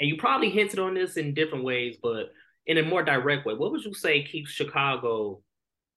and 0.00 0.08
you 0.08 0.16
probably 0.16 0.50
hinted 0.50 0.78
on 0.78 0.94
this 0.94 1.18
in 1.18 1.34
different 1.34 1.62
ways, 1.62 1.96
but 2.02 2.32
in 2.66 2.78
a 2.78 2.82
more 2.82 3.02
direct 3.02 3.44
way, 3.44 3.54
what 3.54 3.70
would 3.70 3.84
you 3.84 3.92
say 3.92 4.22
keeps 4.24 4.50
Chicago 4.50 5.42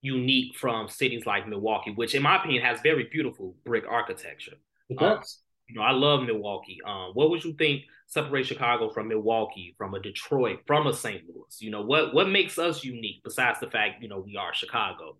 unique 0.02 0.56
from 0.58 0.90
cities 0.90 1.26
like 1.26 1.48
Milwaukee, 1.48 1.94
which 1.96 2.14
in 2.14 2.22
my 2.22 2.36
opinion 2.36 2.64
has 2.64 2.82
very 2.82 3.08
beautiful 3.10 3.56
brick 3.66 3.86
architecture? 3.90 4.56
Um, 5.00 5.22
you 5.68 5.76
know, 5.76 5.82
I 5.82 5.92
love 5.92 6.24
Milwaukee. 6.24 6.80
Um, 6.86 7.12
what 7.14 7.30
would 7.30 7.44
you 7.46 7.54
think 7.54 7.84
separates 8.08 8.50
Chicago 8.50 8.90
from 8.90 9.08
Milwaukee, 9.08 9.74
from 9.78 9.94
a 9.94 10.02
Detroit, 10.02 10.60
from 10.68 10.88
a 10.88 10.94
St. 10.94 11.24
Louis? 11.26 11.62
You 11.62 11.72
know, 11.72 11.82
what 11.82 12.14
what 12.14 12.28
makes 12.28 12.60
us 12.60 12.84
unique 12.84 13.22
besides 13.24 13.62
the 13.62 13.72
fact, 13.72 14.04
you 14.04 14.10
know, 14.10 14.20
we 14.20 14.36
are 14.36 14.54
Chicago? 14.54 15.18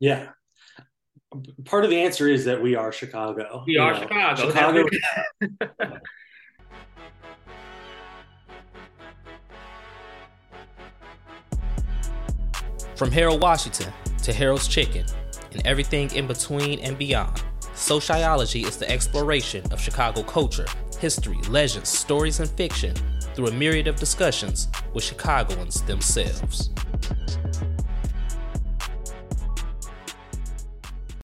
Yeah. 0.00 0.30
Part 1.64 1.84
of 1.84 1.90
the 1.90 2.00
answer 2.00 2.28
is 2.28 2.44
that 2.46 2.60
we 2.60 2.74
are 2.74 2.92
Chicago. 2.92 3.62
We 3.66 3.78
are 3.78 3.94
know, 3.94 4.00
Chicago. 4.00 4.50
Chicago. 4.50 6.00
From 12.96 13.10
Harold 13.10 13.42
Washington 13.42 13.92
to 14.22 14.32
Harold's 14.32 14.68
Chicken 14.68 15.04
and 15.52 15.66
everything 15.66 16.12
in 16.14 16.28
between 16.28 16.78
and 16.78 16.96
beyond. 16.96 17.42
Sociology 17.74 18.62
is 18.62 18.76
the 18.76 18.88
exploration 18.88 19.64
of 19.72 19.80
Chicago 19.80 20.22
culture, 20.22 20.66
history, 21.00 21.38
legends, 21.48 21.88
stories, 21.88 22.38
and 22.38 22.48
fiction 22.50 22.94
through 23.34 23.48
a 23.48 23.52
myriad 23.52 23.88
of 23.88 23.96
discussions 23.96 24.68
with 24.92 25.02
Chicagoans 25.02 25.82
themselves. 25.82 26.70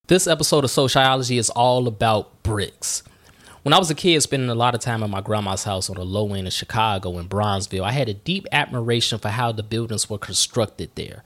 This 0.08 0.26
episode 0.26 0.64
of 0.64 0.72
Sociology 0.72 1.38
is 1.38 1.50
all 1.50 1.86
about 1.86 2.42
bricks. 2.42 3.04
When 3.62 3.74
I 3.74 3.78
was 3.78 3.90
a 3.90 3.94
kid, 3.94 4.22
spending 4.22 4.48
a 4.48 4.54
lot 4.54 4.74
of 4.74 4.80
time 4.80 5.02
at 5.02 5.10
my 5.10 5.20
grandma's 5.20 5.64
house 5.64 5.90
on 5.90 5.96
the 5.96 6.04
low 6.04 6.32
end 6.32 6.46
of 6.46 6.52
Chicago 6.54 7.18
in 7.18 7.28
Bronzeville, 7.28 7.84
I 7.84 7.92
had 7.92 8.08
a 8.08 8.14
deep 8.14 8.46
admiration 8.52 9.18
for 9.18 9.28
how 9.28 9.52
the 9.52 9.62
buildings 9.62 10.08
were 10.08 10.16
constructed 10.16 10.90
there. 10.94 11.22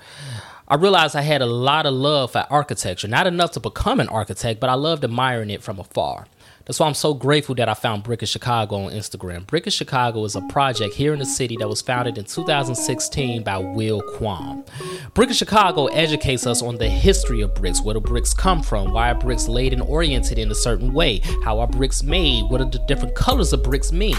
I 0.66 0.74
realized 0.74 1.14
I 1.14 1.20
had 1.20 1.42
a 1.42 1.46
lot 1.46 1.86
of 1.86 1.94
love 1.94 2.32
for 2.32 2.44
architecture, 2.50 3.06
not 3.06 3.28
enough 3.28 3.52
to 3.52 3.60
become 3.60 4.00
an 4.00 4.08
architect, 4.08 4.58
but 4.58 4.68
I 4.68 4.74
loved 4.74 5.04
admiring 5.04 5.50
it 5.50 5.62
from 5.62 5.78
afar. 5.78 6.26
That's 6.66 6.80
why 6.80 6.86
I'm 6.86 6.94
so 6.94 7.12
grateful 7.12 7.54
that 7.56 7.68
I 7.68 7.74
found 7.74 8.04
Brick 8.04 8.22
of 8.22 8.28
Chicago 8.28 8.76
on 8.76 8.92
Instagram. 8.92 9.46
Brick 9.46 9.66
of 9.66 9.74
Chicago 9.74 10.24
is 10.24 10.34
a 10.34 10.40
project 10.42 10.94
here 10.94 11.12
in 11.12 11.18
the 11.18 11.26
city 11.26 11.58
that 11.58 11.68
was 11.68 11.82
founded 11.82 12.16
in 12.16 12.24
2016 12.24 13.42
by 13.42 13.58
Will 13.58 14.00
Quam. 14.00 14.64
Brick 15.12 15.28
of 15.28 15.36
Chicago 15.36 15.86
educates 15.88 16.46
us 16.46 16.62
on 16.62 16.76
the 16.76 16.88
history 16.88 17.42
of 17.42 17.54
bricks, 17.54 17.82
where 17.82 17.92
the 17.92 18.00
bricks 18.00 18.32
come 18.32 18.62
from, 18.62 18.94
why 18.94 19.10
are 19.10 19.14
bricks 19.14 19.46
laid 19.46 19.74
and 19.74 19.82
oriented 19.82 20.38
in 20.38 20.50
a 20.50 20.54
certain 20.54 20.94
way, 20.94 21.18
how 21.44 21.60
are 21.60 21.66
bricks 21.66 22.02
made, 22.02 22.44
what 22.44 22.62
are 22.62 22.70
the 22.70 22.82
different 22.88 23.14
colors 23.14 23.52
of 23.52 23.62
bricks 23.62 23.92
mean. 23.92 24.16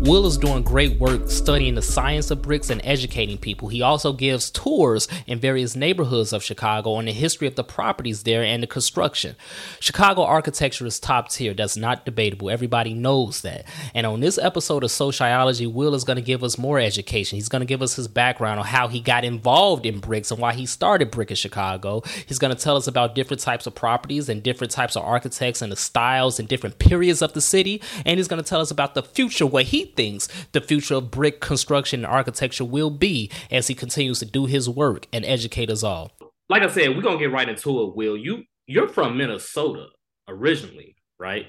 Will 0.00 0.26
is 0.26 0.36
doing 0.36 0.62
great 0.62 1.00
work 1.00 1.30
studying 1.30 1.76
the 1.76 1.82
science 1.82 2.30
of 2.30 2.42
bricks 2.42 2.68
and 2.68 2.82
educating 2.84 3.38
people. 3.38 3.68
He 3.68 3.80
also 3.80 4.12
gives 4.12 4.50
tours 4.50 5.08
in 5.26 5.38
various 5.38 5.74
neighborhoods 5.74 6.34
of 6.34 6.42
Chicago 6.42 6.92
on 6.92 7.06
the 7.06 7.12
history 7.12 7.48
of 7.48 7.54
the 7.54 7.64
properties 7.64 8.24
there 8.24 8.42
and 8.42 8.62
the 8.62 8.66
construction. 8.66 9.34
Chicago 9.80 10.24
architecture 10.24 10.84
is 10.84 11.00
top 11.00 11.30
tier. 11.30 11.54
That's 11.54 11.76
not 11.76 11.85
debatable. 12.04 12.50
Everybody 12.50 12.94
knows 12.94 13.42
that. 13.42 13.64
And 13.94 14.06
on 14.06 14.20
this 14.20 14.38
episode 14.38 14.84
of 14.84 14.90
Sociology, 14.90 15.66
Will 15.66 15.94
is 15.94 16.04
going 16.04 16.16
to 16.16 16.22
give 16.22 16.42
us 16.42 16.58
more 16.58 16.80
education. 16.80 17.36
He's 17.36 17.48
going 17.48 17.60
to 17.60 17.66
give 17.66 17.82
us 17.82 17.96
his 17.96 18.08
background 18.08 18.60
on 18.60 18.66
how 18.66 18.88
he 18.88 19.00
got 19.00 19.24
involved 19.24 19.86
in 19.86 20.00
bricks 20.00 20.30
and 20.30 20.40
why 20.40 20.52
he 20.52 20.66
started 20.66 21.10
Brick 21.10 21.30
in 21.30 21.36
Chicago. 21.36 22.02
He's 22.26 22.38
going 22.38 22.54
to 22.54 22.60
tell 22.60 22.76
us 22.76 22.86
about 22.86 23.14
different 23.14 23.40
types 23.40 23.66
of 23.66 23.74
properties 23.74 24.28
and 24.28 24.42
different 24.42 24.72
types 24.72 24.96
of 24.96 25.02
architects 25.04 25.62
and 25.62 25.70
the 25.70 25.76
styles 25.76 26.38
and 26.38 26.48
different 26.48 26.78
periods 26.78 27.22
of 27.22 27.32
the 27.32 27.40
city. 27.40 27.80
And 28.04 28.18
he's 28.18 28.28
going 28.28 28.42
to 28.42 28.48
tell 28.48 28.60
us 28.60 28.70
about 28.70 28.94
the 28.94 29.02
future, 29.02 29.46
what 29.46 29.66
he 29.66 29.86
thinks 29.86 30.28
the 30.52 30.60
future 30.60 30.96
of 30.96 31.10
brick 31.10 31.40
construction 31.40 32.04
and 32.04 32.06
architecture 32.06 32.64
will 32.64 32.90
be 32.90 33.30
as 33.50 33.68
he 33.68 33.74
continues 33.74 34.18
to 34.20 34.24
do 34.24 34.46
his 34.46 34.68
work 34.68 35.06
and 35.12 35.24
educate 35.24 35.70
us 35.70 35.82
all. 35.82 36.12
Like 36.48 36.62
I 36.62 36.68
said, 36.68 36.90
we're 36.90 37.02
gonna 37.02 37.18
get 37.18 37.32
right 37.32 37.48
into 37.48 37.82
it, 37.82 37.96
Will. 37.96 38.16
You 38.16 38.44
you're 38.66 38.88
from 38.88 39.16
Minnesota 39.16 39.86
originally, 40.28 40.96
right? 41.18 41.46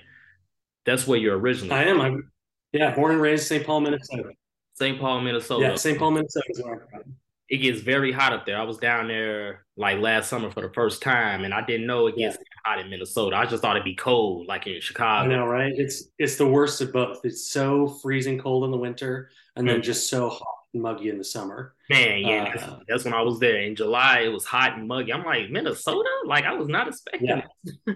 That's 0.88 1.06
where 1.06 1.20
you're 1.20 1.38
originally. 1.38 1.75
I 1.75 1.84
am. 1.84 2.00
I'm 2.00 2.31
yeah, 2.72 2.96
born 2.96 3.12
and 3.12 3.22
raised 3.22 3.46
St. 3.46 3.66
Paul, 3.66 3.81
Minnesota. 3.81 4.31
St. 4.74 5.00
Paul, 5.00 5.22
Minnesota. 5.22 5.68
Yeah, 5.68 5.75
St. 5.75 6.00
Paul, 6.00 6.12
Minnesota 6.12 6.46
is 6.50 6.64
where 6.64 6.74
I'm 6.75 6.80
from. 6.90 7.16
It 7.50 7.58
gets 7.58 7.81
very 7.81 8.12
hot 8.12 8.34
up 8.34 8.46
there. 8.46 8.58
I 8.58 8.64
was 8.64 8.78
down 8.78 9.08
there 9.08 9.66
like 9.75 10.00
last 10.00 10.30
summer 10.30 10.50
for 10.50 10.62
the 10.62 10.74
first 10.74 11.02
time, 11.02 11.44
and 11.44 11.53
I 11.53 11.66
didn't 11.66 11.88
know 11.88 12.08
it 12.08 12.16
gets 12.16 12.38
yeah. 12.38 12.44
hot 12.66 12.80
in 12.80 12.90
Minnesota. 12.90 13.36
I 13.36 13.46
just 13.46 13.62
thought 13.62 13.75
it'd 13.75 13.86
be 13.86 13.96
cold, 13.96 14.48
like 14.48 14.66
in 14.66 14.80
Chicago. 14.80 15.30
I 15.30 15.36
know, 15.36 15.46
right? 15.46 15.74
It's 15.75 16.06
it's 16.18 16.38
the 16.38 16.48
worst 16.48 16.80
of 16.80 16.94
both. 16.94 17.19
It's 17.25 17.52
so 17.52 17.88
freezing 17.88 18.40
cold 18.40 18.64
in 18.64 18.72
the 18.72 18.78
winter, 18.78 19.30
and 19.56 19.68
mm-hmm. 19.68 19.75
then 19.75 19.84
just 19.84 20.09
so 20.09 20.30
hot 20.30 20.56
and 20.74 20.84
muggy 20.84 21.09
in 21.09 21.18
the 21.18 21.24
summer. 21.24 21.74
Man, 21.90 22.19
yeah, 22.19 22.44
uh, 22.44 22.46
that's, 22.46 22.84
that's, 22.88 23.06
when 23.06 23.14
I 23.14 23.22
was 23.22 23.40
there 23.40 23.58
in 23.58 23.75
July. 23.75 24.19
It 24.19 24.30
was 24.30 24.46
hot 24.46 24.78
and 24.78 24.88
muggy. 24.88 25.12
I'm 25.12 25.25
like 25.25 25.50
Minnesota, 25.50 26.09
like 26.25 26.46
I 26.46 26.54
was 26.54 26.69
not 26.69 26.88
expecting. 26.88 27.28
Yeah. 27.28 27.46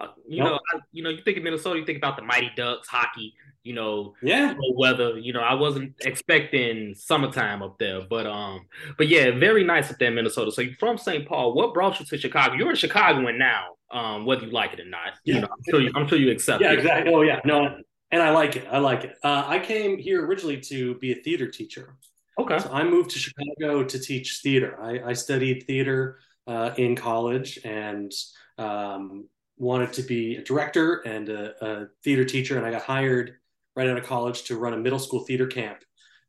Uh, 0.00 0.08
you 0.26 0.42
nope. 0.42 0.52
know, 0.52 0.60
I, 0.72 0.80
you 0.92 1.02
know, 1.02 1.10
you 1.10 1.22
think 1.22 1.36
of 1.36 1.42
Minnesota, 1.42 1.78
you 1.78 1.84
think 1.84 1.98
about 1.98 2.16
the 2.16 2.22
Mighty 2.22 2.50
Ducks, 2.56 2.88
hockey. 2.88 3.34
You 3.64 3.74
know, 3.74 4.14
yeah, 4.22 4.54
weather. 4.76 5.18
You 5.18 5.32
know, 5.32 5.40
I 5.40 5.52
wasn't 5.52 5.94
expecting 6.00 6.94
summertime 6.94 7.62
up 7.62 7.78
there, 7.78 8.00
but 8.08 8.26
um, 8.26 8.66
but 8.96 9.08
yeah, 9.08 9.38
very 9.38 9.62
nice 9.62 9.90
up 9.90 9.98
there 9.98 10.08
in 10.08 10.14
Minnesota. 10.14 10.50
So 10.52 10.62
you're 10.62 10.76
from 10.76 10.96
St. 10.96 11.26
Paul. 11.26 11.52
What 11.52 11.74
brought 11.74 12.00
you 12.00 12.06
to 12.06 12.16
Chicago? 12.16 12.54
You're 12.54 12.72
a 12.72 12.76
Chicagoan 12.76 13.36
now, 13.36 13.66
um, 13.90 14.24
whether 14.24 14.46
you 14.46 14.52
like 14.52 14.72
it 14.72 14.80
or 14.80 14.86
not. 14.86 15.14
Yeah. 15.24 15.34
You 15.34 15.40
know, 15.42 15.48
I'm 15.52 15.62
sure 15.68 15.80
you, 15.80 15.92
I'm 15.94 16.08
sure 16.08 16.16
you 16.16 16.30
accept. 16.30 16.62
Yeah, 16.62 16.72
it. 16.72 16.78
exactly. 16.78 17.12
Oh 17.12 17.22
yeah, 17.22 17.40
no, 17.44 17.78
and 18.10 18.22
I 18.22 18.30
like 18.30 18.56
it. 18.56 18.66
I 18.70 18.78
like 18.78 19.04
it. 19.04 19.16
Uh, 19.22 19.44
I 19.46 19.58
came 19.58 19.98
here 19.98 20.24
originally 20.24 20.60
to 20.62 20.94
be 20.96 21.12
a 21.12 21.16
theater 21.16 21.48
teacher. 21.48 21.96
Okay. 22.38 22.58
So 22.58 22.70
I 22.72 22.84
moved 22.84 23.10
to 23.10 23.18
Chicago 23.18 23.84
to 23.84 23.98
teach 23.98 24.40
theater. 24.42 24.78
I, 24.80 25.10
I 25.10 25.12
studied 25.12 25.64
theater 25.66 26.20
uh, 26.46 26.70
in 26.76 26.94
college 26.94 27.58
and 27.64 28.12
um, 28.56 29.26
wanted 29.58 29.92
to 29.94 30.02
be 30.02 30.36
a 30.36 30.42
director 30.42 31.00
and 31.00 31.28
a, 31.28 31.64
a, 31.64 31.86
theater 32.02 32.24
teacher, 32.24 32.56
and 32.56 32.66
I 32.66 32.70
got 32.70 32.82
hired 32.82 33.34
right 33.76 33.88
out 33.88 33.98
of 33.98 34.04
college 34.04 34.44
to 34.44 34.56
run 34.56 34.72
a 34.72 34.76
middle 34.76 34.98
school 34.98 35.20
theater 35.20 35.46
camp 35.46 35.78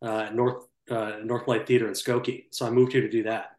uh, 0.04 0.20
at 0.20 0.36
North 0.36 0.66
uh, 0.90 1.20
Northlight 1.24 1.68
Theater 1.68 1.88
in 1.88 1.94
Skokie. 1.94 2.46
So 2.52 2.66
I 2.66 2.72
moved 2.72 2.92
here 2.92 3.02
to 3.02 3.10
do 3.10 3.24
that, 3.24 3.52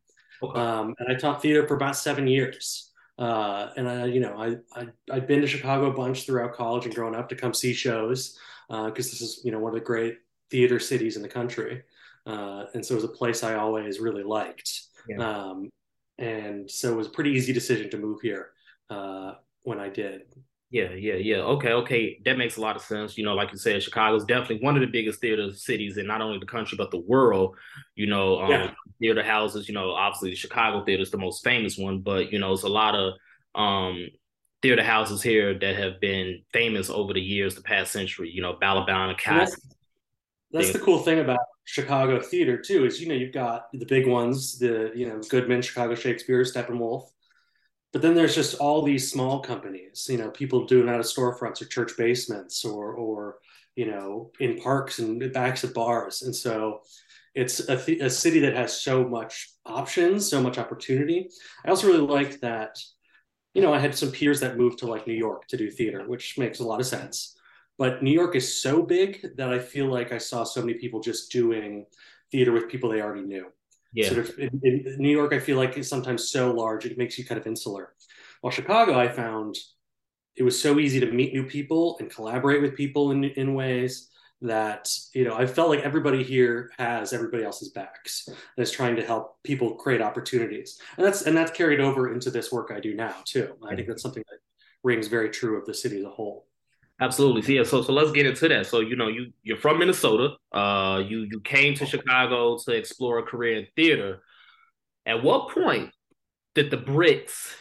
okay. 0.42 0.60
um, 0.60 0.94
and 0.98 1.08
I 1.10 1.18
taught 1.18 1.42
theater 1.42 1.66
for 1.66 1.74
about 1.74 1.96
seven 1.96 2.26
years. 2.26 2.90
Uh, 3.18 3.70
and 3.76 3.88
I, 3.88 4.06
you 4.06 4.20
know, 4.20 4.34
I, 4.38 4.56
I 4.80 4.88
I'd 5.12 5.26
been 5.26 5.42
to 5.42 5.46
Chicago 5.46 5.90
a 5.90 5.94
bunch 5.94 6.24
throughout 6.24 6.54
college 6.54 6.86
and 6.86 6.94
growing 6.94 7.14
up 7.14 7.28
to 7.28 7.36
come 7.36 7.52
see 7.52 7.74
shows 7.74 8.38
because 8.68 9.06
uh, 9.06 9.10
this 9.10 9.20
is 9.20 9.40
you 9.44 9.52
know 9.52 9.58
one 9.58 9.70
of 9.70 9.78
the 9.78 9.84
great 9.84 10.18
theater 10.50 10.80
cities 10.80 11.16
in 11.16 11.22
the 11.22 11.28
country, 11.28 11.82
uh, 12.26 12.64
and 12.74 12.84
so 12.84 12.94
it 12.94 12.96
was 12.96 13.04
a 13.04 13.08
place 13.08 13.44
I 13.44 13.54
always 13.54 14.00
really 14.00 14.24
liked. 14.24 14.82
Yeah. 15.08 15.18
Um, 15.18 15.70
and 16.18 16.70
so 16.70 16.92
it 16.92 16.96
was 16.96 17.06
a 17.06 17.10
pretty 17.10 17.30
easy 17.30 17.52
decision 17.52 17.90
to 17.90 17.98
move 17.98 18.20
here. 18.20 18.50
Uh, 18.88 19.34
when 19.62 19.78
I 19.78 19.88
did. 19.88 20.22
Yeah, 20.70 20.92
yeah, 20.92 21.14
yeah. 21.14 21.38
Okay, 21.38 21.72
okay. 21.72 22.20
That 22.24 22.38
makes 22.38 22.56
a 22.56 22.60
lot 22.60 22.76
of 22.76 22.82
sense. 22.82 23.18
You 23.18 23.24
know, 23.24 23.34
like 23.34 23.50
you 23.50 23.58
said, 23.58 23.82
Chicago's 23.82 24.24
definitely 24.24 24.64
one 24.64 24.76
of 24.76 24.80
the 24.80 24.86
biggest 24.86 25.20
theater 25.20 25.52
cities 25.52 25.96
in 25.96 26.06
not 26.06 26.20
only 26.20 26.38
the 26.38 26.46
country 26.46 26.76
but 26.78 26.92
the 26.92 27.00
world. 27.00 27.56
You 27.96 28.06
know, 28.06 28.40
um, 28.40 28.50
yeah. 28.50 28.70
theater 29.00 29.22
houses. 29.22 29.66
You 29.66 29.74
know, 29.74 29.90
obviously 29.90 30.30
the 30.30 30.36
Chicago 30.36 30.84
theater 30.84 31.02
is 31.02 31.10
the 31.10 31.18
most 31.18 31.42
famous 31.42 31.76
one, 31.76 32.00
but 32.00 32.32
you 32.32 32.38
know, 32.38 32.52
it's 32.52 32.62
a 32.62 32.68
lot 32.68 32.94
of 32.94 33.14
um, 33.56 34.06
theater 34.62 34.84
houses 34.84 35.22
here 35.22 35.58
that 35.58 35.74
have 35.74 36.00
been 36.00 36.42
famous 36.52 36.88
over 36.88 37.14
the 37.14 37.20
years, 37.20 37.56
the 37.56 37.62
past 37.62 37.90
century. 37.90 38.30
You 38.32 38.42
know, 38.42 38.56
Bala 38.60 38.86
Cat. 38.86 39.16
That's, 39.26 39.60
that's 40.52 40.72
the 40.72 40.78
cool 40.78 41.00
thing 41.00 41.18
about 41.18 41.40
Chicago 41.64 42.20
theater 42.20 42.56
too. 42.56 42.84
Is 42.84 43.00
you 43.00 43.08
know 43.08 43.14
you've 43.14 43.34
got 43.34 43.72
the 43.72 43.86
big 43.86 44.06
ones, 44.06 44.56
the 44.60 44.92
you 44.94 45.08
know 45.08 45.20
Goodman, 45.28 45.62
Chicago 45.62 45.96
Shakespeare, 45.96 46.42
Steppenwolf 46.42 47.08
but 47.92 48.02
then 48.02 48.14
there's 48.14 48.34
just 48.34 48.58
all 48.58 48.82
these 48.82 49.10
small 49.10 49.40
companies, 49.40 50.06
you 50.08 50.18
know, 50.18 50.30
people 50.30 50.66
doing 50.66 50.88
out 50.88 51.00
of 51.00 51.06
storefronts 51.06 51.60
or 51.60 51.66
church 51.66 51.92
basements 51.96 52.64
or, 52.64 52.92
or 52.94 53.38
you 53.74 53.86
know, 53.86 54.30
in 54.40 54.58
parks 54.58 54.98
and 54.98 55.32
backs 55.32 55.64
of 55.64 55.74
bars. 55.74 56.22
And 56.22 56.34
so 56.34 56.80
it's 57.34 57.60
a, 57.60 57.76
th- 57.76 58.00
a 58.00 58.10
city 58.10 58.40
that 58.40 58.54
has 58.56 58.80
so 58.80 59.06
much 59.06 59.50
options, 59.66 60.28
so 60.28 60.42
much 60.42 60.58
opportunity. 60.58 61.30
I 61.64 61.70
also 61.70 61.86
really 61.86 62.00
liked 62.00 62.40
that, 62.42 62.78
you 63.54 63.62
know, 63.62 63.72
I 63.72 63.78
had 63.78 63.96
some 63.96 64.10
peers 64.10 64.40
that 64.40 64.56
moved 64.56 64.78
to 64.80 64.86
like 64.86 65.06
New 65.06 65.14
York 65.14 65.46
to 65.48 65.56
do 65.56 65.70
theater, 65.70 66.04
which 66.06 66.38
makes 66.38 66.60
a 66.60 66.64
lot 66.64 66.80
of 66.80 66.86
sense. 66.86 67.36
But 67.78 68.02
New 68.02 68.12
York 68.12 68.36
is 68.36 68.60
so 68.60 68.82
big 68.82 69.24
that 69.36 69.52
I 69.52 69.58
feel 69.58 69.86
like 69.86 70.12
I 70.12 70.18
saw 70.18 70.44
so 70.44 70.60
many 70.60 70.74
people 70.74 71.00
just 71.00 71.32
doing 71.32 71.86
theater 72.30 72.52
with 72.52 72.68
people 72.68 72.90
they 72.90 73.00
already 73.00 73.22
knew. 73.22 73.46
Yeah. 73.92 74.08
Sort 74.08 74.18
of 74.18 74.38
in, 74.38 74.60
in 74.62 74.96
New 74.98 75.10
York, 75.10 75.32
I 75.32 75.40
feel 75.40 75.56
like 75.56 75.76
is 75.76 75.88
sometimes 75.88 76.30
so 76.30 76.52
large 76.52 76.86
it 76.86 76.98
makes 76.98 77.18
you 77.18 77.24
kind 77.24 77.40
of 77.40 77.46
insular. 77.46 77.94
While 78.40 78.52
Chicago, 78.52 78.98
I 78.98 79.08
found 79.08 79.56
it 80.36 80.42
was 80.42 80.60
so 80.60 80.78
easy 80.78 81.00
to 81.00 81.10
meet 81.10 81.34
new 81.34 81.44
people 81.44 81.96
and 81.98 82.10
collaborate 82.10 82.62
with 82.62 82.76
people 82.76 83.10
in 83.10 83.24
in 83.24 83.54
ways 83.54 84.10
that 84.42 84.88
you 85.12 85.24
know 85.24 85.34
I 85.34 85.46
felt 85.46 85.68
like 85.68 85.80
everybody 85.80 86.22
here 86.22 86.70
has 86.78 87.12
everybody 87.12 87.44
else's 87.44 87.70
backs 87.70 88.24
and 88.26 88.36
is 88.56 88.70
trying 88.70 88.96
to 88.96 89.04
help 89.04 89.42
people 89.42 89.74
create 89.74 90.00
opportunities, 90.00 90.80
and 90.96 91.06
that's 91.06 91.22
and 91.22 91.36
that's 91.36 91.50
carried 91.50 91.80
over 91.80 92.12
into 92.12 92.30
this 92.30 92.50
work 92.50 92.70
I 92.74 92.80
do 92.80 92.94
now 92.94 93.16
too. 93.24 93.54
I 93.68 93.74
think 93.74 93.88
that's 93.88 94.02
something 94.02 94.24
that 94.30 94.38
rings 94.82 95.08
very 95.08 95.30
true 95.30 95.58
of 95.58 95.66
the 95.66 95.74
city 95.74 95.98
as 95.98 96.04
a 96.04 96.10
whole. 96.10 96.46
Absolutely. 97.00 97.42
So, 97.42 97.52
yeah. 97.52 97.62
So, 97.64 97.82
so 97.82 97.92
let's 97.92 98.12
get 98.12 98.26
into 98.26 98.48
that. 98.48 98.66
So, 98.66 98.80
you 98.80 98.94
know, 98.94 99.08
you 99.08 99.32
you're 99.42 99.56
from 99.56 99.78
Minnesota. 99.78 100.34
Uh, 100.52 101.02
you 101.06 101.26
you 101.30 101.40
came 101.40 101.74
to 101.76 101.86
Chicago 101.86 102.58
to 102.58 102.72
explore 102.72 103.18
a 103.18 103.22
career 103.22 103.58
in 103.58 103.66
theater. 103.74 104.22
At 105.06 105.22
what 105.22 105.50
point 105.50 105.90
did 106.54 106.70
the 106.70 106.76
bricks 106.76 107.56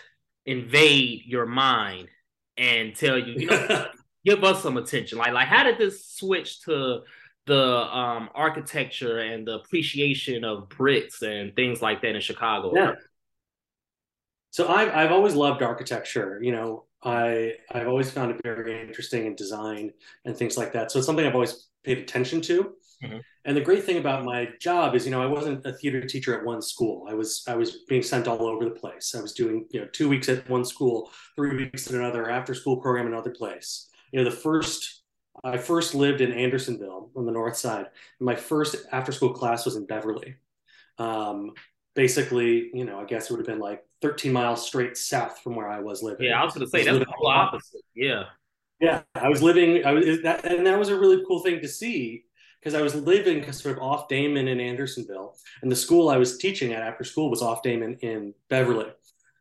invade 0.45 1.23
your 1.25 1.45
mind 1.45 2.09
and 2.57 2.93
tell 2.93 3.17
you, 3.17 3.33
you 3.33 3.47
know, 3.47 3.87
give 4.25 4.43
us 4.43 4.61
some 4.61 4.75
attention? 4.75 5.17
Like, 5.17 5.31
like 5.31 5.47
how 5.47 5.63
did 5.63 5.77
this 5.77 6.05
switch 6.05 6.61
to 6.63 7.01
the 7.45 7.63
um, 7.63 8.29
architecture 8.35 9.19
and 9.19 9.47
the 9.47 9.55
appreciation 9.55 10.43
of 10.43 10.67
bricks 10.67 11.21
and 11.21 11.55
things 11.55 11.81
like 11.81 12.01
that 12.01 12.13
in 12.13 12.21
Chicago? 12.21 12.73
Yeah. 12.75 12.95
So 14.51 14.67
I've 14.67 14.89
I've 14.89 15.11
always 15.13 15.33
loved 15.33 15.61
architecture. 15.61 16.39
You 16.41 16.51
know, 16.51 16.85
I 17.03 17.53
I've 17.71 17.87
always 17.87 18.11
found 18.11 18.31
it 18.31 18.41
very 18.43 18.81
interesting 18.81 19.25
in 19.25 19.35
design 19.35 19.91
and 20.25 20.35
things 20.35 20.57
like 20.57 20.73
that. 20.73 20.91
So 20.91 20.99
it's 20.99 21.05
something 21.05 21.25
I've 21.25 21.35
always 21.35 21.67
paid 21.83 21.99
attention 21.99 22.41
to. 22.41 22.73
Mm-hmm. 23.03 23.19
And 23.45 23.55
the 23.55 23.61
great 23.61 23.85
thing 23.85 23.97
about 23.97 24.25
my 24.25 24.49
job 24.59 24.93
is, 24.93 25.05
you 25.05 25.11
know, 25.11 25.21
I 25.21 25.25
wasn't 25.25 25.65
a 25.65 25.73
theater 25.73 26.01
teacher 26.01 26.37
at 26.37 26.45
one 26.45 26.61
school. 26.61 27.07
I 27.09 27.13
was 27.13 27.43
I 27.47 27.55
was 27.55 27.83
being 27.87 28.03
sent 28.03 28.27
all 28.27 28.45
over 28.45 28.65
the 28.65 28.71
place. 28.71 29.15
I 29.15 29.21
was 29.21 29.33
doing, 29.33 29.65
you 29.71 29.81
know, 29.81 29.87
two 29.93 30.09
weeks 30.09 30.27
at 30.27 30.49
one 30.49 30.65
school, 30.65 31.09
three 31.35 31.55
weeks 31.55 31.87
at 31.87 31.93
another, 31.93 32.29
after 32.29 32.53
school 32.53 32.77
program 32.77 33.07
another 33.07 33.31
place. 33.31 33.89
You 34.11 34.19
know, 34.19 34.29
the 34.29 34.35
first 34.35 35.03
I 35.43 35.57
first 35.57 35.95
lived 35.95 36.19
in 36.19 36.33
Andersonville 36.33 37.11
on 37.15 37.25
the 37.25 37.31
north 37.31 37.55
side. 37.55 37.87
My 38.19 38.35
first 38.35 38.75
after 38.91 39.13
school 39.13 39.33
class 39.33 39.63
was 39.63 39.77
in 39.77 39.85
Beverly. 39.85 40.35
Um, 40.97 41.51
basically, 41.95 42.69
you 42.73 42.83
know, 42.83 42.99
I 42.99 43.05
guess 43.05 43.25
it 43.25 43.31
would 43.31 43.39
have 43.39 43.47
been 43.47 43.59
like 43.59 43.83
13 44.01 44.31
miles 44.31 44.65
straight 44.65 44.97
south 44.97 45.39
from 45.39 45.55
where 45.55 45.69
I 45.69 45.79
was 45.79 46.01
living. 46.01 46.27
Yeah, 46.27 46.41
I 46.41 46.45
was 46.45 46.53
going 46.53 46.65
to 46.65 46.69
say 46.69 46.83
that's 46.83 46.99
the 46.99 47.05
whole 47.11 47.27
opposite. 47.27 47.81
Yeah. 47.95 48.23
Yeah, 48.79 49.01
I 49.15 49.27
was 49.27 49.43
living. 49.43 49.85
I 49.85 49.91
was 49.91 50.21
that, 50.21 50.45
and 50.45 50.65
that 50.65 50.79
was 50.79 50.87
a 50.87 50.97
really 50.97 51.21
cool 51.27 51.39
thing 51.39 51.59
to 51.59 51.67
see 51.67 52.23
because 52.59 52.73
I 52.73 52.81
was 52.81 52.95
living 52.95 53.49
sort 53.51 53.75
of 53.77 53.83
off 53.83 54.07
Damen 54.07 54.47
in 54.47 54.61
Andersonville, 54.61 55.35
and 55.61 55.69
the 55.69 55.75
school 55.75 56.09
I 56.09 56.15
was 56.15 56.37
teaching 56.37 56.71
at 56.71 56.81
after 56.81 57.03
school 57.03 57.29
was 57.29 57.41
off 57.41 57.61
Damen 57.61 57.99
in 57.99 58.33
Beverly. 58.47 58.87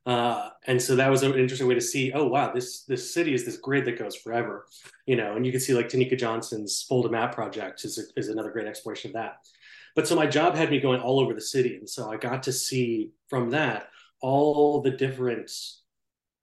Uh, 0.07 0.51
and 0.67 0.81
so 0.81 0.97
that 0.97 1.11
was 1.11 1.23
an 1.23 1.35
interesting 1.35 1.69
way 1.69 1.75
to 1.75 1.81
see. 1.81 2.11
Oh 2.13 2.27
wow, 2.27 2.53
this 2.53 2.83
this 2.83 3.15
city 3.15 3.33
is 3.33 3.45
this 3.45 3.59
grid 3.59 3.85
that 3.85 3.99
goes 3.99 4.17
forever, 4.17 4.67
you 5.07 5.15
know. 5.15 5.37
And 5.37 5.47
you 5.47 5.53
can 5.53 5.61
see 5.61 5.75
like 5.75 5.89
Tonika 5.89 6.19
Johnson's 6.19 6.83
Folded 6.89 7.13
Map 7.13 7.33
project 7.33 7.85
is 7.85 7.99
a, 7.99 8.19
is 8.19 8.29
another 8.29 8.51
great 8.51 8.67
exploration 8.67 9.11
of 9.11 9.15
that. 9.15 9.37
But 9.95 10.09
so 10.09 10.17
my 10.17 10.27
job 10.27 10.55
had 10.55 10.71
me 10.71 10.81
going 10.81 11.01
all 11.01 11.21
over 11.21 11.35
the 11.35 11.41
city. 11.41 11.77
And 11.77 11.89
so 11.89 12.11
I 12.11 12.17
got 12.17 12.45
to 12.45 12.53
see 12.53 13.11
from 13.29 13.51
that 13.51 13.89
all 14.21 14.81
the 14.81 14.91
different 14.91 15.51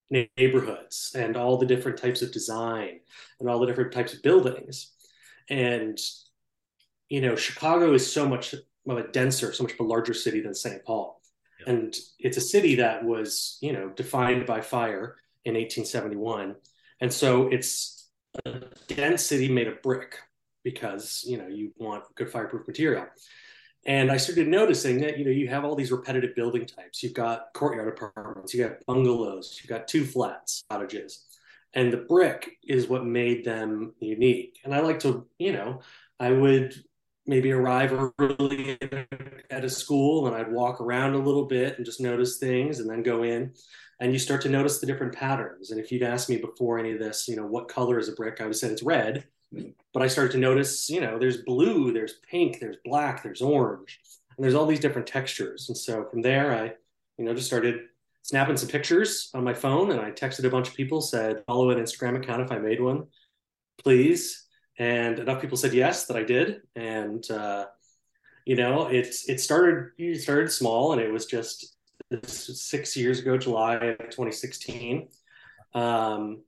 neighborhoods 0.09 1.11
and 1.15 1.35
all 1.35 1.57
the 1.57 1.65
different 1.65 1.97
types 1.97 2.21
of 2.21 2.31
design 2.31 2.99
and 3.39 3.49
all 3.49 3.59
the 3.59 3.65
different 3.65 3.91
types 3.91 4.13
of 4.13 4.21
buildings. 4.21 4.91
And, 5.49 5.97
you 7.09 7.21
know, 7.21 7.35
Chicago 7.35 7.93
is 7.93 8.11
so 8.11 8.27
much 8.27 8.53
of 8.53 8.97
a 8.97 9.07
denser, 9.07 9.51
so 9.53 9.63
much 9.63 9.73
of 9.73 9.79
a 9.79 9.83
larger 9.83 10.13
city 10.13 10.41
than 10.41 10.53
St. 10.53 10.83
Paul. 10.85 11.21
Yeah. 11.61 11.73
And 11.73 11.95
it's 12.19 12.37
a 12.37 12.41
city 12.41 12.75
that 12.75 13.03
was, 13.03 13.57
you 13.61 13.73
know, 13.73 13.89
defined 13.89 14.45
by 14.45 14.61
fire 14.61 15.15
in 15.43 15.53
1871. 15.53 16.55
And 17.01 17.11
so 17.11 17.47
it's 17.47 18.09
a 18.45 18.61
dense 18.87 19.25
city 19.25 19.49
made 19.49 19.67
of 19.67 19.81
brick 19.81 20.17
because, 20.63 21.23
you 21.27 21.37
know, 21.37 21.47
you 21.47 21.71
want 21.77 22.03
good 22.15 22.31
fireproof 22.31 22.67
material. 22.67 23.05
And 23.85 24.11
I 24.11 24.17
started 24.17 24.47
noticing 24.47 24.99
that, 25.01 25.19
you 25.19 25.25
know, 25.25 25.31
you 25.31 25.47
have 25.47 25.63
all 25.63 25.75
these 25.75 25.91
repetitive 25.91 26.35
building 26.35 26.65
types. 26.65 27.03
You've 27.03 27.13
got 27.13 27.53
courtyard 27.53 27.87
apartments, 27.87 28.53
you 28.53 28.63
got 28.63 28.83
bungalows, 28.87 29.59
you've 29.61 29.69
got 29.69 29.87
two 29.87 30.05
flats, 30.05 30.63
cottages. 30.69 31.25
And 31.73 31.93
the 31.93 31.97
brick 31.97 32.57
is 32.63 32.87
what 32.87 33.05
made 33.05 33.45
them 33.45 33.93
unique. 33.99 34.59
And 34.63 34.73
I 34.73 34.79
like 34.79 34.99
to, 35.01 35.27
you 35.37 35.53
know, 35.53 35.81
I 36.19 36.31
would 36.31 36.73
maybe 37.27 37.51
arrive 37.51 37.93
early 38.19 38.77
at 39.49 39.65
a 39.65 39.69
school 39.69 40.27
and 40.27 40.35
I'd 40.35 40.51
walk 40.51 40.79
around 40.81 41.13
a 41.15 41.19
little 41.19 41.45
bit 41.45 41.77
and 41.77 41.85
just 41.85 41.99
notice 41.99 42.37
things 42.37 42.79
and 42.79 42.89
then 42.89 43.03
go 43.03 43.23
in 43.23 43.53
and 43.99 44.13
you 44.13 44.19
start 44.19 44.41
to 44.41 44.49
notice 44.49 44.79
the 44.79 44.87
different 44.87 45.13
patterns. 45.13 45.71
And 45.71 45.79
if 45.79 45.91
you'd 45.91 46.03
asked 46.03 46.29
me 46.29 46.37
before 46.37 46.79
any 46.79 46.91
of 46.93 46.99
this, 46.99 47.27
you 47.27 47.35
know, 47.35 47.45
what 47.45 47.67
color 47.67 47.99
is 47.99 48.09
a 48.09 48.13
brick, 48.13 48.41
I 48.41 48.45
would 48.45 48.55
say 48.55 48.69
it's 48.69 48.83
red 48.83 49.25
but 49.93 50.03
I 50.03 50.07
started 50.07 50.33
to 50.33 50.37
notice, 50.37 50.89
you 50.89 51.01
know, 51.01 51.17
there's 51.17 51.37
blue, 51.37 51.93
there's 51.93 52.15
pink, 52.29 52.59
there's 52.59 52.77
black, 52.83 53.23
there's 53.23 53.41
orange, 53.41 53.99
and 54.35 54.43
there's 54.43 54.55
all 54.55 54.65
these 54.65 54.79
different 54.79 55.07
textures. 55.07 55.69
And 55.69 55.77
so 55.77 56.05
from 56.11 56.21
there, 56.21 56.53
I, 56.53 56.73
you 57.17 57.25
know, 57.25 57.33
just 57.33 57.47
started 57.47 57.81
snapping 58.21 58.57
some 58.57 58.69
pictures 58.69 59.29
on 59.33 59.43
my 59.43 59.53
phone, 59.53 59.91
and 59.91 60.01
I 60.01 60.11
texted 60.11 60.43
a 60.43 60.49
bunch 60.49 60.67
of 60.67 60.75
people, 60.75 61.01
said 61.01 61.43
follow 61.45 61.69
an 61.69 61.79
Instagram 61.79 62.17
account 62.17 62.41
if 62.41 62.51
I 62.51 62.57
made 62.57 62.81
one, 62.81 63.07
please. 63.83 64.47
And 64.77 65.19
enough 65.19 65.41
people 65.41 65.57
said 65.57 65.73
yes 65.73 66.07
that 66.07 66.17
I 66.17 66.23
did, 66.23 66.61
and 66.75 67.29
uh, 67.31 67.67
you 68.45 68.57
know, 68.57 68.87
it's 68.87 69.29
it 69.29 69.39
started 69.39 69.91
it 69.97 70.21
started 70.21 70.51
small, 70.51 70.91
and 70.91 71.01
it 71.01 71.11
was 71.11 71.25
just 71.25 71.77
six 72.25 72.97
years 72.97 73.19
ago, 73.19 73.37
July 73.37 73.75
of 73.75 73.97
2016. 73.99 75.07
Um, 75.73 76.41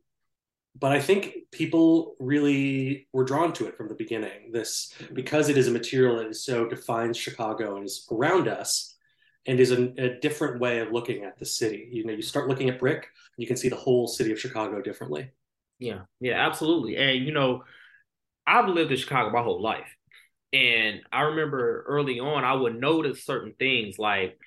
but 0.79 0.91
I 0.91 0.99
think 0.99 1.33
people 1.51 2.15
really 2.19 3.07
were 3.13 3.23
drawn 3.23 3.53
to 3.53 3.67
it 3.67 3.77
from 3.77 3.87
the 3.87 3.95
beginning. 3.95 4.51
This 4.51 4.93
mm-hmm. 4.99 5.13
because 5.13 5.49
it 5.49 5.57
is 5.57 5.67
a 5.67 5.71
material 5.71 6.17
that 6.17 6.27
is 6.27 6.43
so 6.43 6.67
defines 6.67 7.17
Chicago 7.17 7.77
and 7.77 7.85
is 7.85 8.07
around 8.11 8.47
us, 8.47 8.95
and 9.45 9.59
is 9.59 9.71
a, 9.71 9.93
a, 9.97 10.19
different 10.19 10.59
way 10.59 10.79
of 10.79 10.91
looking 10.91 11.23
at 11.23 11.37
the 11.39 11.45
city. 11.45 11.87
You 11.91 12.05
know, 12.05 12.13
you 12.13 12.21
start 12.21 12.47
looking 12.47 12.69
at 12.69 12.79
brick, 12.79 13.07
you 13.37 13.47
can 13.47 13.57
see 13.57 13.69
the 13.69 13.75
whole 13.75 14.07
city 14.07 14.31
of 14.31 14.39
Chicago 14.39 14.81
differently. 14.81 15.31
Yeah, 15.79 16.01
yeah, 16.19 16.45
absolutely. 16.45 16.97
And 16.97 17.25
you 17.25 17.31
know, 17.31 17.63
I've 18.45 18.69
lived 18.69 18.91
in 18.91 18.97
Chicago 18.97 19.31
my 19.31 19.41
whole 19.41 19.61
life, 19.61 19.95
and 20.53 21.01
I 21.11 21.21
remember 21.21 21.85
early 21.87 22.19
on 22.19 22.43
I 22.43 22.53
would 22.53 22.79
notice 22.79 23.23
certain 23.23 23.53
things 23.57 23.97
like 23.97 24.37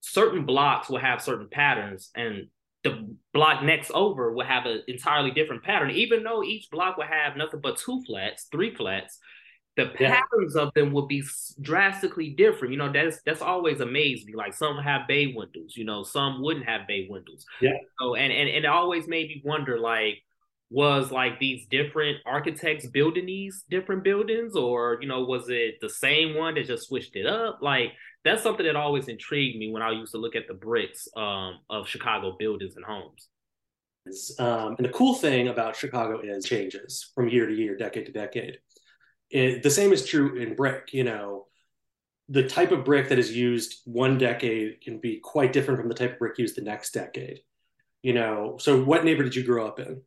certain 0.00 0.46
blocks 0.46 0.88
will 0.88 0.98
have 0.98 1.22
certain 1.22 1.48
patterns 1.48 2.10
and 2.14 2.48
the 2.82 3.14
block 3.32 3.62
next 3.62 3.90
over 3.92 4.32
will 4.32 4.46
have 4.46 4.66
an 4.66 4.82
entirely 4.88 5.30
different 5.30 5.62
pattern, 5.62 5.90
even 5.90 6.22
though 6.22 6.42
each 6.42 6.70
block 6.70 6.96
will 6.96 7.04
have 7.04 7.36
nothing 7.36 7.60
but 7.60 7.76
two 7.76 8.02
flats, 8.06 8.48
three 8.50 8.74
flats. 8.74 9.18
The 9.76 9.86
patterns 9.86 10.56
of 10.56 10.74
them 10.74 10.92
will 10.92 11.06
be 11.06 11.22
drastically 11.60 12.30
different. 12.30 12.72
You 12.72 12.78
know, 12.78 12.92
that's 12.92 13.22
that's 13.24 13.40
always 13.40 13.80
amazed 13.80 14.26
me. 14.26 14.34
Like 14.34 14.52
some 14.52 14.76
have 14.78 15.06
bay 15.06 15.32
windows, 15.34 15.74
you 15.76 15.84
know, 15.84 16.02
some 16.02 16.42
wouldn't 16.42 16.66
have 16.66 16.86
bay 16.88 17.06
windows. 17.08 17.46
Yeah. 17.60 17.72
So 17.98 18.14
and 18.14 18.32
and, 18.32 18.48
and 18.48 18.64
it 18.64 18.68
always 18.68 19.06
made 19.06 19.28
me 19.28 19.42
wonder, 19.44 19.78
like, 19.78 20.18
was 20.70 21.10
like 21.10 21.40
these 21.40 21.66
different 21.66 22.18
architects 22.24 22.86
building 22.86 23.26
these 23.26 23.64
different 23.68 24.04
buildings, 24.04 24.54
or 24.54 24.98
you 25.00 25.08
know, 25.08 25.24
was 25.24 25.48
it 25.48 25.76
the 25.80 25.88
same 25.88 26.36
one 26.36 26.54
that 26.54 26.66
just 26.66 26.88
switched 26.88 27.16
it 27.16 27.26
up? 27.26 27.58
Like 27.60 27.92
that's 28.24 28.42
something 28.42 28.64
that 28.64 28.76
always 28.76 29.08
intrigued 29.08 29.58
me 29.58 29.72
when 29.72 29.82
I 29.82 29.90
used 29.90 30.12
to 30.12 30.18
look 30.18 30.36
at 30.36 30.46
the 30.46 30.54
bricks 30.54 31.08
um, 31.16 31.58
of 31.68 31.88
Chicago 31.88 32.36
buildings 32.38 32.76
and 32.76 32.84
homes. 32.84 33.28
Um, 34.38 34.76
and 34.78 34.86
the 34.86 34.92
cool 34.92 35.14
thing 35.14 35.48
about 35.48 35.76
Chicago 35.76 36.20
is 36.22 36.44
changes 36.44 37.10
from 37.14 37.28
year 37.28 37.46
to 37.46 37.54
year, 37.54 37.76
decade 37.76 38.06
to 38.06 38.12
decade. 38.12 38.58
It, 39.30 39.62
the 39.62 39.70
same 39.70 39.92
is 39.92 40.06
true 40.06 40.36
in 40.36 40.54
brick. 40.54 40.90
You 40.92 41.04
know, 41.04 41.46
the 42.28 42.48
type 42.48 42.70
of 42.70 42.84
brick 42.84 43.08
that 43.08 43.18
is 43.18 43.36
used 43.36 43.80
one 43.84 44.18
decade 44.18 44.80
can 44.82 45.00
be 45.00 45.18
quite 45.18 45.52
different 45.52 45.80
from 45.80 45.88
the 45.88 45.94
type 45.94 46.12
of 46.12 46.18
brick 46.20 46.38
used 46.38 46.56
the 46.56 46.62
next 46.62 46.92
decade. 46.92 47.40
You 48.02 48.14
know, 48.14 48.56
so 48.58 48.82
what 48.82 49.04
neighborhood 49.04 49.32
did 49.32 49.40
you 49.40 49.46
grow 49.46 49.66
up 49.66 49.80
in? 49.80 50.02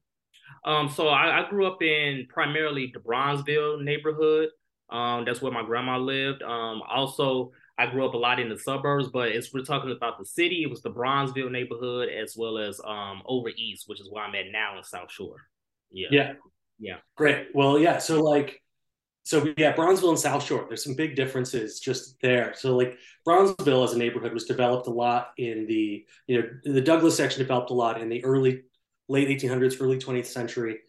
Um, 0.65 0.89
so 0.89 1.07
I, 1.09 1.45
I 1.45 1.49
grew 1.49 1.67
up 1.67 1.81
in 1.81 2.27
primarily 2.29 2.91
the 2.93 2.99
Bronzeville 2.99 3.83
neighborhood. 3.83 4.49
Um, 4.89 5.25
that's 5.25 5.41
where 5.41 5.51
my 5.51 5.63
grandma 5.63 5.97
lived. 5.97 6.43
Um, 6.43 6.81
also, 6.87 7.51
I 7.77 7.87
grew 7.87 8.05
up 8.05 8.13
a 8.13 8.17
lot 8.17 8.39
in 8.39 8.49
the 8.49 8.57
suburbs, 8.57 9.09
but 9.11 9.31
as 9.31 9.49
we're 9.51 9.63
talking 9.63 9.91
about 9.91 10.19
the 10.19 10.25
city, 10.25 10.61
it 10.63 10.69
was 10.69 10.81
the 10.81 10.91
Bronzeville 10.91 11.51
neighborhood 11.51 12.09
as 12.09 12.35
well 12.37 12.57
as 12.57 12.79
um, 12.85 13.23
over 13.25 13.49
east, 13.49 13.85
which 13.87 13.99
is 13.99 14.09
where 14.11 14.23
I'm 14.23 14.35
at 14.35 14.51
now 14.51 14.77
in 14.77 14.83
South 14.83 15.11
Shore. 15.11 15.37
Yeah. 15.91 16.09
Yeah. 16.11 16.33
Yeah. 16.79 16.97
Great. 17.15 17.47
Well, 17.53 17.79
yeah. 17.79 17.97
So 17.97 18.21
like, 18.21 18.61
so 19.23 19.53
yeah, 19.57 19.73
Bronzeville 19.73 20.09
and 20.09 20.19
South 20.19 20.43
Shore, 20.43 20.65
there's 20.67 20.83
some 20.83 20.95
big 20.95 21.15
differences 21.15 21.79
just 21.79 22.17
there. 22.21 22.53
So 22.55 22.75
like 22.75 22.97
Bronzeville 23.25 23.85
as 23.85 23.93
a 23.93 23.97
neighborhood 23.97 24.33
was 24.33 24.45
developed 24.45 24.87
a 24.87 24.91
lot 24.91 25.29
in 25.37 25.65
the, 25.65 26.05
you 26.27 26.41
know, 26.41 26.47
the 26.63 26.81
Douglas 26.81 27.15
section 27.15 27.39
developed 27.39 27.71
a 27.71 27.73
lot 27.73 28.01
in 28.01 28.09
the 28.09 28.23
early, 28.23 28.63
late 29.07 29.27
1800s, 29.27 29.81
early 29.81 29.97
20th 29.97 30.25
century. 30.25 30.79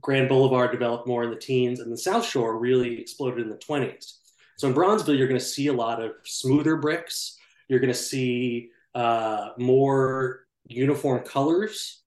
Grand 0.00 0.28
Boulevard 0.28 0.70
developed 0.70 1.06
more 1.06 1.24
in 1.24 1.30
the 1.30 1.36
teens, 1.36 1.80
and 1.80 1.92
the 1.92 1.98
South 1.98 2.24
Shore 2.24 2.58
really 2.58 3.00
exploded 3.00 3.40
in 3.40 3.48
the 3.48 3.56
20s. 3.56 4.18
So 4.56 4.68
in 4.68 4.74
Bronzeville, 4.74 5.16
you're 5.16 5.26
going 5.26 5.40
to 5.40 5.44
see 5.44 5.68
a 5.68 5.72
lot 5.72 6.02
of 6.02 6.12
smoother 6.24 6.76
bricks. 6.76 7.38
You're 7.68 7.80
going 7.80 7.92
to 7.92 7.98
see 7.98 8.70
uh, 8.94 9.50
more 9.58 10.46
uniform 10.66 11.24
colors. 11.24 12.02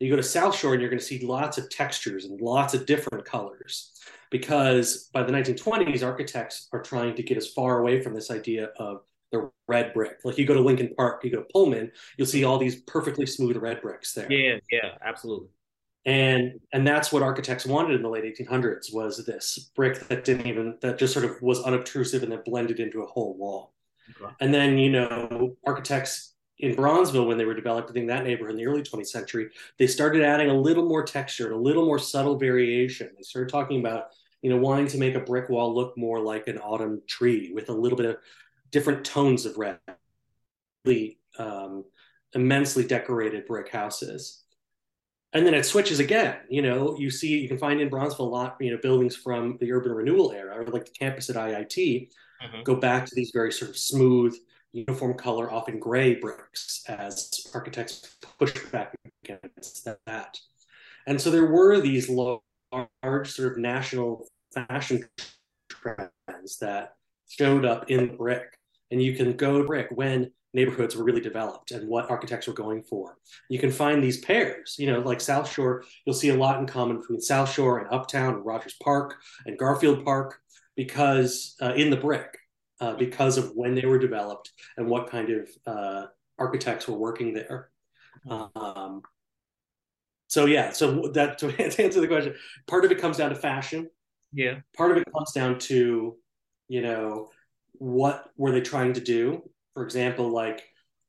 You 0.00 0.10
go 0.10 0.16
to 0.16 0.22
South 0.22 0.56
Shore 0.56 0.72
and 0.72 0.80
you're 0.80 0.90
going 0.90 0.98
to 0.98 1.04
see 1.04 1.24
lots 1.24 1.58
of 1.58 1.70
textures 1.70 2.24
and 2.24 2.40
lots 2.40 2.74
of 2.74 2.86
different 2.86 3.24
colors 3.24 3.92
because 4.30 5.10
by 5.12 5.22
the 5.22 5.30
1920s, 5.30 6.02
architects 6.02 6.68
are 6.72 6.82
trying 6.82 7.14
to 7.14 7.22
get 7.22 7.36
as 7.36 7.48
far 7.48 7.78
away 7.78 8.00
from 8.00 8.14
this 8.14 8.30
idea 8.30 8.70
of 8.78 9.02
the 9.32 9.50
red 9.68 9.92
brick. 9.94 10.18
Like 10.24 10.38
you 10.38 10.46
go 10.46 10.54
to 10.54 10.60
Lincoln 10.60 10.94
Park, 10.96 11.24
you 11.24 11.30
go 11.30 11.38
to 11.38 11.48
Pullman, 11.52 11.90
you'll 12.16 12.26
see 12.26 12.44
all 12.44 12.58
these 12.58 12.82
perfectly 12.82 13.26
smooth 13.26 13.56
red 13.56 13.82
bricks 13.82 14.12
there. 14.12 14.30
Yeah, 14.30 14.58
yeah, 14.70 14.92
absolutely. 15.04 15.48
and 16.04 16.60
and 16.72 16.86
that's 16.86 17.12
what 17.12 17.22
architects 17.22 17.64
wanted 17.64 17.94
in 17.94 18.02
the 18.02 18.08
late 18.08 18.24
1800s 18.24 18.92
was 18.92 19.24
this 19.24 19.70
brick 19.76 20.00
that 20.08 20.24
didn't 20.24 20.46
even 20.46 20.76
that 20.82 20.98
just 20.98 21.12
sort 21.12 21.24
of 21.24 21.40
was 21.42 21.62
unobtrusive 21.62 22.22
and 22.24 22.32
then 22.32 22.42
blended 22.44 22.80
into 22.80 23.02
a 23.02 23.06
whole 23.06 23.36
wall 23.36 23.72
okay. 24.20 24.32
and 24.40 24.52
then 24.52 24.78
you 24.78 24.90
know 24.90 25.56
architects 25.64 26.34
in 26.58 26.74
bronzeville 26.74 27.26
when 27.26 27.38
they 27.38 27.44
were 27.44 27.54
developing 27.54 28.06
that 28.06 28.24
neighborhood 28.24 28.50
in 28.50 28.56
the 28.56 28.66
early 28.66 28.82
20th 28.82 29.06
century 29.06 29.48
they 29.78 29.86
started 29.86 30.22
adding 30.22 30.50
a 30.50 30.54
little 30.54 30.88
more 30.88 31.04
texture 31.04 31.46
and 31.46 31.54
a 31.54 31.58
little 31.58 31.84
more 31.86 32.00
subtle 32.00 32.36
variation 32.36 33.08
they 33.16 33.22
started 33.22 33.48
talking 33.48 33.78
about 33.78 34.06
you 34.42 34.50
know 34.50 34.56
wanting 34.56 34.88
to 34.88 34.98
make 34.98 35.14
a 35.14 35.20
brick 35.20 35.48
wall 35.48 35.72
look 35.72 35.96
more 35.96 36.18
like 36.18 36.48
an 36.48 36.58
autumn 36.58 37.00
tree 37.06 37.52
with 37.54 37.68
a 37.68 37.72
little 37.72 37.96
bit 37.96 38.06
of 38.06 38.16
different 38.72 39.04
tones 39.04 39.46
of 39.46 39.56
red 39.56 39.78
um, 41.38 41.84
immensely 42.34 42.84
decorated 42.84 43.46
brick 43.46 43.68
houses 43.68 44.42
and 45.32 45.46
then 45.46 45.54
it 45.54 45.64
switches 45.64 45.98
again. 45.98 46.36
You 46.48 46.62
know, 46.62 46.96
you 46.98 47.10
see, 47.10 47.38
you 47.38 47.48
can 47.48 47.58
find 47.58 47.80
in 47.80 47.88
Bronzeville 47.88 48.20
a 48.20 48.22
lot, 48.24 48.56
you 48.60 48.70
know, 48.70 48.78
buildings 48.82 49.16
from 49.16 49.56
the 49.60 49.72
urban 49.72 49.92
renewal 49.92 50.32
era, 50.32 50.58
or 50.58 50.66
like 50.66 50.84
the 50.84 50.90
campus 50.90 51.30
at 51.30 51.36
IIT, 51.36 52.10
mm-hmm. 52.42 52.62
go 52.64 52.76
back 52.76 53.06
to 53.06 53.14
these 53.14 53.30
very 53.32 53.50
sort 53.50 53.70
of 53.70 53.78
smooth, 53.78 54.36
uniform 54.72 55.14
color, 55.14 55.50
often 55.50 55.78
gray 55.78 56.14
bricks 56.14 56.84
as 56.86 57.46
architects 57.54 58.16
push 58.38 58.52
back 58.70 58.94
against 59.24 59.88
that. 60.06 60.38
And 61.06 61.20
so 61.20 61.30
there 61.30 61.46
were 61.46 61.80
these 61.80 62.10
large 62.10 62.40
sort 63.24 63.52
of 63.52 63.58
national 63.58 64.28
fashion 64.52 65.08
trends 65.70 66.58
that 66.60 66.96
showed 67.26 67.64
up 67.64 67.90
in 67.90 68.16
brick. 68.16 68.58
And 68.92 69.02
you 69.02 69.16
can 69.16 69.36
go 69.36 69.66
brick 69.66 69.88
when 69.90 70.30
neighborhoods 70.54 70.94
were 70.94 71.04
really 71.04 71.20
developed 71.20 71.70
and 71.70 71.88
what 71.88 72.10
architects 72.10 72.46
were 72.46 72.52
going 72.52 72.82
for. 72.82 73.16
You 73.48 73.58
can 73.58 73.72
find 73.72 74.02
these 74.02 74.20
pairs, 74.20 74.76
you 74.78 74.86
know, 74.86 75.00
like 75.00 75.20
South 75.20 75.50
Shore, 75.50 75.84
you'll 76.04 76.14
see 76.14 76.28
a 76.28 76.36
lot 76.36 76.60
in 76.60 76.66
common 76.66 76.98
between 76.98 77.20
South 77.20 77.50
Shore 77.50 77.78
and 77.78 77.88
Uptown 77.90 78.34
and 78.34 78.44
Rogers 78.44 78.76
Park 78.82 79.16
and 79.46 79.58
Garfield 79.58 80.04
Park 80.04 80.38
because 80.76 81.56
uh, 81.62 81.72
in 81.74 81.90
the 81.90 81.96
brick, 81.96 82.38
uh, 82.80 82.94
because 82.94 83.38
of 83.38 83.52
when 83.54 83.74
they 83.74 83.86
were 83.86 83.98
developed 83.98 84.52
and 84.76 84.86
what 84.86 85.08
kind 85.08 85.30
of 85.30 85.48
uh, 85.66 86.06
architects 86.38 86.86
were 86.86 86.98
working 86.98 87.32
there. 87.32 87.70
Um, 88.28 89.02
so 90.28 90.46
yeah, 90.46 90.72
so 90.72 91.08
that 91.14 91.38
to 91.40 91.48
answer 91.58 92.00
the 92.00 92.08
question, 92.08 92.34
part 92.66 92.84
of 92.84 92.92
it 92.92 92.98
comes 92.98 93.16
down 93.16 93.30
to 93.30 93.36
fashion. 93.36 93.88
Yeah. 94.32 94.60
Part 94.76 94.90
of 94.90 94.96
it 94.96 95.04
comes 95.12 95.32
down 95.32 95.58
to, 95.60 96.16
you 96.68 96.82
know, 96.82 97.30
what 97.72 98.30
were 98.36 98.52
they 98.52 98.60
trying 98.60 98.92
to 98.94 99.00
do 99.00 99.42
for 99.74 99.84
example, 99.84 100.30
like 100.30 100.62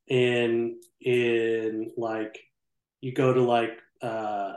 in 0.08 0.80
in 1.02 1.92
like 1.98 2.40
you 3.02 3.14
go 3.14 3.34
to 3.34 3.42
like 3.42 3.78
uh, 4.02 4.54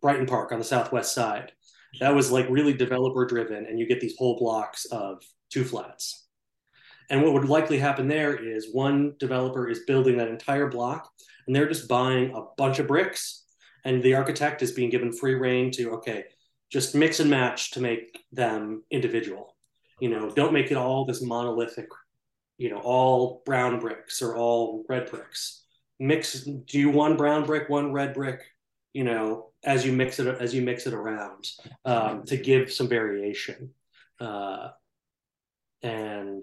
Brighton 0.00 0.26
Park 0.26 0.52
on 0.52 0.58
the 0.58 0.64
southwest 0.64 1.14
side. 1.14 1.52
That 2.00 2.14
was 2.14 2.32
like 2.32 2.48
really 2.48 2.72
developer 2.72 3.26
driven, 3.26 3.66
and 3.66 3.78
you 3.78 3.86
get 3.86 4.00
these 4.00 4.16
whole 4.16 4.38
blocks 4.38 4.86
of 4.86 5.22
two 5.50 5.64
flats. 5.64 6.26
And 7.10 7.22
what 7.22 7.34
would 7.34 7.44
likely 7.44 7.78
happen 7.78 8.08
there 8.08 8.34
is 8.34 8.72
one 8.72 9.14
developer 9.18 9.68
is 9.68 9.80
building 9.80 10.16
that 10.16 10.28
entire 10.28 10.68
block, 10.68 11.10
and 11.46 11.54
they're 11.54 11.68
just 11.68 11.88
buying 11.88 12.34
a 12.34 12.44
bunch 12.56 12.78
of 12.78 12.86
bricks, 12.86 13.44
and 13.84 14.02
the 14.02 14.14
architect 14.14 14.62
is 14.62 14.72
being 14.72 14.88
given 14.88 15.12
free 15.12 15.34
reign 15.34 15.70
to 15.72 15.90
okay, 15.92 16.24
just 16.70 16.94
mix 16.94 17.20
and 17.20 17.28
match 17.28 17.72
to 17.72 17.80
make 17.80 18.24
them 18.32 18.84
individual. 18.90 19.51
You 20.02 20.08
know, 20.08 20.28
don't 20.30 20.52
make 20.52 20.72
it 20.72 20.76
all 20.76 21.04
this 21.04 21.22
monolithic 21.22 21.86
you 22.58 22.70
know 22.70 22.78
all 22.78 23.40
brown 23.46 23.78
bricks 23.78 24.20
or 24.20 24.36
all 24.36 24.84
red 24.88 25.08
bricks. 25.08 25.62
Mix 26.00 26.42
do 26.42 26.90
one 26.90 27.16
brown 27.16 27.46
brick 27.46 27.68
one 27.68 27.92
red 27.92 28.12
brick 28.12 28.40
you 28.92 29.04
know 29.04 29.52
as 29.62 29.86
you 29.86 29.92
mix 29.92 30.18
it 30.18 30.26
as 30.26 30.52
you 30.52 30.60
mix 30.60 30.88
it 30.88 30.92
around 30.92 31.48
um, 31.84 32.24
to 32.24 32.36
give 32.36 32.72
some 32.72 32.88
variation. 32.88 33.70
Uh, 34.18 34.70
and 35.82 36.42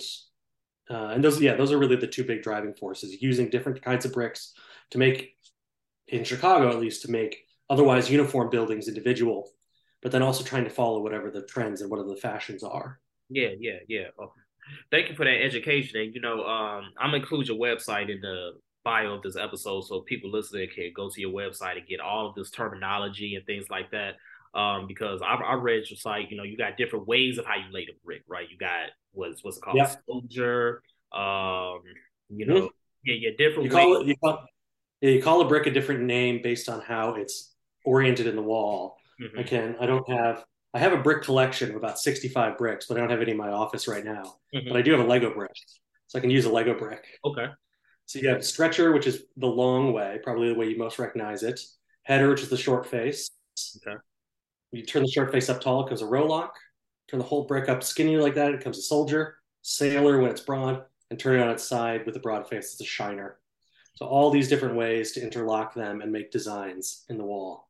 uh, 0.90 1.10
and 1.14 1.22
those 1.22 1.42
yeah 1.42 1.56
those 1.56 1.74
are 1.74 1.80
really 1.80 1.98
the 1.98 2.08
two 2.08 2.24
big 2.24 2.42
driving 2.42 2.74
forces 2.74 3.22
using 3.22 3.50
different 3.50 3.82
kinds 3.82 4.06
of 4.06 4.14
bricks 4.14 4.54
to 4.92 4.98
make 4.98 5.36
in 6.08 6.24
chicago 6.24 6.70
at 6.70 6.80
least 6.80 7.02
to 7.02 7.12
make 7.12 7.46
otherwise 7.70 8.10
uniform 8.10 8.50
buildings 8.50 8.88
individual 8.88 9.50
but 10.02 10.14
then 10.14 10.22
also 10.22 10.46
trying 10.46 10.64
to 10.64 10.70
follow 10.70 11.02
whatever 11.02 11.30
the 11.30 11.44
trends 11.44 11.82
and 11.82 11.92
whatever 11.92 12.10
the 12.10 12.16
fashions 12.16 12.64
are 12.64 13.00
yeah 13.30 13.50
yeah 13.60 13.78
yeah 13.88 14.08
okay 14.20 14.42
thank 14.92 15.10
you 15.10 15.16
for 15.16 15.26
that 15.26 15.42
education. 15.44 16.00
And 16.02 16.14
you 16.14 16.22
know, 16.22 16.44
um, 16.44 16.92
I'm 16.98 17.12
gonna 17.12 17.18
include 17.18 17.48
your 17.48 17.58
website 17.58 18.10
in 18.10 18.22
the 18.22 18.52
bio 18.84 19.14
of 19.14 19.22
this 19.22 19.36
episode 19.36 19.82
so 19.82 20.02
people 20.02 20.32
listening 20.32 20.70
can 20.74 20.92
go 20.96 21.10
to 21.10 21.22
your 21.22 21.32
website 21.32 21.78
and 21.78 21.88
get 21.88 22.00
all 22.00 22.28
of 22.28 22.36
this 22.36 22.50
terminology 22.50 23.36
and 23.36 23.46
things 23.46 23.66
like 23.70 23.92
that. 23.92 24.16
Um, 24.54 24.88
because 24.88 25.22
I, 25.22 25.36
I 25.36 25.54
read 25.56 25.84
your 25.90 25.98
site, 25.98 26.32
you 26.32 26.38
know, 26.38 26.44
you 26.44 26.58
got 26.58 26.76
different 26.76 27.08
ways 27.08 27.38
of 27.38 27.46
how 27.46 27.56
you 27.56 27.72
lay 27.72 27.86
the 27.86 27.94
brick, 28.04 28.24
right? 28.28 28.50
You 28.50 28.58
got 28.58 28.90
what's 29.12 29.44
what's 29.44 29.58
it 29.58 29.62
called 29.62 29.78
yeah. 29.78 29.94
soldier, 30.08 30.82
um, 31.14 31.82
you 32.30 32.46
know, 32.46 32.56
mm-hmm. 32.56 32.66
yeah, 33.06 33.16
yeah, 33.20 33.30
different. 33.38 33.66
You 33.66 33.72
call 33.72 34.02
it, 34.02 34.08
you 34.08 34.16
call, 34.16 34.46
yeah, 35.02 35.12
you 35.12 35.22
call 35.22 35.42
a 35.42 35.48
brick 35.48 35.68
a 35.68 35.72
different 35.72 36.02
name 36.02 36.42
based 36.42 36.68
on 36.68 36.82
how 36.82 37.16
it's 37.16 37.54
oriented 37.86 38.28
in 38.28 38.36
the 38.36 38.42
wall. 38.42 38.98
Mm-hmm. 39.22 39.40
I 39.40 39.44
can, 39.44 39.76
I 39.80 39.86
don't 39.86 40.10
have 40.10 40.46
I 40.74 40.80
have 40.80 40.94
a 40.94 40.98
brick 40.98 41.24
collection 41.24 41.72
of 41.72 41.76
about 41.76 42.00
65 42.00 42.58
bricks, 42.58 42.86
but 42.86 42.98
I 42.98 43.00
don't 43.00 43.10
have 43.10 43.22
any 43.22 43.32
in 43.32 43.38
my 43.38 43.50
office 43.50 43.88
right 43.88 44.04
now. 44.04 44.38
Mm-hmm. 44.54 44.68
But 44.68 44.78
I 44.78 44.82
do 44.82 44.92
have 44.92 45.00
a 45.00 45.08
Lego 45.08 45.34
brick, 45.34 45.52
so 46.08 46.20
I 46.20 46.22
can 46.22 46.30
use 46.30 46.46
a 46.46 46.52
Lego 46.52 46.78
brick. 46.78 47.06
Okay. 47.26 47.48
So 48.06 48.20
you 48.20 48.30
have 48.30 48.46
stretcher, 48.46 48.92
which 48.92 49.08
is 49.08 49.24
the 49.38 49.48
long 49.48 49.94
way, 49.94 50.20
probably 50.24 50.50
the 50.50 50.60
way 50.60 50.68
you 50.68 50.78
most 50.78 51.00
recognize 51.00 51.44
it. 51.44 51.60
Header, 52.04 52.30
which 52.30 52.42
is 52.42 52.50
the 52.50 52.58
short 52.58 52.88
face. 52.88 53.30
Okay. 53.78 53.98
You 54.72 54.84
turn 54.84 55.04
the 55.04 55.10
short 55.10 55.32
face 55.32 55.50
up 55.50 55.62
tall, 55.62 55.86
it 55.86 55.90
comes 55.90 56.02
a 56.02 56.06
rowlock. 56.06 56.52
Turn 57.10 57.20
the 57.20 57.26
whole 57.26 57.46
brick 57.46 57.70
up 57.70 57.84
skinny 57.84 58.18
like 58.18 58.36
that, 58.36 58.54
it 58.54 58.64
comes 58.64 58.78
a 58.78 58.82
soldier. 58.82 59.38
Sailor 59.62 60.20
when 60.20 60.32
it's 60.32 60.42
broad, 60.42 60.84
and 61.10 61.20
turn 61.20 61.40
it 61.40 61.44
on 61.44 61.50
its 61.50 61.64
side 61.64 62.06
with 62.06 62.16
a 62.16 62.20
broad 62.20 62.48
face, 62.48 62.74
it's 62.74 62.82
a 62.82 62.86
shiner. 62.86 63.40
So 63.96 64.06
all 64.06 64.30
these 64.30 64.48
different 64.48 64.76
ways 64.76 65.12
to 65.14 65.22
interlock 65.22 65.74
them 65.74 66.02
and 66.02 66.12
make 66.12 66.32
designs 66.32 67.06
in 67.10 67.18
the 67.18 67.26
wall. 67.26 67.70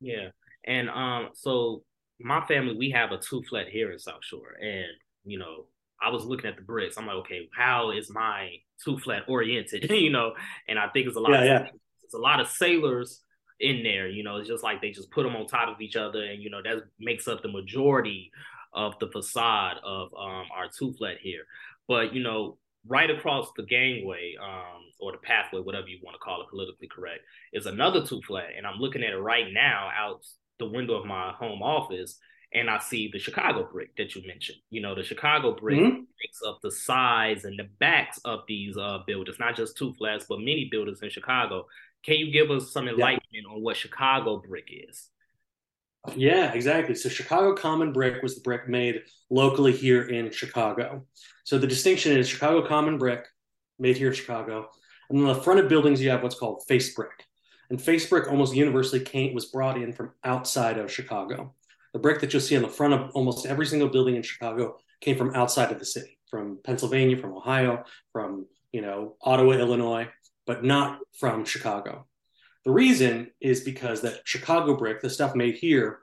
Yeah. 0.00 0.28
And 0.64 0.88
um, 0.88 1.30
so 1.34 1.82
my 2.20 2.44
family, 2.46 2.76
we 2.76 2.90
have 2.90 3.12
a 3.12 3.18
two 3.18 3.42
flat 3.48 3.68
here 3.68 3.92
in 3.92 3.98
South 3.98 4.24
Shore. 4.24 4.56
And, 4.60 4.86
you 5.24 5.38
know, 5.38 5.66
I 6.00 6.10
was 6.10 6.24
looking 6.24 6.48
at 6.48 6.56
the 6.56 6.62
bricks. 6.62 6.96
I'm 6.98 7.06
like, 7.06 7.16
okay, 7.16 7.48
how 7.56 7.90
is 7.90 8.10
my 8.10 8.50
two 8.84 8.98
flat 8.98 9.22
oriented? 9.28 9.90
you 9.90 10.10
know, 10.10 10.32
and 10.68 10.78
I 10.78 10.88
think 10.88 11.06
it's 11.06 11.16
a 11.16 11.20
lot 11.20 11.32
yeah, 11.32 11.40
of 11.40 11.44
yeah. 11.46 11.68
it's 12.04 12.14
a 12.14 12.18
lot 12.18 12.40
of 12.40 12.48
sailors 12.48 13.22
in 13.60 13.82
there, 13.82 14.08
you 14.08 14.22
know, 14.22 14.36
it's 14.36 14.48
just 14.48 14.62
like 14.62 14.82
they 14.82 14.90
just 14.90 15.10
put 15.10 15.22
them 15.22 15.34
on 15.36 15.46
top 15.46 15.74
of 15.74 15.80
each 15.80 15.96
other 15.96 16.22
and 16.22 16.42
you 16.42 16.50
know 16.50 16.62
that 16.62 16.84
makes 16.98 17.26
up 17.26 17.42
the 17.42 17.48
majority 17.48 18.30
of 18.74 18.98
the 19.00 19.08
facade 19.08 19.78
of 19.82 20.12
um, 20.14 20.44
our 20.54 20.68
two 20.76 20.92
flat 20.94 21.16
here. 21.20 21.44
But 21.88 22.14
you 22.14 22.22
know, 22.22 22.58
right 22.86 23.10
across 23.10 23.50
the 23.56 23.62
gangway 23.62 24.34
um, 24.42 24.82
or 25.00 25.12
the 25.12 25.18
pathway, 25.18 25.60
whatever 25.60 25.88
you 25.88 25.98
want 26.02 26.14
to 26.14 26.18
call 26.18 26.42
it, 26.42 26.50
politically 26.50 26.88
correct, 26.88 27.20
is 27.52 27.66
another 27.66 28.04
two 28.04 28.20
flat, 28.26 28.50
and 28.56 28.66
I'm 28.66 28.78
looking 28.78 29.02
at 29.02 29.12
it 29.12 29.18
right 29.18 29.52
now 29.52 29.90
out 29.96 30.26
the 30.58 30.68
window 30.68 30.94
of 30.94 31.06
my 31.06 31.32
home 31.32 31.62
office 31.62 32.18
and 32.52 32.70
I 32.70 32.78
see 32.78 33.10
the 33.12 33.18
Chicago 33.18 33.68
brick 33.70 33.96
that 33.96 34.14
you 34.14 34.26
mentioned. 34.26 34.58
You 34.70 34.80
know, 34.80 34.94
the 34.94 35.02
Chicago 35.02 35.54
brick 35.54 35.78
mm-hmm. 35.78 36.00
makes 36.22 36.40
up 36.46 36.60
the 36.62 36.70
size 36.70 37.44
and 37.44 37.58
the 37.58 37.68
backs 37.80 38.18
of 38.24 38.40
these 38.48 38.76
uh, 38.76 38.98
buildings, 39.06 39.38
not 39.38 39.56
just 39.56 39.76
two 39.76 39.92
flats, 39.94 40.26
but 40.28 40.38
many 40.38 40.68
buildings 40.70 41.02
in 41.02 41.10
Chicago. 41.10 41.66
Can 42.04 42.14
you 42.14 42.30
give 42.30 42.50
us 42.50 42.72
some 42.72 42.88
enlightenment 42.88 43.26
yeah. 43.32 43.52
on 43.52 43.62
what 43.62 43.76
Chicago 43.76 44.42
brick 44.46 44.68
is? 44.70 45.08
Yeah, 46.14 46.52
exactly. 46.52 46.94
So 46.94 47.08
Chicago 47.08 47.54
Common 47.54 47.92
Brick 47.92 48.22
was 48.22 48.36
the 48.36 48.40
brick 48.40 48.68
made 48.68 49.02
locally 49.28 49.72
here 49.72 50.02
in 50.02 50.30
Chicago. 50.30 51.04
So 51.44 51.58
the 51.58 51.66
distinction 51.66 52.16
is 52.16 52.28
Chicago 52.28 52.66
Common 52.66 52.96
Brick 52.96 53.26
made 53.80 53.96
here 53.96 54.08
in 54.08 54.14
Chicago. 54.14 54.68
And 55.10 55.18
on 55.18 55.34
the 55.34 55.42
front 55.42 55.58
of 55.58 55.68
buildings, 55.68 56.00
you 56.00 56.10
have 56.10 56.22
what's 56.22 56.38
called 56.38 56.62
face 56.68 56.94
brick. 56.94 57.25
And 57.70 57.80
face 57.80 58.08
brick 58.08 58.30
almost 58.30 58.54
universally 58.54 59.00
came, 59.00 59.34
was 59.34 59.46
brought 59.46 59.80
in 59.80 59.92
from 59.92 60.12
outside 60.24 60.78
of 60.78 60.92
Chicago. 60.92 61.54
The 61.92 61.98
brick 61.98 62.20
that 62.20 62.32
you'll 62.32 62.42
see 62.42 62.56
on 62.56 62.62
the 62.62 62.68
front 62.68 62.94
of 62.94 63.10
almost 63.12 63.46
every 63.46 63.66
single 63.66 63.88
building 63.88 64.16
in 64.16 64.22
Chicago 64.22 64.78
came 65.00 65.16
from 65.16 65.34
outside 65.34 65.72
of 65.72 65.78
the 65.78 65.84
city, 65.84 66.18
from 66.28 66.58
Pennsylvania, 66.64 67.16
from 67.16 67.34
Ohio, 67.34 67.84
from 68.12 68.46
you 68.72 68.82
know 68.82 69.16
Ottawa, 69.22 69.52
Illinois, 69.52 70.08
but 70.46 70.64
not 70.64 71.00
from 71.18 71.44
Chicago. 71.44 72.06
The 72.64 72.72
reason 72.72 73.30
is 73.40 73.60
because 73.60 74.00
that 74.02 74.22
Chicago 74.24 74.76
brick, 74.76 75.00
the 75.00 75.10
stuff 75.10 75.34
made 75.34 75.54
here, 75.54 76.00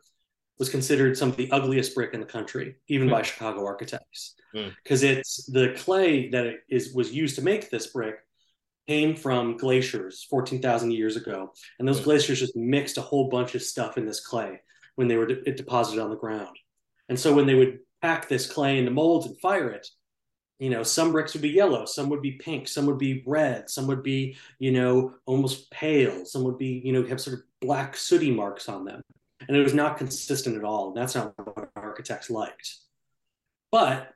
was 0.59 0.69
considered 0.69 1.17
some 1.17 1.29
of 1.29 1.37
the 1.37 1.51
ugliest 1.51 1.93
brick 1.93 2.13
in 2.13 2.19
the 2.19 2.25
country, 2.25 2.75
even 2.87 3.07
mm. 3.07 3.11
by 3.11 3.21
Chicago 3.21 3.65
architects, 3.65 4.35
because 4.51 5.03
mm. 5.03 5.17
it's 5.17 5.45
the 5.45 5.73
clay 5.77 6.29
that 6.29 6.55
is 6.69 6.93
was 6.93 7.11
used 7.11 7.35
to 7.35 7.41
make 7.41 7.69
this 7.69 7.87
brick 7.87 8.15
came 8.87 9.15
from 9.15 9.57
glaciers 9.57 10.25
14,000 10.29 10.91
years 10.91 11.15
ago. 11.15 11.53
And 11.79 11.87
those 11.87 12.01
glaciers 12.01 12.39
just 12.39 12.55
mixed 12.55 12.97
a 12.97 13.01
whole 13.01 13.29
bunch 13.29 13.55
of 13.55 13.61
stuff 13.61 13.97
in 13.97 14.05
this 14.05 14.19
clay 14.19 14.61
when 14.95 15.07
they 15.07 15.17
were 15.17 15.25
de- 15.25 15.51
deposited 15.51 16.01
on 16.01 16.09
the 16.09 16.17
ground. 16.17 16.55
And 17.09 17.19
so 17.19 17.33
when 17.33 17.45
they 17.45 17.55
would 17.55 17.79
pack 18.01 18.27
this 18.27 18.49
clay 18.49 18.77
into 18.77 18.91
molds 18.91 19.27
and 19.27 19.39
fire 19.39 19.69
it, 19.69 19.87
you 20.59 20.69
know, 20.69 20.83
some 20.83 21.11
bricks 21.11 21.33
would 21.33 21.41
be 21.41 21.49
yellow, 21.49 21.85
some 21.85 22.09
would 22.09 22.21
be 22.21 22.33
pink, 22.33 22.67
some 22.67 22.85
would 22.85 22.97
be 22.97 23.23
red, 23.25 23.69
some 23.69 23.87
would 23.87 24.03
be, 24.03 24.37
you 24.59 24.71
know, 24.71 25.13
almost 25.25 25.69
pale, 25.71 26.25
some 26.25 26.43
would 26.43 26.57
be, 26.57 26.81
you 26.85 26.93
know, 26.93 27.03
have 27.05 27.19
sort 27.19 27.39
of 27.39 27.43
black 27.59 27.97
sooty 27.97 28.31
marks 28.31 28.69
on 28.69 28.85
them. 28.85 29.01
And 29.47 29.57
it 29.57 29.63
was 29.63 29.73
not 29.73 29.97
consistent 29.97 30.55
at 30.55 30.63
all. 30.63 30.89
And 30.89 30.97
that's 30.97 31.15
not 31.15 31.33
what 31.37 31.69
architects 31.75 32.29
liked. 32.29 32.77
But 33.71 34.13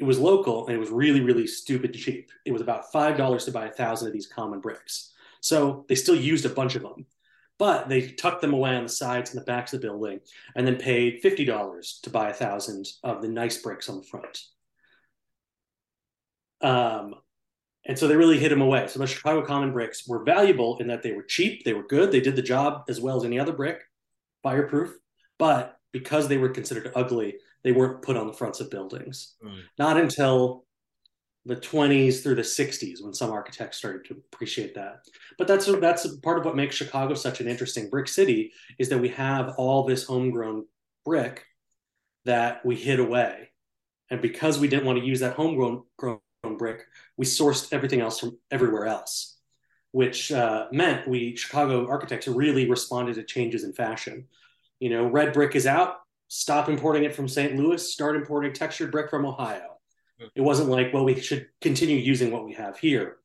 it 0.00 0.04
was 0.04 0.18
local 0.18 0.66
and 0.66 0.74
it 0.74 0.78
was 0.78 0.90
really, 0.90 1.20
really 1.20 1.46
stupid 1.46 1.92
cheap. 1.92 2.32
It 2.46 2.52
was 2.52 2.62
about 2.62 2.90
$5 2.90 3.44
to 3.44 3.52
buy 3.52 3.66
a 3.66 3.70
thousand 3.70 4.08
of 4.08 4.14
these 4.14 4.26
common 4.26 4.58
bricks. 4.58 5.12
So 5.42 5.84
they 5.88 5.94
still 5.94 6.16
used 6.16 6.46
a 6.46 6.50
bunch 6.50 6.74
of 6.74 6.80
them, 6.80 7.04
but 7.58 7.90
they 7.90 8.08
tucked 8.12 8.40
them 8.40 8.54
away 8.54 8.74
on 8.74 8.84
the 8.84 8.88
sides 8.88 9.30
and 9.30 9.40
the 9.40 9.44
backs 9.44 9.74
of 9.74 9.82
the 9.82 9.86
building 9.86 10.20
and 10.56 10.66
then 10.66 10.76
paid 10.76 11.22
$50 11.22 12.00
to 12.00 12.10
buy 12.10 12.30
a 12.30 12.34
thousand 12.34 12.86
of 13.04 13.20
the 13.20 13.28
nice 13.28 13.58
bricks 13.58 13.90
on 13.90 13.98
the 13.98 14.02
front. 14.02 14.42
Um, 16.62 17.16
and 17.84 17.98
so 17.98 18.08
they 18.08 18.16
really 18.16 18.38
hid 18.38 18.52
them 18.52 18.62
away. 18.62 18.86
So 18.88 19.00
the 19.00 19.06
Chicago 19.06 19.42
Common 19.42 19.70
bricks 19.70 20.08
were 20.08 20.24
valuable 20.24 20.78
in 20.78 20.86
that 20.86 21.02
they 21.02 21.12
were 21.12 21.22
cheap, 21.22 21.64
they 21.64 21.74
were 21.74 21.86
good, 21.86 22.10
they 22.10 22.20
did 22.20 22.36
the 22.36 22.42
job 22.42 22.84
as 22.88 23.02
well 23.02 23.18
as 23.18 23.24
any 23.24 23.38
other 23.38 23.52
brick, 23.52 23.82
fireproof. 24.42 24.96
But 25.38 25.76
because 25.92 26.26
they 26.26 26.38
were 26.38 26.48
considered 26.48 26.90
ugly, 26.94 27.36
they 27.62 27.72
weren't 27.72 28.02
put 28.02 28.16
on 28.16 28.26
the 28.26 28.32
fronts 28.32 28.60
of 28.60 28.70
buildings. 28.70 29.34
Mm. 29.44 29.60
Not 29.78 29.98
until 29.98 30.64
the 31.46 31.56
20s 31.56 32.22
through 32.22 32.34
the 32.34 32.42
60s 32.42 33.02
when 33.02 33.14
some 33.14 33.30
architects 33.30 33.78
started 33.78 34.04
to 34.04 34.22
appreciate 34.32 34.74
that. 34.74 35.00
But 35.38 35.48
that's 35.48 35.66
that's 35.80 36.06
part 36.18 36.38
of 36.38 36.44
what 36.44 36.56
makes 36.56 36.76
Chicago 36.76 37.14
such 37.14 37.40
an 37.40 37.48
interesting 37.48 37.88
brick 37.88 38.08
city 38.08 38.52
is 38.78 38.90
that 38.90 38.98
we 38.98 39.08
have 39.10 39.54
all 39.56 39.84
this 39.84 40.04
homegrown 40.04 40.66
brick 41.04 41.44
that 42.26 42.64
we 42.64 42.76
hid 42.76 43.00
away. 43.00 43.48
And 44.10 44.20
because 44.20 44.58
we 44.58 44.68
didn't 44.68 44.84
want 44.84 44.98
to 44.98 45.04
use 45.04 45.20
that 45.20 45.34
homegrown 45.34 45.84
brick, 46.58 46.82
we 47.16 47.24
sourced 47.24 47.72
everything 47.72 48.00
else 48.00 48.20
from 48.20 48.38
everywhere 48.50 48.86
else, 48.86 49.38
which 49.92 50.30
uh, 50.32 50.66
meant 50.72 51.08
we 51.08 51.36
Chicago 51.36 51.88
architects 51.88 52.28
really 52.28 52.68
responded 52.68 53.14
to 53.14 53.24
changes 53.24 53.64
in 53.64 53.72
fashion. 53.72 54.26
You 54.78 54.90
know, 54.90 55.06
red 55.06 55.32
brick 55.32 55.54
is 55.54 55.66
out. 55.66 55.99
Stop 56.32 56.68
importing 56.68 57.02
it 57.02 57.12
from 57.12 57.26
St. 57.26 57.56
Louis. 57.56 57.92
Start 57.92 58.14
importing 58.14 58.52
textured 58.52 58.92
brick 58.92 59.10
from 59.10 59.26
Ohio. 59.26 59.78
Hmm. 60.20 60.28
It 60.36 60.42
wasn't 60.42 60.68
like, 60.68 60.94
well, 60.94 61.04
we 61.04 61.20
should 61.20 61.48
continue 61.60 61.96
using 61.96 62.30
what 62.30 62.44
we 62.44 62.52
have 62.54 62.78
here 62.78 63.16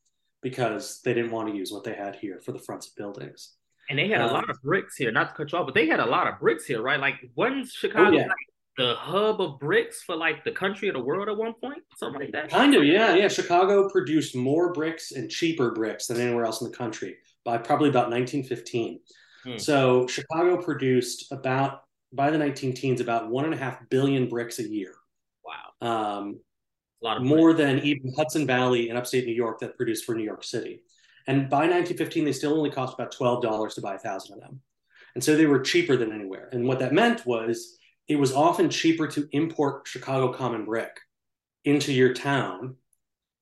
because 0.41 1.01
they 1.05 1.13
didn't 1.13 1.29
want 1.29 1.47
to 1.47 1.55
use 1.55 1.71
what 1.71 1.83
they 1.83 1.93
had 1.93 2.15
here 2.15 2.41
for 2.43 2.51
the 2.51 2.57
fronts 2.57 2.88
of 2.88 2.95
buildings. 2.95 3.53
And 3.91 4.00
they 4.00 4.07
had 4.07 4.21
um, 4.21 4.31
a 4.31 4.33
lot 4.33 4.50
of 4.50 4.59
bricks 4.63 4.95
here. 4.95 5.12
Not 5.12 5.29
to 5.29 5.35
cut 5.35 5.51
you 5.51 5.59
off, 5.59 5.67
but 5.67 5.75
they 5.75 5.85
had 5.85 6.00
a 6.00 6.05
lot 6.05 6.25
of 6.25 6.39
bricks 6.39 6.65
here, 6.65 6.81
right? 6.81 7.00
Like, 7.00 7.29
wasn't 7.35 7.67
Chicago 7.67 8.09
oh, 8.09 8.12
yeah. 8.12 8.25
like 8.25 8.35
the 8.75 8.95
hub 8.95 9.39
of 9.39 9.59
bricks 9.59 10.01
for 10.01 10.15
like 10.15 10.43
the 10.43 10.51
country 10.51 10.89
or 10.89 10.93
the 10.93 11.00
world 11.00 11.29
at 11.29 11.38
one 11.38 11.53
point, 11.53 11.83
something 11.97 12.21
like 12.21 12.31
that. 12.31 12.50
Kind 12.50 12.74
of, 12.74 12.83
yeah, 12.83 13.13
yeah. 13.13 13.27
Chicago 13.27 13.88
produced 13.88 14.35
more 14.35 14.74
bricks 14.74 15.12
and 15.12 15.29
cheaper 15.29 15.71
bricks 15.71 16.07
than 16.07 16.19
anywhere 16.19 16.45
else 16.45 16.62
in 16.62 16.71
the 16.71 16.75
country 16.75 17.17
by 17.43 17.59
probably 17.59 17.89
about 17.89 18.09
1915. 18.09 19.00
Hmm. 19.43 19.57
So 19.57 20.07
Chicago 20.07 20.59
produced 20.59 21.31
about 21.31 21.85
by 22.15 22.31
the 22.31 22.38
19 22.38 22.74
teens 22.74 23.01
about 23.01 23.29
one 23.29 23.45
and 23.45 23.53
a 23.53 23.57
half 23.57 23.89
billion 23.89 24.27
bricks 24.27 24.60
a 24.60 24.67
year. 24.67 24.93
Wow. 25.43 25.88
Um, 26.19 26.39
a 27.01 27.05
lot 27.05 27.24
more 27.24 27.53
than 27.53 27.79
even 27.79 28.13
Hudson 28.15 28.48
Valley 28.48 28.89
in 28.89 28.98
upstate 28.98 29.25
New 29.25 29.34
York 29.34 29.60
that 29.60 29.77
produced 29.77 30.05
for 30.05 30.15
New 30.15 30.24
York 30.24 30.43
City. 30.43 30.81
And 31.27 31.50
by 31.50 31.67
1915, 31.67 32.25
they 32.25 32.31
still 32.31 32.53
only 32.53 32.69
cost 32.69 32.93
about 32.93 33.13
$12 33.13 33.74
to 33.75 33.81
buy 33.81 33.95
a 33.95 34.00
thousand 34.00 34.36
of 34.36 34.41
them. 34.41 34.62
And 35.13 35.24
so 35.24 35.36
they 35.36 35.45
were 35.45 35.60
cheaper 35.60 35.98
than 35.98 36.12
anywhere. 36.12 36.50
And 36.51 36.67
what 36.67 36.79
that 36.79 36.93
meant 36.93 37.25
was 37.25 37.77
it 38.07 38.17
was 38.17 38.34
often 38.34 38.69
cheaper 38.69 39.07
to 39.07 39.27
import 39.31 39.88
Chicago 39.88 40.31
common 40.31 40.65
brick 40.65 41.00
into 41.63 41.91
your 41.91 42.13
town 42.13 42.75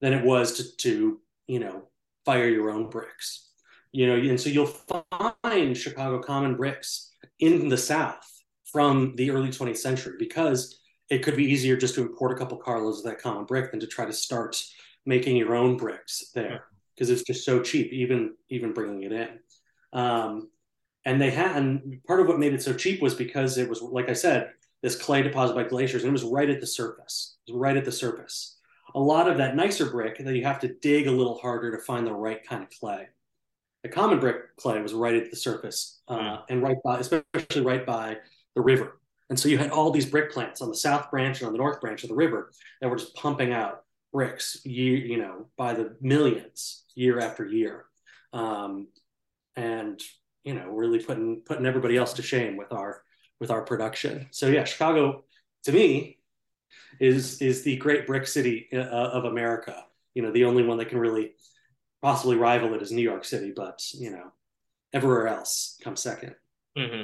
than 0.01 0.13
it 0.13 0.24
was 0.24 0.58
to, 0.58 0.77
to 0.77 1.20
you 1.48 1.60
know, 1.60 1.89
fire 2.25 2.48
your 2.48 2.70
own 2.70 2.89
bricks. 2.89 3.50
You 3.92 4.08
know, 4.08 4.15
and 4.15 4.39
so 4.39 4.50
you'll 4.50 4.74
find 5.44 5.77
Chicago 5.77 6.20
common 6.20 6.56
bricks 6.56 7.12
in 7.39 7.70
the 7.70 7.77
South 7.77 8.33
from 8.74 9.15
the 9.15 9.32
early 9.32 9.48
20th 9.48 9.77
century 9.77 10.15
because 10.20 10.80
it 11.10 11.20
could 11.20 11.38
be 11.38 11.46
easier 11.46 11.77
just 11.77 11.96
to 11.96 12.01
import 12.01 12.34
a 12.34 12.36
couple 12.36 12.58
carloads 12.58 12.98
of 12.98 13.06
that 13.06 13.22
common 13.22 13.46
brick 13.46 13.72
than 13.72 13.80
to 13.80 13.88
try 13.88 14.06
to 14.06 14.13
start 14.13 14.62
making 15.06 15.38
your 15.38 15.56
own 15.56 15.78
bricks 15.78 16.32
there 16.36 16.65
because 16.95 17.10
it's 17.10 17.24
just 17.24 17.45
so 17.45 17.62
cheap, 17.62 17.93
even 17.93 18.34
even 18.50 18.74
bringing 18.74 19.04
it 19.04 19.12
in. 19.12 19.30
Um, 19.98 20.50
and 21.06 21.21
they 21.21 21.30
had 21.30 21.56
and 21.56 22.04
part 22.06 22.19
of 22.19 22.28
what 22.28 22.39
made 22.39 22.54
it 22.54 22.62
so 22.62 22.74
cheap 22.74 23.02
was 23.02 23.13
because 23.13 23.58
it 23.58 23.69
was 23.69 23.82
like 23.82 24.10
i 24.10 24.13
said 24.13 24.52
this 24.82 24.95
clay 24.95 25.21
deposit 25.21 25.56
by 25.56 25.63
glaciers 25.63 26.04
and 26.04 26.10
it 26.10 26.13
was 26.13 26.24
right 26.24 26.50
at 26.50 26.60
the 26.60 26.67
surface 26.67 27.38
it 27.48 27.52
was 27.52 27.60
right 27.60 27.78
at 27.78 27.86
the 27.86 27.91
surface 27.91 28.58
a 28.95 29.00
lot 29.00 29.30
of 29.30 29.38
that 29.38 29.56
nicer 29.56 29.89
brick 29.89 30.17
that 30.17 30.36
you 30.36 30.43
have 30.43 30.60
to 30.60 30.74
dig 30.82 31.08
a 31.08 31.12
little 31.12 31.38
harder 31.38 31.76
to 31.76 31.84
find 31.84 32.06
the 32.06 32.13
right 32.13 32.45
kind 32.48 32.63
of 32.63 32.69
clay 32.80 33.08
the 33.84 33.89
common 33.89 34.19
brick 34.19 34.56
clay 34.58 34.82
was 34.82 34.93
right 34.93 35.15
at 35.15 35.30
the 35.30 35.38
surface 35.38 36.02
uh, 36.08 36.17
mm. 36.17 36.43
and 36.50 36.62
right 36.62 36.78
by 36.84 37.00
especially 37.00 37.62
right 37.62 37.86
by 37.86 38.17
the 38.56 38.62
river 38.62 39.00
and 39.30 39.39
so 39.39 39.50
you 39.50 39.58
had 39.58 39.72
all 39.72 39.92
these 39.92 40.06
brick 40.06 40.32
plants 40.32 40.62
on 40.62 40.70
the 40.70 40.76
south 40.76 41.10
branch 41.10 41.39
and 41.39 41.48
on 41.48 41.54
the 41.54 41.58
north 41.58 41.82
branch 41.82 42.04
of 42.04 42.10
the 42.10 42.16
river 42.16 42.52
that 42.82 42.89
were 42.89 42.98
just 42.98 43.16
pumping 43.16 43.52
out 43.54 43.84
bricks 44.12 44.62
you, 44.63 44.94
you 44.94 45.18
know 45.18 45.48
by 45.58 45.74
the 45.74 45.96
millions 46.02 46.84
year 46.96 47.20
after 47.20 47.46
year 47.46 47.86
um, 48.34 48.88
and 49.56 50.02
you 50.44 50.54
know, 50.54 50.70
really 50.70 51.00
putting 51.00 51.42
putting 51.46 51.66
everybody 51.66 51.98
else 51.98 52.13
to 52.13 52.22
shame 52.22 52.58
with 52.58 52.72
our 52.72 53.04
with 53.39 53.52
our 53.52 53.62
production. 53.62 54.28
So 54.32 54.48
yeah, 54.48 54.66
Chicago 54.66 55.24
to 55.63 55.72
me 55.72 56.20
is 57.00 57.42
is 57.42 57.63
the 57.63 57.78
great 57.78 58.06
brick 58.06 58.28
city 58.28 58.68
uh, 58.74 58.80
of 58.80 59.26
America. 59.26 59.86
You 60.13 60.24
know, 60.24 60.32
the 60.32 60.46
only 60.46 60.63
one 60.63 60.78
that 60.78 60.89
can 60.89 61.00
really 61.00 61.34
possibly 62.02 62.36
rival 62.36 62.74
it 62.74 62.82
is 62.82 62.92
New 62.92 63.02
York 63.02 63.26
City, 63.26 63.54
but 63.56 63.82
you 63.94 64.12
know, 64.12 64.32
everywhere 64.92 65.28
else 65.28 65.78
comes 65.84 66.04
2nd 66.04 66.36
mm-hmm. 66.78 67.04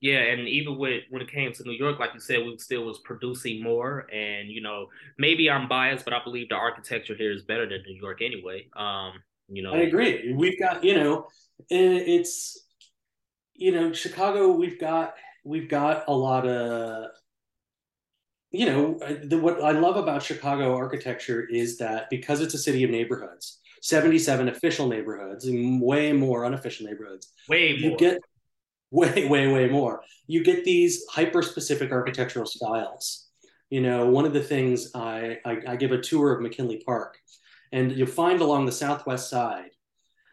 Yeah, 0.00 0.20
and 0.20 0.48
even 0.48 0.78
with 0.78 1.04
when 1.10 1.20
it 1.20 1.30
came 1.30 1.52
to 1.52 1.62
New 1.62 1.72
York, 1.72 1.98
like 1.98 2.14
you 2.14 2.20
said, 2.20 2.38
we 2.38 2.56
still 2.56 2.84
was 2.84 2.98
producing 3.00 3.62
more. 3.62 4.06
And 4.10 4.48
you 4.48 4.62
know, 4.62 4.86
maybe 5.18 5.50
I'm 5.50 5.68
biased, 5.68 6.04
but 6.06 6.14
I 6.14 6.24
believe 6.24 6.48
the 6.48 6.54
architecture 6.54 7.14
here 7.14 7.32
is 7.32 7.42
better 7.42 7.68
than 7.68 7.82
New 7.86 8.00
York 8.00 8.22
anyway. 8.22 8.68
Um, 8.74 9.12
you 9.48 9.62
know, 9.62 9.74
I 9.74 9.80
agree. 9.80 10.32
We've 10.34 10.58
got 10.58 10.84
you 10.84 10.94
know, 10.94 11.28
it's 11.68 12.58
you 13.54 13.72
know, 13.72 13.92
Chicago, 13.92 14.52
we've 14.52 14.80
got 14.80 15.14
we've 15.44 15.68
got 15.68 16.04
a 16.08 16.14
lot 16.14 16.48
of 16.48 17.10
you 18.50 18.66
know 18.66 18.98
the, 19.22 19.38
what 19.38 19.62
I 19.62 19.72
love 19.72 19.96
about 19.96 20.22
Chicago 20.22 20.74
architecture 20.74 21.46
is 21.46 21.76
that 21.76 22.08
because 22.08 22.40
it's 22.40 22.54
a 22.54 22.58
city 22.58 22.84
of 22.84 22.90
neighborhoods, 22.90 23.60
seventy-seven 23.82 24.48
official 24.48 24.88
neighborhoods 24.88 25.44
and 25.44 25.82
way 25.82 26.12
more 26.14 26.46
unofficial 26.46 26.86
neighborhoods. 26.86 27.32
Way 27.50 27.72
more. 27.72 27.90
You 27.90 27.96
get 27.98 28.22
way, 28.90 29.28
way, 29.28 29.52
way 29.52 29.68
more. 29.68 30.02
You 30.26 30.42
get 30.44 30.64
these 30.64 31.04
hyper-specific 31.10 31.92
architectural 31.92 32.46
styles. 32.46 33.28
You 33.70 33.80
know, 33.80 34.06
one 34.06 34.24
of 34.24 34.32
the 34.32 34.42
things 34.42 34.90
I, 34.94 35.38
I, 35.44 35.58
I 35.68 35.76
give 35.76 35.92
a 35.92 36.00
tour 36.00 36.32
of 36.32 36.42
McKinley 36.42 36.82
Park, 36.84 37.18
and 37.72 37.92
you'll 37.92 38.08
find 38.08 38.40
along 38.40 38.66
the 38.66 38.72
southwest 38.72 39.30
side 39.30 39.70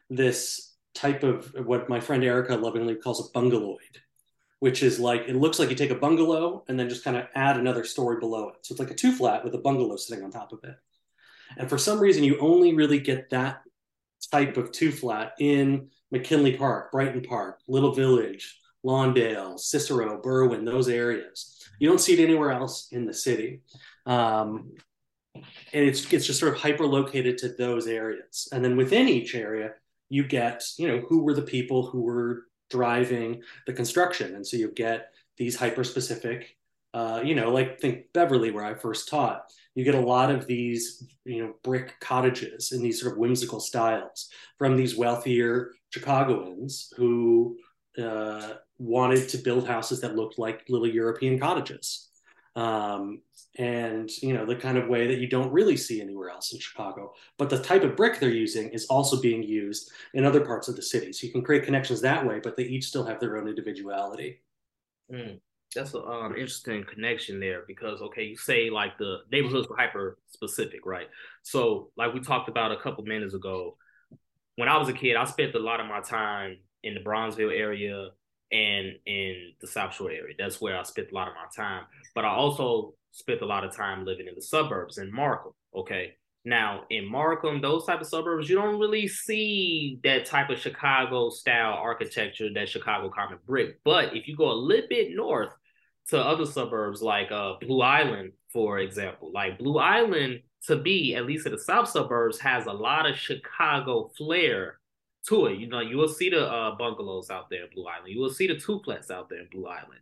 this 0.10 0.76
type 0.96 1.22
of 1.22 1.54
what 1.66 1.90
my 1.90 2.00
friend 2.00 2.24
Erica 2.24 2.56
lovingly 2.56 2.96
calls 2.96 3.20
a 3.20 3.32
bungalowoid, 3.38 3.98
which 4.60 4.82
is 4.82 5.00
like 5.00 5.26
it 5.28 5.36
looks 5.36 5.60
like 5.60 5.70
you 5.70 5.76
take 5.76 5.92
a 5.92 5.96
bungalow 5.96 6.64
and 6.68 6.80
then 6.80 6.90
just 6.90 7.04
kind 7.04 7.16
of 7.16 7.28
add 7.36 7.58
another 7.58 7.84
story 7.84 8.20
below 8.20 8.50
it. 8.50 8.56
So 8.64 8.74
it's 8.74 8.80
like 8.80 8.90
a 8.90 8.96
two 8.96 9.12
flat 9.12 9.44
with 9.44 9.54
a 9.54 9.60
bungalow 9.60 9.98
sitting 9.98 10.24
on 10.24 10.32
top 10.32 10.52
of 10.52 10.64
it. 10.64 10.76
And 11.58 11.70
for 11.70 11.78
some 11.78 12.00
reason, 12.00 12.24
you 12.24 12.40
only 12.40 12.74
really 12.74 13.00
get 13.00 13.30
that 13.30 13.62
type 14.32 14.58
of 14.58 14.72
two 14.72 14.92
flat 14.92 15.34
in 15.40 15.90
McKinley 16.12 16.56
Park, 16.56 16.92
Brighton 16.92 17.22
Park, 17.22 17.60
Little 17.68 17.94
Village, 17.94 18.60
Lawndale, 18.86 19.60
Cicero, 19.60 20.22
Berwyn, 20.22 20.66
those 20.66 20.88
areas. 20.88 21.62
You 21.80 21.90
don't 21.90 22.00
see 22.00 22.14
it 22.14 22.24
anywhere 22.24 22.52
else 22.52 22.88
in 22.92 23.06
the 23.06 23.14
city. 23.14 23.62
Um, 24.06 24.74
and 25.36 25.86
it's, 25.86 26.12
it's 26.12 26.26
just 26.26 26.40
sort 26.40 26.54
of 26.54 26.60
hyper 26.60 26.86
located 26.86 27.38
to 27.40 27.50
those 27.50 27.88
areas. 27.88 28.48
And 28.52 28.64
then 28.64 28.78
within 28.78 29.08
each 29.08 29.36
area, 29.36 29.72
you 30.10 30.24
get, 30.24 30.64
you 30.78 30.88
know, 30.88 31.00
who 31.08 31.24
were 31.24 31.34
the 31.34 31.42
people 31.42 31.86
who 31.86 32.02
were 32.02 32.44
driving 32.70 33.42
the 33.66 33.74
construction. 33.74 34.36
And 34.36 34.46
so 34.46 34.58
you 34.58 34.72
get 34.72 35.14
these 35.38 35.56
hyper 35.56 35.84
specific, 35.84 36.58
uh, 36.94 37.22
you 37.24 37.36
know, 37.36 37.52
like 37.52 37.80
think 37.80 38.06
Beverly, 38.14 38.52
where 38.52 38.64
I 38.64 38.74
first 38.74 39.10
taught. 39.10 39.44
You 39.76 39.84
get 39.84 39.96
a 39.96 40.00
lot 40.00 40.32
of 40.32 40.48
these, 40.48 41.06
you 41.26 41.44
know, 41.44 41.54
brick 41.64 42.00
cottages 42.00 42.72
in 42.72 42.82
these 42.82 43.00
sort 43.02 43.14
of 43.14 43.20
whimsical 43.20 43.60
styles 43.60 44.30
from 44.58 44.76
these 44.76 44.98
wealthier 44.98 45.72
Chicagoans 45.92 46.92
who 46.98 47.58
uh, 48.02 48.54
wanted 48.78 49.30
to 49.30 49.38
build 49.38 49.68
houses 49.68 50.02
that 50.02 50.16
looked 50.16 50.40
like 50.40 50.66
little 50.70 50.88
European 50.88 51.40
cottages. 51.40 52.10
Um, 52.56 53.22
and 53.60 54.10
you 54.22 54.34
know 54.34 54.46
the 54.46 54.56
kind 54.56 54.78
of 54.78 54.88
way 54.88 55.08
that 55.08 55.20
you 55.20 55.28
don't 55.28 55.52
really 55.52 55.78
see 55.78 56.02
anywhere 56.02 56.30
else 56.30 56.54
in 56.54 56.60
Chicago. 56.60 57.14
But 57.38 57.50
the 57.50 57.62
type 57.62 57.84
of 57.84 57.96
brick 57.96 58.20
they're 58.20 58.30
using 58.30 58.70
is 58.70 58.86
also 58.86 59.22
being 59.22 59.44
used 59.44 59.92
in 60.14 60.26
other 60.26 60.42
parts 60.42 60.68
of 60.68 60.76
the 60.76 60.82
city, 60.82 61.14
so 61.14 61.26
you 61.26 61.34
can 61.34 61.44
create 61.44 61.66
connections 61.66 62.02
that 62.02 62.26
way. 62.26 62.40
But 62.42 62.58
they 62.58 62.64
each 62.64 62.86
still 62.86 63.06
have 63.06 63.20
their 63.20 63.38
own 63.38 63.48
individuality. 63.48 64.42
Mm, 65.12 65.40
that's 65.76 65.94
an 65.94 66.04
um, 66.08 66.34
interesting 66.34 66.84
connection 66.84 67.40
there 67.40 67.64
because 67.68 68.02
okay, 68.02 68.24
you 68.24 68.38
say 68.38 68.70
like 68.70 68.98
the 68.98 69.18
neighborhoods 69.32 69.68
were 69.68 69.78
hyper 69.78 70.18
specific, 70.28 70.86
right? 70.86 71.08
So 71.44 71.92
like 71.98 72.14
we 72.14 72.20
talked 72.20 72.50
about 72.50 72.72
a 72.72 72.78
couple 72.78 73.04
minutes 73.04 73.34
ago, 73.34 73.78
when 74.56 74.70
I 74.70 74.78
was 74.78 74.90
a 74.90 74.94
kid, 74.94 75.16
I 75.16 75.26
spent 75.26 75.56
a 75.56 75.60
lot 75.60 75.80
of 75.80 75.88
my 75.88 76.02
time 76.02 76.58
in 76.84 76.94
the 76.94 77.00
Bronzeville 77.02 77.58
area 77.58 78.10
and 78.52 78.94
in 79.06 79.54
the 79.62 79.68
South 79.68 79.94
Shore 79.94 80.12
area. 80.12 80.36
That's 80.38 80.62
where 80.62 80.78
I 80.78 80.84
spent 80.84 81.12
a 81.12 81.16
lot 81.16 81.28
of 81.28 81.34
my 81.36 81.48
time. 81.56 81.84
But 82.16 82.26
I 82.26 82.30
also 82.30 82.94
spent 83.12 83.42
a 83.42 83.46
lot 83.46 83.64
of 83.64 83.76
time 83.76 84.06
living 84.06 84.28
in 84.28 84.36
the 84.36 84.42
suburbs 84.42 84.98
in 84.98 85.12
Markham. 85.14 85.52
Okay. 85.76 86.14
Now 86.46 86.84
in 86.90 87.10
Markham, 87.10 87.62
those 87.62 87.86
type 87.86 88.02
of 88.02 88.08
suburbs, 88.08 88.50
you 88.50 88.56
don't 88.56 88.80
really 88.80 89.08
see 89.08 90.00
that 90.04 90.26
type 90.26 90.50
of 90.50 90.60
Chicago 90.60 91.30
style 91.30 91.74
architecture, 91.74 92.48
that 92.54 92.70
Chicago 92.70 93.10
common 93.10 93.40
brick. 93.46 93.80
But 93.84 94.16
if 94.16 94.28
you 94.28 94.36
go 94.36 94.52
a 94.52 94.54
little 94.54 94.88
bit 94.90 95.16
north 95.16 95.54
to 96.10 96.18
other 96.18 96.46
suburbs 96.46 97.02
like 97.02 97.32
uh, 97.32 97.56
Blue 97.60 97.82
Island, 97.82 98.32
for 98.54 98.80
example, 98.80 99.32
like 99.34 99.60
Blue 99.60 99.78
Island 99.78 100.42
to 100.68 100.78
be 100.78 101.16
at 101.16 101.26
least 101.26 101.46
in 101.46 101.52
the 101.52 101.60
south 101.60 101.90
suburbs 101.90 102.40
has 102.40 102.66
a 102.66 102.72
lot 102.72 103.10
of 103.10 103.18
Chicago 103.18 104.12
flair 104.18 104.80
to 105.28 105.48
it. 105.48 105.60
You 105.60 105.68
know, 105.68 105.80
you 105.80 105.98
will 105.98 106.08
see 106.08 106.30
the 106.30 106.46
uh, 106.46 106.76
bungalows 106.76 107.30
out 107.30 107.50
there 107.50 107.64
in 107.64 107.70
Blue 107.74 107.86
Island. 107.86 108.14
You 108.14 108.22
will 108.22 108.30
see 108.30 108.48
the 108.48 108.56
twoplex 108.56 109.12
out 109.12 109.30
there 109.30 109.40
in 109.40 109.48
Blue 109.52 109.68
Island. 109.68 110.00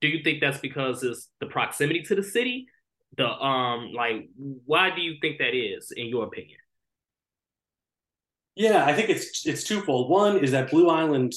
Do 0.00 0.08
you 0.08 0.22
think 0.22 0.40
that's 0.40 0.58
because 0.58 1.02
it's 1.02 1.28
the 1.40 1.46
proximity 1.46 2.02
to 2.02 2.14
the 2.14 2.22
city? 2.22 2.66
The 3.16 3.28
um, 3.28 3.92
like, 3.92 4.28
why 4.64 4.94
do 4.94 5.02
you 5.02 5.16
think 5.20 5.38
that 5.38 5.54
is, 5.54 5.92
in 5.94 6.06
your 6.06 6.24
opinion? 6.24 6.58
Yeah, 8.54 8.84
I 8.84 8.92
think 8.94 9.10
it's 9.10 9.46
it's 9.46 9.64
twofold. 9.64 10.10
One 10.10 10.38
is 10.38 10.50
that 10.52 10.70
Blue 10.70 10.88
Island 10.88 11.32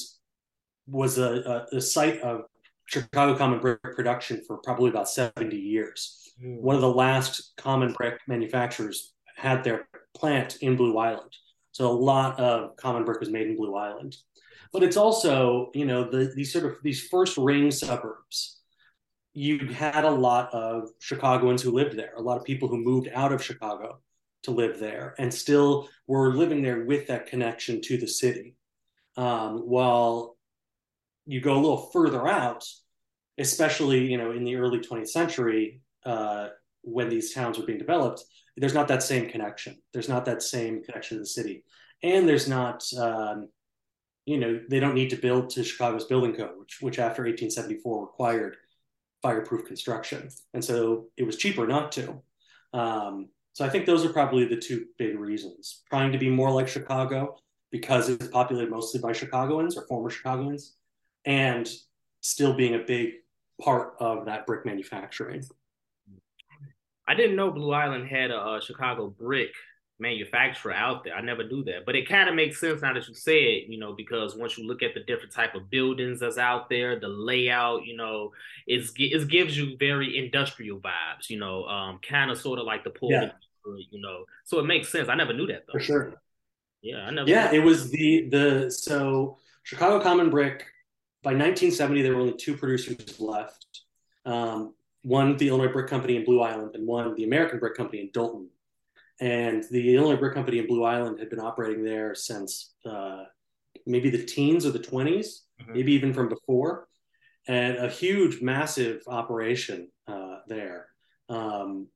was 0.86 1.18
a, 1.18 1.66
a, 1.72 1.76
a 1.76 1.80
site 1.80 2.20
of 2.20 2.42
Chicago 2.86 3.36
Common 3.36 3.58
Brick 3.58 3.82
production 3.82 4.42
for 4.46 4.58
probably 4.58 4.90
about 4.90 5.08
seventy 5.08 5.58
years. 5.58 6.32
Mm. 6.42 6.60
One 6.60 6.74
of 6.76 6.82
the 6.82 6.92
last 6.92 7.52
common 7.56 7.92
brick 7.92 8.20
manufacturers 8.26 9.12
had 9.36 9.64
their 9.64 9.88
plant 10.14 10.56
in 10.62 10.76
Blue 10.76 10.96
Island. 10.96 11.32
So 11.72 11.90
a 11.90 11.92
lot 11.92 12.40
of 12.40 12.76
common 12.76 13.04
brick 13.04 13.20
was 13.20 13.30
made 13.30 13.48
in 13.48 13.56
Blue 13.56 13.74
Island. 13.76 14.16
But 14.72 14.82
it's 14.82 14.96
also, 14.96 15.70
you 15.74 15.84
know, 15.84 16.10
the 16.10 16.32
these 16.34 16.52
sort 16.52 16.64
of 16.64 16.76
these 16.82 17.06
first 17.08 17.36
ring 17.36 17.70
suburbs. 17.70 18.60
You 19.36 19.68
had 19.68 20.06
a 20.06 20.10
lot 20.10 20.48
of 20.54 20.88
Chicagoans 20.98 21.60
who 21.60 21.70
lived 21.70 21.94
there, 21.94 22.14
a 22.16 22.22
lot 22.22 22.38
of 22.38 22.44
people 22.44 22.68
who 22.68 22.78
moved 22.78 23.10
out 23.12 23.32
of 23.32 23.44
Chicago 23.44 24.00
to 24.44 24.50
live 24.50 24.78
there 24.78 25.14
and 25.18 25.32
still 25.32 25.90
were 26.06 26.32
living 26.32 26.62
there 26.62 26.84
with 26.86 27.08
that 27.08 27.26
connection 27.26 27.82
to 27.82 27.98
the 27.98 28.08
city. 28.08 28.56
Um, 29.18 29.58
while 29.58 30.38
you 31.26 31.42
go 31.42 31.52
a 31.52 31.60
little 31.60 31.90
further 31.92 32.26
out, 32.26 32.64
especially 33.36 34.10
you 34.10 34.16
know 34.16 34.32
in 34.32 34.42
the 34.42 34.56
early 34.56 34.78
20th 34.78 35.08
century, 35.08 35.82
uh, 36.06 36.48
when 36.80 37.10
these 37.10 37.34
towns 37.34 37.58
were 37.58 37.66
being 37.66 37.78
developed, 37.78 38.24
there's 38.56 38.72
not 38.72 38.88
that 38.88 39.02
same 39.02 39.28
connection. 39.28 39.76
There's 39.92 40.08
not 40.08 40.24
that 40.24 40.42
same 40.42 40.82
connection 40.82 41.18
to 41.18 41.24
the 41.24 41.26
city, 41.26 41.62
and 42.02 42.26
there's 42.26 42.48
not, 42.48 42.82
um, 42.98 43.50
you 44.24 44.38
know, 44.38 44.60
they 44.70 44.80
don't 44.80 44.94
need 44.94 45.10
to 45.10 45.16
build 45.16 45.50
to 45.50 45.62
Chicago's 45.62 46.06
building 46.06 46.34
code, 46.34 46.56
which 46.58 46.78
which 46.80 46.98
after 46.98 47.24
1874 47.24 48.00
required 48.00 48.56
fireproof 49.22 49.66
construction, 49.66 50.28
and 50.54 50.64
so 50.64 51.06
it 51.16 51.24
was 51.24 51.36
cheaper 51.36 51.66
not 51.66 51.92
to. 51.92 52.22
Um, 52.72 53.28
so 53.52 53.64
I 53.64 53.68
think 53.68 53.86
those 53.86 54.04
are 54.04 54.12
probably 54.12 54.46
the 54.46 54.56
two 54.56 54.86
big 54.98 55.18
reasons: 55.18 55.82
trying 55.88 56.12
to 56.12 56.18
be 56.18 56.28
more 56.28 56.50
like 56.50 56.68
Chicago 56.68 57.36
because 57.70 58.08
it's 58.08 58.28
populated 58.28 58.70
mostly 58.70 59.00
by 59.00 59.12
Chicagoans 59.12 59.76
or 59.76 59.86
former 59.86 60.10
Chicagoans, 60.10 60.76
and 61.24 61.68
still 62.20 62.54
being 62.54 62.74
a 62.74 62.80
big 62.86 63.14
part 63.60 63.94
of 64.00 64.26
that 64.26 64.46
brick 64.46 64.66
manufacturing. 64.66 65.42
I 67.08 67.14
didn't 67.14 67.36
know 67.36 67.50
Blue 67.50 67.72
Island 67.72 68.08
had 68.08 68.30
a, 68.30 68.54
a, 68.54 68.60
Chicago 68.60 69.08
brick 69.08 69.52
manufacturer 69.98 70.72
out 70.72 71.04
there. 71.04 71.14
I 71.14 71.20
never 71.20 71.44
knew 71.44 71.64
that, 71.64 71.86
but 71.86 71.96
it 71.96 72.08
kind 72.08 72.28
of 72.28 72.34
makes 72.34 72.60
sense 72.60 72.82
now 72.82 72.92
that 72.92 73.08
you 73.08 73.14
say 73.14 73.42
it. 73.54 73.68
You 73.68 73.78
know, 73.78 73.92
because 73.92 74.36
once 74.36 74.58
you 74.58 74.66
look 74.66 74.82
at 74.82 74.94
the 74.94 75.00
different 75.00 75.32
type 75.32 75.54
of 75.54 75.70
buildings 75.70 76.20
that's 76.20 76.38
out 76.38 76.68
there, 76.68 76.98
the 76.98 77.08
layout, 77.08 77.84
you 77.84 77.96
know, 77.96 78.32
it's 78.66 78.92
it 78.96 79.28
gives 79.28 79.56
you 79.56 79.76
very 79.78 80.18
industrial 80.18 80.78
vibes. 80.80 81.28
You 81.28 81.38
know, 81.38 81.64
um, 81.64 82.00
kind 82.06 82.30
of 82.30 82.38
sort 82.38 82.58
of 82.58 82.66
like 82.66 82.84
the 82.84 82.90
pool. 82.90 83.10
Yeah. 83.10 83.30
You 83.90 84.00
know, 84.00 84.24
so 84.44 84.60
it 84.60 84.64
makes 84.64 84.90
sense. 84.90 85.08
I 85.08 85.16
never 85.16 85.32
knew 85.32 85.46
that 85.48 85.66
though. 85.66 85.72
For 85.72 85.80
sure. 85.80 86.22
Yeah, 86.82 86.98
I 86.98 87.10
never. 87.10 87.28
Yeah, 87.28 87.52
it 87.52 87.58
was 87.58 87.90
the 87.90 88.28
the 88.30 88.70
so 88.70 89.38
Chicago 89.62 90.00
Common 90.00 90.30
Brick. 90.30 90.66
By 91.22 91.30
1970, 91.32 92.02
there 92.02 92.14
were 92.14 92.20
only 92.20 92.36
two 92.36 92.56
producers 92.56 93.18
left. 93.18 93.80
Um, 94.24 94.74
one 95.02 95.36
the 95.36 95.48
Illinois 95.48 95.72
Brick 95.72 95.88
Company 95.88 96.16
in 96.16 96.24
Blue 96.24 96.40
Island 96.40 96.74
and 96.74 96.86
one 96.86 97.12
the 97.16 97.24
American 97.24 97.58
Brick 97.58 97.76
Company 97.76 98.02
in 98.02 98.10
Dolton. 98.12 98.48
And 99.20 99.64
the 99.70 99.94
Illinois 99.94 100.18
Brick 100.18 100.34
Company 100.34 100.58
in 100.58 100.66
Blue 100.66 100.84
Island 100.84 101.18
had 101.18 101.30
been 101.30 101.40
operating 101.40 101.82
there 101.82 102.14
since 102.14 102.74
uh, 102.84 103.24
maybe 103.86 104.10
the 104.10 104.24
teens 104.24 104.66
or 104.66 104.70
the 104.70 104.78
20s, 104.78 105.26
mm-hmm. 105.60 105.72
maybe 105.72 105.92
even 105.92 106.12
from 106.12 106.28
before, 106.28 106.88
and 107.48 107.76
a 107.76 107.88
huge, 107.88 108.42
massive 108.42 109.02
operation 109.06 109.88
uh, 110.06 110.38
there. 110.48 110.88
Um, 111.28 111.88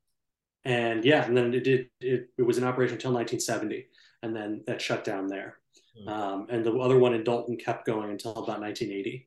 and 0.65 1.05
yeah, 1.05 1.25
and 1.25 1.37
then 1.37 1.55
it 1.55 1.65
did. 1.65 1.91
It, 2.01 2.29
it 2.37 2.43
was 2.43 2.59
in 2.59 2.65
operation 2.65 2.95
until 2.95 3.13
1970, 3.13 3.87
and 4.23 4.37
then 4.37 4.63
that 4.67 4.81
shut 4.81 5.05
down 5.05 5.27
there. 5.27 5.57
Mm-hmm. 5.99 6.09
Um, 6.09 6.47
and 6.51 6.65
the 6.65 6.73
other 6.73 6.99
one 6.99 7.15
in 7.15 7.25
Dolton 7.25 7.57
kept 7.57 7.87
going 7.87 8.11
until 8.11 8.33
about 8.33 8.61
1980. 8.61 9.27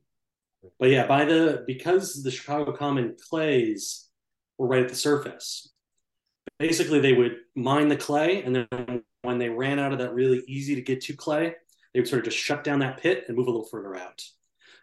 But 0.79 0.89
yeah, 0.89 1.07
by 1.07 1.25
the 1.25 1.63
because 1.65 2.23
the 2.23 2.31
Chicago 2.31 2.71
Common 2.71 3.15
clays 3.29 4.07
were 4.57 4.67
right 4.67 4.83
at 4.83 4.89
the 4.89 4.95
surface, 4.95 5.72
basically 6.59 6.99
they 6.99 7.13
would 7.13 7.37
mine 7.55 7.87
the 7.87 7.95
clay, 7.95 8.43
and 8.43 8.55
then 8.55 9.03
when 9.21 9.37
they 9.37 9.49
ran 9.49 9.79
out 9.79 9.91
of 9.93 9.99
that 9.99 10.13
really 10.13 10.43
easy 10.47 10.75
to 10.75 10.81
get 10.81 11.01
to 11.01 11.13
clay, 11.13 11.55
they 11.93 11.99
would 11.99 12.07
sort 12.07 12.19
of 12.19 12.25
just 12.25 12.37
shut 12.37 12.63
down 12.63 12.79
that 12.79 12.97
pit 12.97 13.25
and 13.27 13.37
move 13.37 13.47
a 13.47 13.51
little 13.51 13.67
further 13.67 13.95
out. 13.95 14.23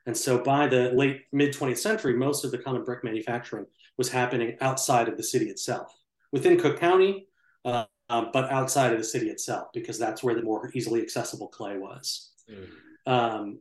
And 0.07 0.17
so 0.17 0.43
by 0.43 0.67
the 0.67 0.91
late 0.91 1.23
mid 1.33 1.55
20th 1.55 1.79
century, 1.79 2.17
most 2.17 2.45
of 2.45 2.51
the 2.51 2.59
common 2.59 2.85
brick 2.85 3.05
manufacturing 3.05 3.67
was 3.97 4.09
happening 4.09 4.57
outside 4.61 5.09
of 5.09 5.17
the 5.17 5.23
city 5.23 5.47
itself, 5.51 5.95
within 6.33 6.59
Cook 6.59 6.81
County, 6.81 7.27
uh, 7.65 7.85
uh, 8.09 8.25
but 8.33 8.51
outside 8.51 8.93
of 8.93 8.99
the 8.99 9.05
city 9.05 9.29
itself, 9.29 9.69
because 9.73 9.99
that's 9.99 10.23
where 10.23 10.35
the 10.35 10.43
more 10.43 10.71
easily 10.75 11.03
accessible 11.03 11.49
clay 11.49 11.77
was. 11.77 12.33
Mm. 12.51 13.13
Um, 13.13 13.61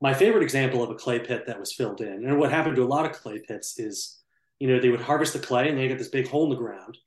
my 0.00 0.14
favorite 0.14 0.42
example 0.42 0.82
of 0.82 0.90
a 0.90 0.94
clay 0.94 1.18
pit 1.18 1.44
that 1.46 1.58
was 1.58 1.72
filled 1.72 2.00
in, 2.00 2.24
and 2.24 2.38
what 2.38 2.50
happened 2.50 2.76
to 2.76 2.84
a 2.84 2.86
lot 2.86 3.06
of 3.06 3.12
clay 3.12 3.40
pits 3.40 3.78
is, 3.78 4.20
you 4.58 4.68
know, 4.68 4.80
they 4.80 4.90
would 4.90 5.00
harvest 5.00 5.32
the 5.32 5.38
clay 5.38 5.68
and 5.68 5.78
they 5.78 5.88
get 5.88 5.98
this 5.98 6.08
big 6.08 6.28
hole 6.28 6.44
in 6.44 6.50
the 6.50 6.56
ground, 6.56 6.98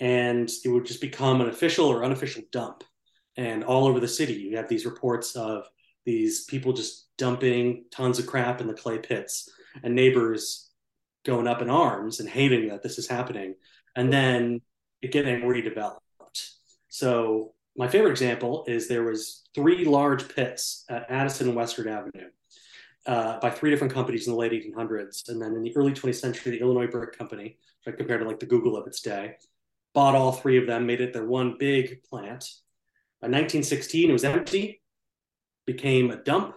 and 0.00 0.50
it 0.64 0.68
would 0.68 0.86
just 0.86 1.00
become 1.00 1.40
an 1.40 1.48
official 1.48 1.86
or 1.86 2.04
unofficial 2.04 2.42
dump. 2.52 2.84
And 3.36 3.64
all 3.64 3.86
over 3.86 4.00
the 4.00 4.08
city, 4.08 4.34
you 4.34 4.56
have 4.56 4.68
these 4.68 4.86
reports 4.86 5.34
of 5.36 5.68
these 6.04 6.44
people 6.44 6.72
just 6.72 7.08
dumping 7.16 7.84
tons 7.90 8.18
of 8.18 8.26
crap 8.26 8.60
in 8.60 8.66
the 8.66 8.74
clay 8.74 8.98
pits, 8.98 9.48
and 9.82 9.94
neighbors 9.94 10.70
going 11.24 11.48
up 11.48 11.62
in 11.62 11.70
arms 11.70 12.20
and 12.20 12.28
hating 12.28 12.68
that 12.68 12.82
this 12.82 12.98
is 12.98 13.08
happening, 13.08 13.54
and 13.96 14.12
then 14.12 14.60
it 15.02 15.10
getting 15.10 15.40
redeveloped. 15.42 15.98
So 16.88 17.54
my 17.76 17.88
favorite 17.88 18.10
example 18.10 18.64
is 18.68 18.86
there 18.86 19.02
was 19.02 19.42
three 19.54 19.84
large 19.84 20.28
pits 20.28 20.84
at 20.88 21.10
Addison 21.10 21.48
and 21.48 21.56
Western 21.56 21.88
Avenue 21.88 22.28
uh, 23.06 23.38
by 23.40 23.50
three 23.50 23.70
different 23.70 23.92
companies 23.92 24.26
in 24.26 24.32
the 24.32 24.38
late 24.38 24.52
1800s. 24.52 25.28
And 25.28 25.40
then 25.40 25.54
in 25.54 25.62
the 25.62 25.76
early 25.76 25.92
20th 25.92 26.16
century, 26.16 26.52
the 26.52 26.60
Illinois 26.60 26.86
Brick 26.86 27.16
Company, 27.18 27.58
compared 27.84 28.20
to 28.20 28.28
like 28.28 28.40
the 28.40 28.46
Google 28.46 28.76
of 28.76 28.86
its 28.86 29.00
day, 29.00 29.36
bought 29.94 30.14
all 30.14 30.32
three 30.32 30.58
of 30.58 30.66
them, 30.66 30.86
made 30.86 31.00
it 31.00 31.12
their 31.12 31.26
one 31.26 31.56
big 31.58 32.02
plant. 32.02 32.50
In 33.22 33.30
1916, 33.30 34.10
it 34.10 34.12
was 34.12 34.24
empty, 34.24 34.82
became 35.66 36.10
a 36.10 36.16
dump. 36.16 36.56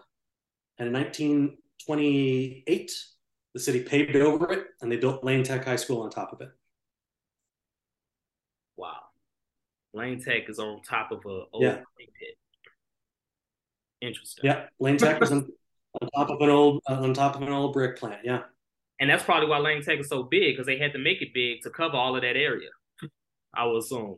And 0.78 0.88
in 0.88 0.94
1928, 0.94 2.92
the 3.54 3.60
city 3.60 3.82
paved 3.82 4.16
over 4.16 4.52
it 4.52 4.68
and 4.82 4.92
they 4.92 4.98
built 4.98 5.24
Lane 5.24 5.44
Tech 5.44 5.66
High 5.66 5.78
School 5.78 6.02
on 6.02 6.10
top 6.10 6.34
of 6.34 6.42
it. 6.42 6.50
Wow. 8.76 8.98
Lane 9.94 10.22
Tech 10.22 10.50
is 10.50 10.60
on 10.60 10.82
top 10.82 11.12
of 11.12 11.20
a 11.26 11.44
old 11.54 11.64
yeah. 11.64 11.80
pit. 11.98 12.38
Interesting. 14.00 14.46
Yeah, 14.46 14.66
Lane 14.80 14.98
Tech 14.98 15.22
is 15.22 15.32
on, 15.32 15.50
on, 16.02 16.10
top 16.16 16.30
of 16.30 16.40
an 16.42 16.50
old 16.50 16.84
uh, 16.88 17.02
on 17.02 17.14
top 17.16 17.36
of 17.36 17.42
an 17.42 17.50
old 17.50 17.74
brick 17.74 17.98
plant. 17.98 18.20
Yeah, 18.24 18.42
and 19.00 19.10
that's 19.10 19.24
probably 19.24 19.50
why 19.50 19.58
Lane 19.58 19.82
Tech 19.82 20.00
is 20.00 20.08
so 20.08 20.22
big 20.22 20.54
because 20.54 20.68
they 20.68 20.78
had 20.78 20.94
to 20.94 21.00
make 21.00 21.24
it 21.24 21.34
big 21.34 21.62
to 21.62 21.72
cover 21.72 21.98
all 21.98 22.16
of 22.16 22.22
that 22.22 22.36
area. 22.36 22.70
I 23.54 23.66
would 23.66 23.78
assume. 23.78 24.18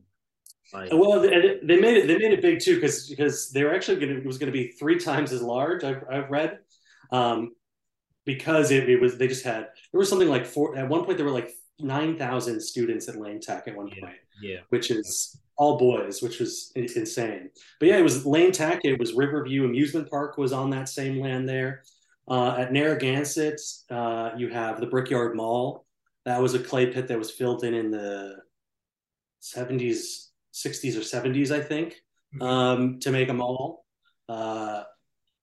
Like, 0.71 0.89
well, 0.93 1.19
they, 1.19 1.59
they 1.63 1.79
made 1.79 1.97
it. 1.97 2.07
They 2.07 2.17
made 2.17 2.31
it 2.31 2.41
big 2.41 2.59
too 2.59 2.75
because 2.75 3.07
because 3.09 3.49
they 3.51 3.63
were 3.63 3.73
actually 3.73 3.99
going 3.99 4.13
to 4.15 4.19
it 4.19 4.25
was 4.25 4.37
going 4.37 4.51
to 4.51 4.57
be 4.57 4.71
three 4.73 4.99
times 4.99 5.31
as 5.31 5.41
large. 5.41 5.83
I've, 5.83 6.03
I've 6.09 6.29
read, 6.29 6.59
um, 7.11 7.53
because 8.25 8.69
it, 8.69 8.87
it 8.87 9.01
was 9.01 9.17
they 9.17 9.27
just 9.27 9.43
had 9.43 9.69
there 9.91 9.99
was 9.99 10.09
something 10.09 10.29
like 10.29 10.45
four 10.45 10.77
at 10.77 10.87
one 10.87 11.05
point 11.05 11.17
there 11.17 11.25
were 11.25 11.31
like 11.31 11.51
nine 11.79 12.17
thousand 12.17 12.61
students 12.61 13.09
at 13.09 13.15
Lane 13.15 13.39
Tech 13.39 13.67
at 13.67 13.75
one 13.75 13.87
yeah, 13.87 13.99
point. 13.99 14.17
Yeah, 14.41 14.59
which 14.69 14.91
is 14.91 15.39
all 15.57 15.77
boys, 15.77 16.21
which 16.21 16.39
was 16.39 16.71
insane. 16.75 17.49
But 17.79 17.89
yeah, 17.89 17.97
it 17.97 18.03
was 18.03 18.25
Lane 18.25 18.51
Tech. 18.51 18.81
It 18.83 18.99
was 18.99 19.13
Riverview 19.13 19.65
Amusement 19.65 20.09
Park 20.09 20.37
was 20.37 20.53
on 20.53 20.69
that 20.69 20.87
same 20.87 21.19
land 21.19 21.49
there. 21.49 21.83
Uh, 22.29 22.55
at 22.57 22.71
Narragansett, 22.71 23.59
uh, 23.89 24.31
you 24.37 24.49
have 24.49 24.79
the 24.79 24.85
Brickyard 24.85 25.35
Mall. 25.35 25.85
That 26.25 26.41
was 26.41 26.53
a 26.53 26.59
clay 26.59 26.85
pit 26.87 27.07
that 27.07 27.17
was 27.17 27.31
filled 27.31 27.63
in 27.63 27.73
in 27.73 27.89
the 27.89 28.37
70s, 29.41 30.28
60s 30.54 30.95
or 30.95 31.02
70s, 31.02 31.52
I 31.52 31.62
think, 31.62 31.95
mm-hmm. 32.36 32.41
um, 32.41 32.99
to 32.99 33.12
make 33.12 33.30
a 33.30 33.34
mall. 33.34 33.86
Uh, 34.28 34.84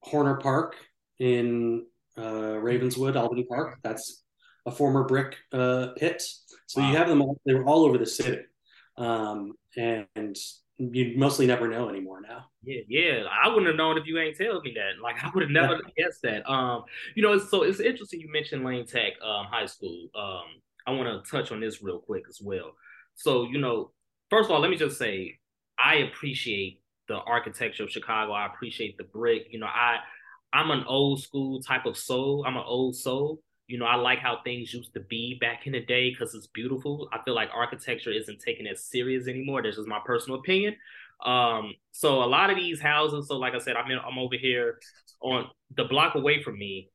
Horner 0.01 0.37
Park 0.37 0.77
in 1.19 1.87
uh, 2.17 2.59
Ravenswood, 2.59 3.17
Albany 3.17 3.45
Park. 3.45 3.79
That's 3.83 4.23
a 4.65 4.71
former 4.71 5.05
brick 5.05 5.37
uh, 5.53 5.89
pit. 5.97 6.23
So 6.67 6.81
wow. 6.81 6.91
you 6.91 6.97
have 6.97 7.09
them 7.09 7.23
all, 7.23 7.41
they 7.45 7.55
were 7.55 7.65
all 7.65 7.85
over 7.85 7.99
the 7.99 8.07
city. 8.07 8.43
Um, 8.97 9.55
and, 9.77 10.07
and 10.15 10.37
you 10.79 11.15
mostly 11.17 11.47
never 11.47 11.69
know 11.69 11.89
anymore 11.89 12.21
now. 12.21 12.47
Yeah, 12.63 12.83
yeah. 12.89 13.23
I 13.31 13.49
wouldn't 13.49 13.67
have 13.67 13.77
known 13.77 13.99
if 13.99 14.07
you 14.07 14.19
ain't 14.19 14.37
tell 14.37 14.61
me 14.61 14.75
that. 14.75 15.03
Like 15.03 15.23
I 15.23 15.31
would 15.35 15.43
have 15.43 15.51
never 15.51 15.81
guessed 15.97 16.23
that. 16.23 16.49
Um, 16.51 16.85
you 17.15 17.23
know, 17.23 17.39
so 17.39 17.63
it's 17.63 17.81
interesting 17.81 18.21
you 18.21 18.31
mentioned 18.31 18.65
Lane 18.65 18.87
Tech 18.87 19.13
um, 19.25 19.47
High 19.47 19.67
School. 19.67 20.09
Um, 20.15 20.45
I 20.87 20.93
want 20.93 21.25
to 21.25 21.31
touch 21.31 21.51
on 21.51 21.61
this 21.61 21.83
real 21.83 21.99
quick 21.99 22.25
as 22.29 22.41
well. 22.41 22.73
So, 23.17 23.45
you 23.45 23.59
know, 23.59 23.93
first 24.31 24.47
of 24.47 24.53
all, 24.53 24.61
let 24.61 24.71
me 24.71 24.77
just 24.77 24.99
say 24.99 25.39
I 25.79 25.97
appreciate 25.97 26.81
the 27.09 27.17
architecture 27.17 27.85
of 27.85 27.91
Chicago. 27.91 28.33
I 28.33 28.47
appreciate 28.47 28.97
the 28.99 29.05
brick. 29.05 29.49
You 29.51 29.59
know, 29.59 29.67
I 29.67 29.97
I'm 30.53 30.71
an 30.71 30.85
old 30.87 31.23
school 31.23 31.61
type 31.63 31.87
of 31.87 31.97
soul. 31.97 32.45
I'm 32.47 32.57
an 32.57 32.65
old 32.65 32.97
soul. 32.97 33.41
You 33.67 33.79
know, 33.79 33.87
I 33.87 33.97
like 33.97 34.21
how 34.21 34.39
things 34.45 34.73
used 34.73 34.95
to 34.95 35.01
be 35.01 35.39
back 35.41 35.67
in 35.67 35.73
the 35.73 35.85
day 35.85 36.11
because 36.11 36.35
it's 36.35 36.47
beautiful. 36.47 37.09
I 37.13 37.19
feel 37.25 37.35
like 37.35 37.51
architecture 37.53 38.13
isn't 38.13 38.41
taken 38.41 38.67
as 38.67 38.85
serious 38.85 39.27
anymore. 39.27 39.63
That's 39.63 39.77
just 39.77 39.89
my 39.89 40.01
personal 40.05 40.39
opinion. 40.39 40.77
Um, 41.25 41.73
so 41.91 42.23
a 42.23 42.27
lot 42.27 42.51
of 42.51 42.57
these 42.57 42.81
houses, 42.81 43.29
so 43.29 43.39
like 43.39 43.55
I 43.55 43.59
said, 43.59 43.77
I'm 43.77 43.91
in, 43.91 43.99
I'm 43.99 44.19
over 44.19 44.37
here 44.37 44.79
on 45.21 45.47
the 45.77 45.85
block 45.85 46.15
away 46.15 46.43
from 46.43 46.59
me. 46.59 46.91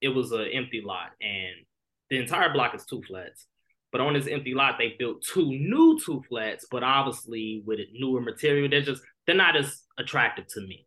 It 0.00 0.08
was 0.10 0.32
an 0.32 0.48
empty 0.52 0.82
lot, 0.84 1.12
and 1.20 1.54
the 2.10 2.18
entire 2.18 2.52
block 2.52 2.74
is 2.74 2.84
two 2.84 3.02
flats. 3.02 3.46
But 3.96 4.04
on 4.04 4.12
this 4.12 4.26
empty 4.26 4.52
lot, 4.52 4.74
they 4.76 4.94
built 4.98 5.22
two 5.22 5.46
new 5.46 5.98
two 6.04 6.22
flats, 6.28 6.66
but 6.70 6.82
obviously 6.82 7.62
with 7.64 7.80
newer 7.94 8.20
material, 8.20 8.68
they're 8.68 8.82
just 8.82 9.00
they're 9.26 9.34
not 9.34 9.56
as 9.56 9.84
attractive 9.96 10.46
to 10.48 10.60
me. 10.60 10.86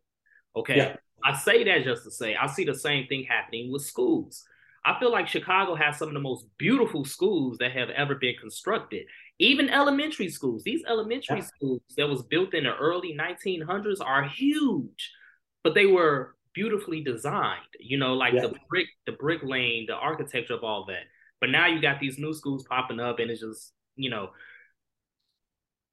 Okay. 0.54 0.76
Yeah. 0.76 0.96
I 1.24 1.36
say 1.36 1.64
that 1.64 1.82
just 1.82 2.04
to 2.04 2.12
say 2.12 2.36
I 2.36 2.46
see 2.46 2.62
the 2.62 2.72
same 2.72 3.08
thing 3.08 3.24
happening 3.24 3.72
with 3.72 3.82
schools. 3.82 4.44
I 4.84 4.96
feel 5.00 5.10
like 5.10 5.26
Chicago 5.26 5.74
has 5.74 5.98
some 5.98 6.06
of 6.06 6.14
the 6.14 6.20
most 6.20 6.46
beautiful 6.56 7.04
schools 7.04 7.58
that 7.58 7.72
have 7.72 7.90
ever 7.90 8.14
been 8.14 8.36
constructed. 8.40 9.06
Even 9.40 9.70
elementary 9.70 10.28
schools, 10.28 10.62
these 10.62 10.84
elementary 10.88 11.38
yeah. 11.38 11.46
schools 11.56 11.82
that 11.96 12.08
was 12.08 12.22
built 12.22 12.54
in 12.54 12.62
the 12.62 12.76
early 12.76 13.18
1900s 13.18 14.00
are 14.00 14.22
huge, 14.22 15.10
but 15.64 15.74
they 15.74 15.86
were 15.86 16.36
beautifully 16.54 17.02
designed. 17.02 17.58
You 17.80 17.98
know, 17.98 18.14
like 18.14 18.34
yeah. 18.34 18.42
the 18.42 18.54
brick, 18.68 18.86
the 19.04 19.12
brick 19.12 19.42
lane, 19.42 19.86
the 19.88 19.96
architecture 19.96 20.54
of 20.54 20.62
all 20.62 20.84
that. 20.84 21.06
But 21.40 21.50
now 21.50 21.66
you 21.66 21.80
got 21.80 22.00
these 22.00 22.18
new 22.18 22.34
schools 22.34 22.64
popping 22.64 23.00
up, 23.00 23.18
and 23.18 23.30
it's 23.30 23.40
just 23.40 23.72
you 23.96 24.10
know, 24.10 24.30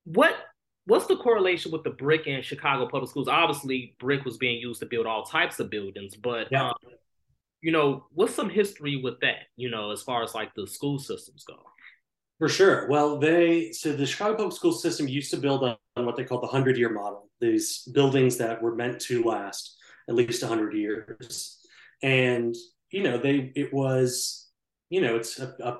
what 0.05 0.35
what's 0.85 1.07
the 1.07 1.17
correlation 1.17 1.71
with 1.71 1.83
the 1.83 1.89
brick 1.89 2.27
and 2.27 2.43
Chicago 2.43 2.87
public 2.87 3.09
schools? 3.09 3.27
Obviously, 3.27 3.95
brick 3.99 4.25
was 4.25 4.37
being 4.37 4.59
used 4.59 4.79
to 4.79 4.85
build 4.85 5.05
all 5.05 5.23
types 5.23 5.59
of 5.59 5.69
buildings, 5.69 6.15
but 6.15 6.47
yeah. 6.51 6.69
um, 6.69 6.75
you 7.61 7.71
know, 7.71 8.05
what's 8.13 8.33
some 8.33 8.49
history 8.49 9.01
with 9.01 9.19
that? 9.21 9.47
You 9.55 9.69
know, 9.69 9.91
as 9.91 10.01
far 10.01 10.23
as 10.23 10.33
like 10.33 10.53
the 10.55 10.67
school 10.67 10.99
systems 10.99 11.43
go. 11.43 11.55
For 12.39 12.49
sure. 12.49 12.87
Well, 12.87 13.17
they 13.17 13.71
so 13.71 13.93
the 13.93 14.05
Chicago 14.05 14.35
public 14.37 14.53
school 14.53 14.71
system 14.71 15.07
used 15.07 15.31
to 15.31 15.37
build 15.37 15.63
on 15.63 16.05
what 16.05 16.15
they 16.15 16.23
call 16.23 16.39
the 16.39 16.47
hundred 16.47 16.77
year 16.77 16.89
model. 16.89 17.29
These 17.41 17.89
buildings 17.93 18.37
that 18.37 18.61
were 18.61 18.75
meant 18.75 19.01
to 19.01 19.23
last 19.23 19.75
at 20.07 20.15
least 20.15 20.43
hundred 20.43 20.73
years, 20.75 21.59
and 22.01 22.55
you 22.91 23.03
know 23.03 23.17
they 23.17 23.51
it 23.55 23.73
was 23.73 24.46
you 24.89 25.01
know 25.01 25.15
it's 25.15 25.39
a, 25.39 25.53
a 25.63 25.77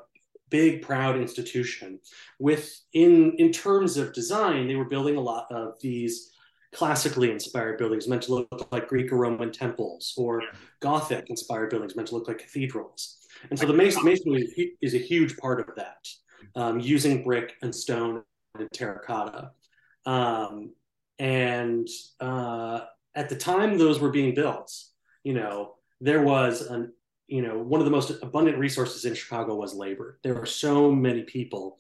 big 0.49 0.81
proud 0.81 1.17
institution 1.17 1.99
with 2.39 2.81
in 2.93 3.33
in 3.33 3.51
terms 3.51 3.97
of 3.97 4.13
design 4.13 4.67
they 4.67 4.75
were 4.75 4.85
building 4.85 5.17
a 5.17 5.21
lot 5.21 5.51
of 5.51 5.73
these 5.81 6.31
classically 6.73 7.31
inspired 7.31 7.77
buildings 7.77 8.07
meant 8.07 8.23
to 8.23 8.33
look 8.33 8.67
like 8.71 8.87
Greek 8.87 9.11
or 9.11 9.17
Roman 9.17 9.51
temples, 9.51 10.13
or 10.17 10.43
Gothic 10.79 11.29
inspired 11.29 11.69
buildings 11.69 11.95
meant 11.95 12.09
to 12.09 12.15
look 12.15 12.27
like 12.27 12.39
cathedrals. 12.39 13.17
And 13.49 13.57
so 13.57 13.65
the 13.65 13.73
masonry 13.73 14.75
is 14.81 14.93
a 14.93 14.99
huge 14.99 15.37
part 15.37 15.59
of 15.59 15.75
that, 15.75 16.07
um, 16.55 16.79
using 16.79 17.23
brick 17.23 17.55
and 17.61 17.73
stone 17.73 18.23
and 18.57 18.69
terracotta. 18.73 19.51
Um, 20.05 20.73
and 21.19 21.87
uh, 22.19 22.81
at 23.15 23.29
the 23.29 23.35
time 23.35 23.77
those 23.77 23.99
were 23.99 24.11
being 24.11 24.35
built, 24.35 24.71
you 25.23 25.33
know, 25.33 25.75
there 26.01 26.23
was 26.23 26.61
an, 26.61 26.93
you 27.27 27.41
know, 27.41 27.57
one 27.57 27.81
of 27.81 27.85
the 27.85 27.91
most 27.91 28.11
abundant 28.21 28.57
resources 28.57 29.05
in 29.05 29.13
Chicago 29.13 29.55
was 29.55 29.73
labor. 29.73 30.19
There 30.23 30.33
were 30.33 30.45
so 30.45 30.91
many 30.91 31.23
people 31.23 31.79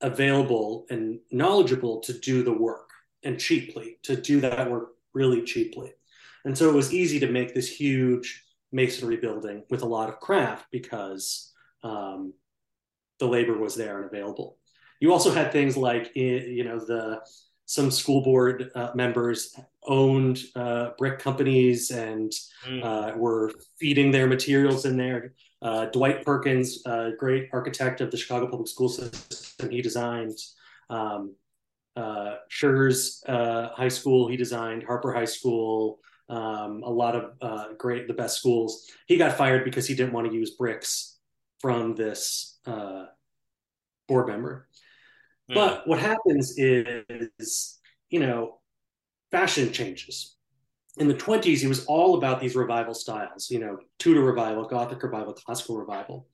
available 0.00 0.86
and 0.90 1.18
knowledgeable 1.30 2.00
to 2.00 2.12
do 2.12 2.42
the 2.42 2.52
work 2.52 2.90
and 3.22 3.40
cheaply 3.40 3.98
to 4.02 4.16
do 4.16 4.40
that 4.40 4.70
work 4.70 4.90
really 5.14 5.42
cheaply. 5.42 5.92
And 6.44 6.56
so 6.56 6.68
it 6.68 6.74
was 6.74 6.92
easy 6.92 7.18
to 7.20 7.30
make 7.30 7.54
this 7.54 7.68
huge 7.68 8.44
masonry 8.70 9.16
building 9.16 9.64
with 9.70 9.82
a 9.82 9.86
lot 9.86 10.08
of 10.08 10.20
craft 10.20 10.66
because 10.70 11.52
um, 11.82 12.34
the 13.18 13.26
labor 13.26 13.58
was 13.58 13.74
there 13.74 13.96
and 13.96 14.06
available. 14.06 14.58
You 15.00 15.12
also 15.12 15.30
had 15.30 15.52
things 15.52 15.76
like, 15.76 16.14
you 16.14 16.64
know, 16.64 16.78
the 16.78 17.20
some 17.66 17.90
school 17.90 18.22
board 18.22 18.70
uh, 18.74 18.90
members 18.94 19.54
owned 19.84 20.40
uh, 20.54 20.90
brick 20.98 21.18
companies 21.18 21.90
and 21.90 22.32
mm. 22.66 22.82
uh, 22.82 23.16
were 23.16 23.52
feeding 23.78 24.10
their 24.10 24.26
materials 24.26 24.84
in 24.84 24.96
there. 24.96 25.34
Uh, 25.62 25.86
Dwight 25.86 26.24
Perkins, 26.24 26.82
great 27.18 27.48
architect 27.52 28.00
of 28.00 28.10
the 28.10 28.16
Chicago 28.16 28.48
public 28.48 28.68
school 28.68 28.88
system, 28.88 29.70
he 29.70 29.82
designed 29.82 30.38
um, 30.90 31.34
uh, 31.96 32.36
Schurz 32.48 33.22
uh, 33.26 33.70
High 33.74 33.88
School. 33.88 34.28
He 34.28 34.36
designed 34.36 34.84
Harper 34.84 35.12
High 35.12 35.24
School. 35.24 35.98
Um, 36.28 36.82
a 36.84 36.90
lot 36.90 37.14
of 37.14 37.32
uh, 37.40 37.72
great, 37.78 38.08
the 38.08 38.14
best 38.14 38.38
schools. 38.38 38.90
He 39.06 39.16
got 39.16 39.36
fired 39.36 39.64
because 39.64 39.86
he 39.86 39.94
didn't 39.94 40.12
want 40.12 40.28
to 40.28 40.34
use 40.34 40.50
bricks 40.50 41.18
from 41.60 41.94
this 41.94 42.58
uh, 42.66 43.06
board 44.08 44.28
member. 44.28 44.68
Mm. 45.50 45.54
But 45.54 45.86
what 45.86 45.98
happens 45.98 46.54
is, 46.58 47.78
you 48.10 48.20
know, 48.20 48.58
fashion 49.30 49.72
changes. 49.72 50.36
In 50.98 51.08
the 51.08 51.14
20s, 51.14 51.62
it 51.62 51.68
was 51.68 51.84
all 51.86 52.16
about 52.16 52.40
these 52.40 52.56
revival 52.56 52.94
styles, 52.94 53.50
you 53.50 53.58
know, 53.58 53.78
Tudor 53.98 54.22
revival, 54.22 54.64
Gothic 54.64 55.02
revival, 55.02 55.34
classical 55.34 55.76
revival. 55.76 56.26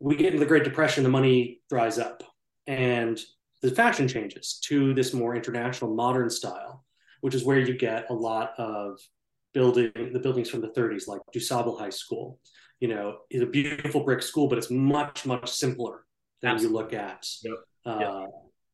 We 0.00 0.16
get 0.16 0.26
into 0.26 0.38
the 0.38 0.46
Great 0.46 0.64
Depression, 0.64 1.02
the 1.02 1.08
money 1.08 1.62
dries 1.70 1.98
up. 1.98 2.22
And 2.66 3.18
the 3.62 3.70
fashion 3.70 4.06
changes 4.06 4.58
to 4.64 4.92
this 4.92 5.14
more 5.14 5.34
international 5.34 5.94
modern 5.94 6.28
style, 6.28 6.84
which 7.22 7.34
is 7.34 7.44
where 7.44 7.58
you 7.58 7.76
get 7.76 8.10
a 8.10 8.14
lot 8.14 8.52
of 8.58 8.98
building 9.54 9.90
the 10.12 10.18
buildings 10.18 10.50
from 10.50 10.60
the 10.60 10.68
30s, 10.68 11.08
like 11.08 11.20
DuSable 11.34 11.78
High 11.78 11.90
School. 11.90 12.38
You 12.80 12.88
know, 12.88 13.18
is 13.30 13.40
a 13.40 13.46
beautiful 13.46 14.04
brick 14.04 14.20
school, 14.20 14.48
but 14.48 14.58
it's 14.58 14.70
much 14.70 15.24
much 15.24 15.50
simpler 15.50 16.04
than 16.42 16.52
Absolutely. 16.52 16.76
you 16.76 16.82
look 16.82 16.92
at 16.92 17.26
yep. 17.42 17.54
Uh, 17.86 17.98
yep. 18.00 18.30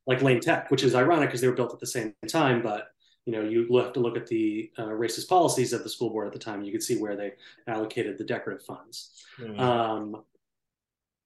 like 0.07 0.22
Lane 0.22 0.40
Tech, 0.40 0.70
which 0.70 0.83
is 0.83 0.94
ironic 0.94 1.29
because 1.29 1.40
they 1.40 1.48
were 1.48 1.55
built 1.55 1.75
at 1.75 1.81
the 1.81 1.87
same 1.87 2.14
time, 2.29 2.62
but 2.62 2.88
you 3.25 3.33
know, 3.33 3.42
you 3.42 3.68
have 3.77 3.92
to 3.92 4.01
look 4.01 4.16
at 4.16 4.27
the 4.27 4.70
uh, 4.79 4.87
racist 4.87 5.29
policies 5.29 5.72
of 5.72 5.85
the 5.85 5.88
school 5.88 6.11
board 6.11 6.27
at 6.27 6.33
the 6.33 6.38
time. 6.38 6.62
You 6.62 6.72
could 6.72 6.83
see 6.83 6.98
where 6.98 7.16
they 7.16 7.35
allocated 7.68 8.18
the 8.18 8.25
decorative 8.25 8.64
funds. 8.66 9.22
Mm. 9.38 9.61
Um, 9.61 10.22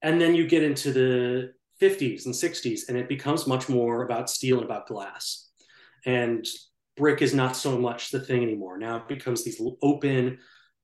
and 0.03 0.21
then 0.21 0.35
you 0.35 0.47
get 0.47 0.61
into 0.61 0.91
the 0.91 1.53
50s 1.81 2.25
and 2.25 2.35
60s, 2.35 2.87
and 2.87 2.97
it 2.97 3.09
becomes 3.09 3.47
much 3.47 3.67
more 3.67 4.03
about 4.03 4.29
steel 4.29 4.57
and 4.57 4.65
about 4.65 4.87
glass. 4.87 5.49
And 6.05 6.45
brick 6.95 7.21
is 7.21 7.33
not 7.33 7.55
so 7.55 7.79
much 7.79 8.11
the 8.11 8.19
thing 8.19 8.43
anymore. 8.43 8.77
Now 8.77 8.97
it 8.97 9.07
becomes 9.07 9.43
these 9.43 9.59
open, 9.81 10.37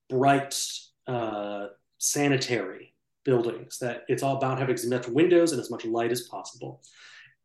bright, 0.10 0.60
uh, 1.06 1.68
sanitary 2.00 2.93
buildings 3.24 3.78
that 3.80 4.04
it's 4.08 4.24
all 4.24 4.38
about 4.38 4.60
having 4.60 4.76
as 4.76 4.86
much 4.86 5.08
windows 5.08 5.52
and 5.52 5.62
as 5.62 5.72
much 5.72 5.86
light 5.86 6.12
as 6.12 6.22
possible. 6.22 6.82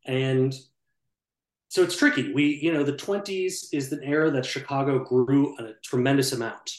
And 0.05 0.53
so 1.69 1.83
it's 1.83 1.97
tricky. 1.97 2.33
We, 2.33 2.59
you 2.61 2.73
know, 2.73 2.83
the 2.83 2.93
20s 2.93 3.67
is 3.71 3.91
an 3.91 4.01
era 4.03 4.31
that 4.31 4.45
Chicago 4.45 5.03
grew 5.03 5.55
a 5.59 5.73
tremendous 5.83 6.31
amount. 6.33 6.71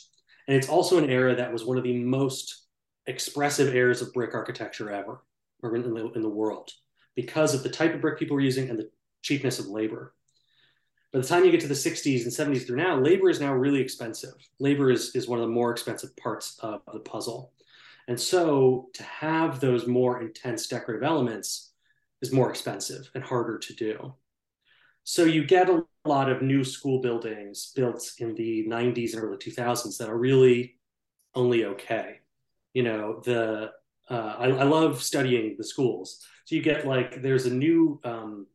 And 0.48 0.56
it's 0.56 0.68
also 0.68 0.98
an 0.98 1.08
era 1.08 1.34
that 1.36 1.52
was 1.52 1.64
one 1.64 1.78
of 1.78 1.84
the 1.84 2.02
most 2.02 2.66
expressive 3.06 3.74
eras 3.74 4.02
of 4.02 4.12
brick 4.12 4.34
architecture 4.34 4.90
ever 4.90 5.22
or 5.62 5.76
in 5.76 5.82
the, 5.82 6.12
in 6.12 6.22
the 6.22 6.28
world 6.28 6.70
because 7.14 7.54
of 7.54 7.62
the 7.62 7.68
type 7.68 7.94
of 7.94 8.00
brick 8.00 8.18
people 8.18 8.34
were 8.34 8.40
using 8.40 8.68
and 8.68 8.78
the 8.78 8.90
cheapness 9.22 9.58
of 9.58 9.66
labor. 9.66 10.14
By 11.12 11.20
the 11.20 11.26
time 11.26 11.44
you 11.44 11.50
get 11.50 11.60
to 11.60 11.68
the 11.68 11.74
60s 11.74 12.22
and 12.22 12.32
70s 12.32 12.66
through 12.66 12.76
now, 12.76 12.96
labor 12.96 13.28
is 13.30 13.40
now 13.40 13.52
really 13.52 13.80
expensive. 13.80 14.34
Labor 14.60 14.90
is, 14.90 15.14
is 15.16 15.26
one 15.28 15.40
of 15.40 15.46
the 15.46 15.52
more 15.52 15.72
expensive 15.72 16.16
parts 16.16 16.58
of 16.62 16.82
the 16.92 17.00
puzzle. 17.00 17.52
And 18.10 18.20
so 18.20 18.88
to 18.94 19.04
have 19.04 19.60
those 19.60 19.86
more 19.86 20.20
intense 20.20 20.66
decorative 20.66 21.04
elements 21.04 21.70
is 22.20 22.32
more 22.32 22.50
expensive 22.50 23.08
and 23.14 23.22
harder 23.22 23.56
to 23.56 23.72
do. 23.72 24.14
So 25.04 25.22
you 25.22 25.44
get 25.44 25.70
a 25.70 25.84
lot 26.04 26.28
of 26.28 26.42
new 26.42 26.64
school 26.64 27.00
buildings 27.00 27.70
built 27.76 28.10
in 28.18 28.34
the 28.34 28.66
90s 28.66 29.14
and 29.14 29.22
early 29.22 29.36
2000s 29.36 29.96
that 29.98 30.08
are 30.08 30.18
really 30.18 30.80
only 31.36 31.66
okay. 31.66 32.18
You 32.74 32.82
know, 32.82 33.22
the 33.24 33.70
uh, 34.10 34.34
I, 34.38 34.46
I, 34.46 34.64
love 34.64 35.00
studying 35.00 35.54
the 35.56 35.62
schools. 35.62 36.26
So 36.46 36.56
you 36.56 36.62
get 36.62 36.88
like 36.88 37.22
there's 37.22 37.46
a 37.46 37.54
new 37.54 38.00
um, 38.02 38.48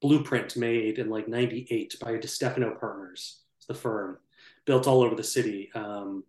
blueprint 0.00 0.56
made 0.56 0.98
in 0.98 1.10
like 1.10 1.28
'98 1.28 1.96
by 2.00 2.16
De 2.16 2.26
Stefano 2.26 2.74
Partners, 2.80 3.42
the 3.68 3.74
firm, 3.74 4.16
built 4.64 4.86
all 4.86 5.02
over 5.02 5.14
the 5.14 5.22
city. 5.22 5.70
Um, 5.74 6.24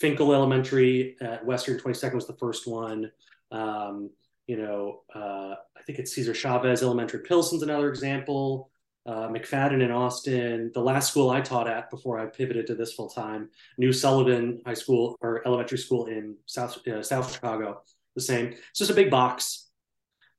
Finkl 0.00 0.34
Elementary 0.34 1.16
at 1.20 1.44
Western 1.44 1.78
22nd 1.78 2.14
was 2.14 2.26
the 2.26 2.36
first 2.36 2.66
one. 2.66 3.10
Um, 3.50 4.10
you 4.46 4.56
know, 4.56 5.02
uh, 5.14 5.54
I 5.76 5.82
think 5.86 5.98
it's 5.98 6.12
Cesar 6.12 6.34
Chavez 6.34 6.82
Elementary. 6.82 7.20
Pilsen's 7.20 7.62
another 7.62 7.88
example. 7.88 8.70
Uh, 9.06 9.28
McFadden 9.28 9.82
in 9.82 9.90
Austin. 9.90 10.70
The 10.74 10.80
last 10.80 11.10
school 11.10 11.30
I 11.30 11.40
taught 11.40 11.68
at 11.68 11.88
before 11.88 12.18
I 12.18 12.26
pivoted 12.26 12.66
to 12.66 12.74
this 12.74 12.92
full 12.92 13.08
time, 13.08 13.48
New 13.78 13.92
Sullivan 13.92 14.60
High 14.66 14.74
School 14.74 15.16
or 15.22 15.42
elementary 15.46 15.78
school 15.78 16.06
in 16.06 16.36
South 16.44 16.86
uh, 16.86 17.02
South 17.02 17.32
Chicago. 17.32 17.80
The 18.14 18.20
same. 18.20 18.48
It's 18.48 18.78
just 18.78 18.90
a 18.90 18.94
big 18.94 19.10
box, 19.10 19.68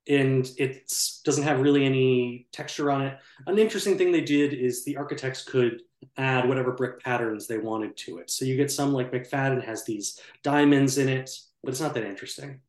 and 0.08 0.48
it 0.58 0.92
doesn't 1.26 1.46
have 1.46 1.62
really 1.62 1.84
any 1.84 2.48
texture 2.52 2.92
on 2.92 3.02
it. 3.02 3.18
An 3.48 3.58
interesting 3.58 3.98
thing 3.98 4.12
they 4.12 4.22
did 4.22 4.54
is 4.54 4.86
the 4.86 4.98
architects 4.98 5.44
could 5.44 5.82
add 6.18 6.48
whatever 6.48 6.72
brick 6.72 7.02
patterns 7.02 7.48
they 7.48 7.58
wanted 7.58 7.96
to 7.98 8.20
it. 8.20 8.30
So 8.30 8.46
you 8.46 8.56
get 8.56 8.72
some 8.72 8.94
like 8.94 9.12
McFadden 9.12 9.64
has 9.64 9.86
these 9.86 10.20
diamonds 10.44 10.98
in 10.98 11.10
it, 11.10 11.32
but 11.64 11.72
it's 11.72 11.82
not 11.82 11.94
that 11.94 12.06
interesting. 12.06 12.62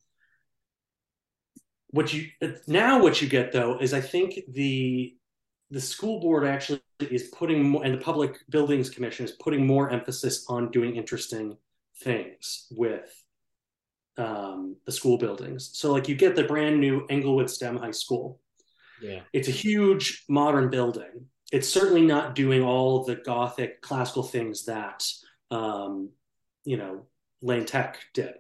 What 1.89 2.13
you 2.13 2.29
now 2.67 3.03
what 3.03 3.21
you 3.21 3.29
get 3.29 3.53
though 3.53 3.79
is 3.81 3.93
I 3.93 4.01
think 4.01 4.41
the 4.49 5.17
the 5.71 5.81
school 5.81 6.21
board 6.21 6.45
actually 6.45 6.83
is 7.01 7.29
putting 7.35 7.69
more, 7.69 7.85
and 7.85 7.95
the 7.95 8.01
public 8.01 8.39
buildings 8.49 8.91
commission 8.91 9.25
is 9.25 9.33
putting 9.33 9.67
more 9.67 9.91
emphasis 9.91 10.47
on 10.49 10.71
doing 10.71 10.97
interesting 10.97 11.57
things 12.03 12.67
with 12.71 13.11
um, 14.19 14.77
the 14.87 14.93
school 14.93 15.17
buildings. 15.17 15.71
So 15.75 15.93
like 15.93 16.09
you 16.09 16.15
get 16.15 16.37
the 16.37 16.45
brand 16.45 16.81
new 16.81 17.07
Englewood 17.09 17.51
STEM 17.51 17.77
High 17.77 17.93
School. 17.93 18.41
Yeah, 19.01 19.21
it's 19.33 19.49
a 19.49 19.53
huge 19.53 20.25
modern 20.29 20.71
building. 20.71 21.27
It's 21.51 21.69
certainly 21.69 22.03
not 22.03 22.35
doing 22.35 22.63
all 22.63 23.05
the 23.05 23.17
Gothic 23.17 23.81
classical 23.81 24.23
things 24.23 24.67
that 24.67 25.05
um, 25.51 26.11
you 26.65 26.77
know 26.77 27.07
Lane 27.43 27.67
Tech 27.67 27.99
did, 28.15 28.35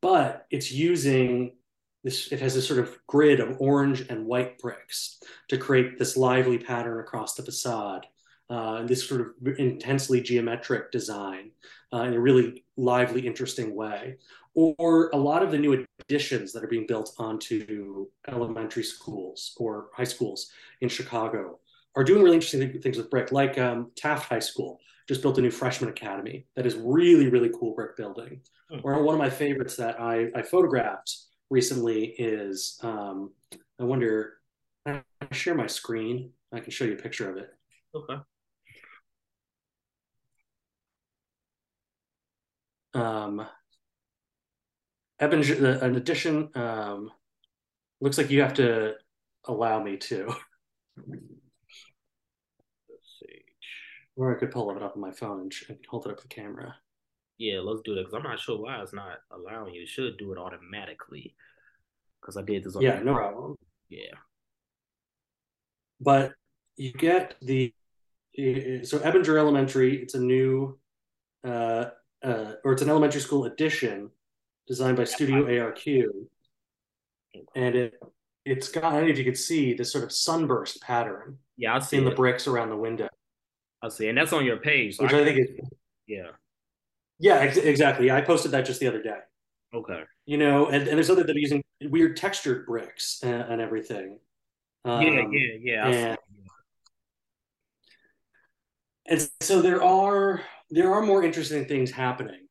but 0.00 0.46
it's 0.50 0.72
using 0.72 1.56
this 2.02 2.32
it 2.32 2.40
has 2.40 2.54
this 2.54 2.66
sort 2.66 2.80
of 2.80 2.96
grid 3.06 3.40
of 3.40 3.60
orange 3.60 4.00
and 4.08 4.26
white 4.26 4.58
bricks 4.58 5.20
to 5.48 5.58
create 5.58 5.98
this 5.98 6.16
lively 6.16 6.58
pattern 6.58 6.98
across 7.00 7.34
the 7.34 7.42
facade 7.42 8.06
uh, 8.50 8.82
this 8.82 9.06
sort 9.08 9.20
of 9.20 9.58
intensely 9.58 10.20
geometric 10.20 10.90
design 10.90 11.52
uh, 11.94 12.02
in 12.02 12.14
a 12.14 12.20
really 12.20 12.64
lively 12.76 13.24
interesting 13.24 13.76
way. 13.76 14.16
Or 14.54 15.08
a 15.12 15.16
lot 15.16 15.44
of 15.44 15.52
the 15.52 15.58
new 15.58 15.86
additions 16.00 16.52
that 16.52 16.64
are 16.64 16.68
being 16.68 16.88
built 16.88 17.14
onto 17.18 18.08
elementary 18.26 18.82
schools 18.82 19.54
or 19.56 19.90
high 19.94 20.02
schools 20.02 20.50
in 20.80 20.88
chicago 20.88 21.60
are 21.96 22.04
doing 22.04 22.22
really 22.22 22.36
interesting 22.36 22.80
things 22.80 22.96
with 22.96 23.10
brick 23.10 23.32
like 23.32 23.58
um, 23.58 23.90
taft 23.96 24.28
high 24.28 24.38
school 24.38 24.78
just 25.08 25.22
built 25.22 25.38
a 25.38 25.42
new 25.42 25.50
freshman 25.50 25.90
academy 25.90 26.46
that 26.56 26.66
is 26.66 26.76
really 26.76 27.28
really 27.28 27.50
cool 27.58 27.74
brick 27.74 27.96
building 27.96 28.40
hmm. 28.70 28.78
or 28.82 29.02
one 29.02 29.14
of 29.14 29.18
my 29.18 29.30
favorites 29.30 29.76
that 29.76 30.00
i, 30.00 30.28
I 30.34 30.42
photographed 30.42 31.16
recently 31.50 32.14
is 32.16 32.78
um, 32.82 33.32
I 33.80 33.84
wonder, 33.84 34.34
I 34.84 35.02
share 35.32 35.54
my 35.54 35.66
screen. 35.66 36.32
I 36.52 36.60
can 36.60 36.70
show 36.70 36.84
you 36.84 36.92
a 36.92 36.96
picture 36.96 37.30
of 37.30 37.38
it. 37.38 37.48
Okay. 37.94 38.16
Um, 42.92 43.46
Ebinger, 45.20 45.82
an 45.82 45.96
addition, 45.96 46.50
um, 46.54 47.10
looks 48.00 48.18
like 48.18 48.30
you 48.30 48.42
have 48.42 48.54
to 48.54 48.94
allow 49.46 49.82
me 49.82 49.96
to. 49.96 50.34
Or 54.20 54.36
I 54.36 54.38
could 54.38 54.50
pull 54.50 54.70
it 54.70 54.82
up 54.82 54.96
on 54.96 55.00
my 55.00 55.12
phone 55.12 55.40
and, 55.40 55.52
and 55.70 55.78
hold 55.88 56.04
it 56.04 56.10
up 56.10 56.18
to 56.18 56.24
the 56.24 56.28
camera. 56.28 56.76
Yeah, 57.38 57.60
let's 57.60 57.80
do 57.86 57.94
that 57.94 58.02
because 58.02 58.12
I'm 58.12 58.22
not 58.22 58.38
sure 58.38 58.60
why 58.60 58.82
it's 58.82 58.92
not 58.92 59.20
allowing 59.30 59.72
you. 59.72 59.82
It 59.82 59.88
should 59.88 60.18
do 60.18 60.30
it 60.32 60.38
automatically 60.38 61.34
because 62.20 62.36
I 62.36 62.42
did 62.42 62.62
this. 62.64 62.76
On 62.76 62.82
yeah, 62.82 63.00
no 63.02 63.14
problem. 63.14 63.56
Yeah, 63.88 64.12
but 66.02 66.34
you 66.76 66.92
get 66.92 67.36
the 67.40 67.72
so 68.36 68.98
Ebinger 68.98 69.38
Elementary. 69.38 70.02
It's 70.02 70.12
a 70.12 70.20
new, 70.20 70.78
uh, 71.42 71.86
uh, 72.22 72.52
or 72.62 72.72
it's 72.72 72.82
an 72.82 72.90
elementary 72.90 73.22
school 73.22 73.46
addition 73.46 74.10
designed 74.68 74.98
by 74.98 75.04
Studio 75.04 75.46
ARQ, 75.46 76.04
and 77.56 77.74
it 77.74 77.94
it's 78.44 78.68
got. 78.68 78.84
I 78.84 78.96
don't 78.96 79.04
know 79.04 79.12
if 79.12 79.18
you 79.18 79.24
could 79.24 79.38
see 79.38 79.72
this 79.72 79.92
sort 79.92 80.04
of 80.04 80.12
sunburst 80.12 80.82
pattern. 80.82 81.38
Yeah, 81.56 81.76
I 81.76 81.78
see 81.78 81.96
in 81.96 82.06
it. 82.06 82.10
the 82.10 82.16
bricks 82.16 82.46
around 82.46 82.68
the 82.68 82.76
window. 82.76 83.08
I 83.82 83.88
see, 83.88 84.08
and 84.08 84.18
that's 84.18 84.32
on 84.32 84.44
your 84.44 84.58
page, 84.58 84.96
so 84.96 85.04
which 85.04 85.12
I, 85.12 85.20
I 85.20 85.24
think 85.24 85.38
is 85.38 85.48
yeah. 86.06 86.30
Yeah, 87.18 87.36
ex- 87.36 87.58
exactly. 87.58 88.10
I 88.10 88.22
posted 88.22 88.52
that 88.52 88.64
just 88.64 88.80
the 88.80 88.88
other 88.88 89.02
day. 89.02 89.18
Okay. 89.74 90.02
You 90.26 90.38
know, 90.38 90.66
and, 90.66 90.88
and 90.88 90.96
there's 90.96 91.10
other 91.10 91.22
that 91.22 91.36
are 91.36 91.38
using 91.38 91.62
weird 91.82 92.16
textured 92.16 92.66
bricks 92.66 93.20
and, 93.22 93.42
and 93.42 93.60
everything. 93.60 94.18
Um, 94.84 95.02
yeah, 95.02 95.22
yeah, 95.30 95.56
yeah. 95.60 95.86
And, 95.86 96.18
and 99.06 99.30
so 99.40 99.60
there 99.60 99.82
are 99.82 100.40
there 100.70 100.92
are 100.92 101.02
more 101.02 101.22
interesting 101.22 101.66
things 101.66 101.90
happening. 101.90 102.46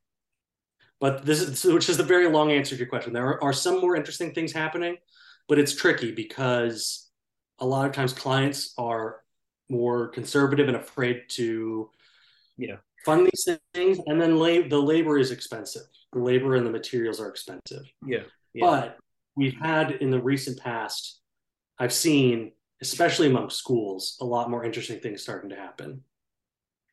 But 0.99 1.25
this 1.25 1.41
is 1.41 1.63
which 1.65 1.89
is 1.89 1.97
the 1.97 2.03
very 2.03 2.29
long 2.29 2.51
answer 2.51 2.75
to 2.75 2.79
your 2.79 2.87
question. 2.87 3.13
There 3.13 3.25
are, 3.25 3.43
are 3.43 3.53
some 3.53 3.81
more 3.81 3.95
interesting 3.95 4.33
things 4.33 4.51
happening, 4.51 4.97
but 5.47 5.57
it's 5.57 5.75
tricky 5.75 6.11
because 6.11 7.09
a 7.59 7.65
lot 7.65 7.87
of 7.87 7.93
times 7.93 8.13
clients 8.13 8.73
are 8.77 9.18
more 9.69 10.07
conservative 10.07 10.67
and 10.67 10.77
afraid 10.77 11.23
to 11.29 11.89
yeah 12.57 12.77
fund 13.05 13.25
these 13.25 13.57
things, 13.73 13.99
and 14.07 14.21
then 14.21 14.37
lab- 14.37 14.69
the 14.69 14.81
labor 14.81 15.17
is 15.17 15.31
expensive. 15.31 15.83
The 16.13 16.19
labor 16.19 16.55
and 16.55 16.65
the 16.65 16.71
materials 16.71 17.19
are 17.19 17.29
expensive. 17.29 17.85
Yeah. 18.05 18.23
yeah. 18.53 18.65
But 18.65 18.97
we've 19.35 19.57
had 19.59 19.91
in 19.91 20.11
the 20.11 20.21
recent 20.21 20.59
past, 20.59 21.19
I've 21.77 21.93
seen, 21.93 22.51
especially 22.81 23.27
among 23.27 23.49
schools, 23.51 24.17
a 24.21 24.25
lot 24.25 24.49
more 24.49 24.65
interesting 24.65 24.99
things 24.99 25.21
starting 25.21 25.49
to 25.51 25.55
happen. 25.55 26.03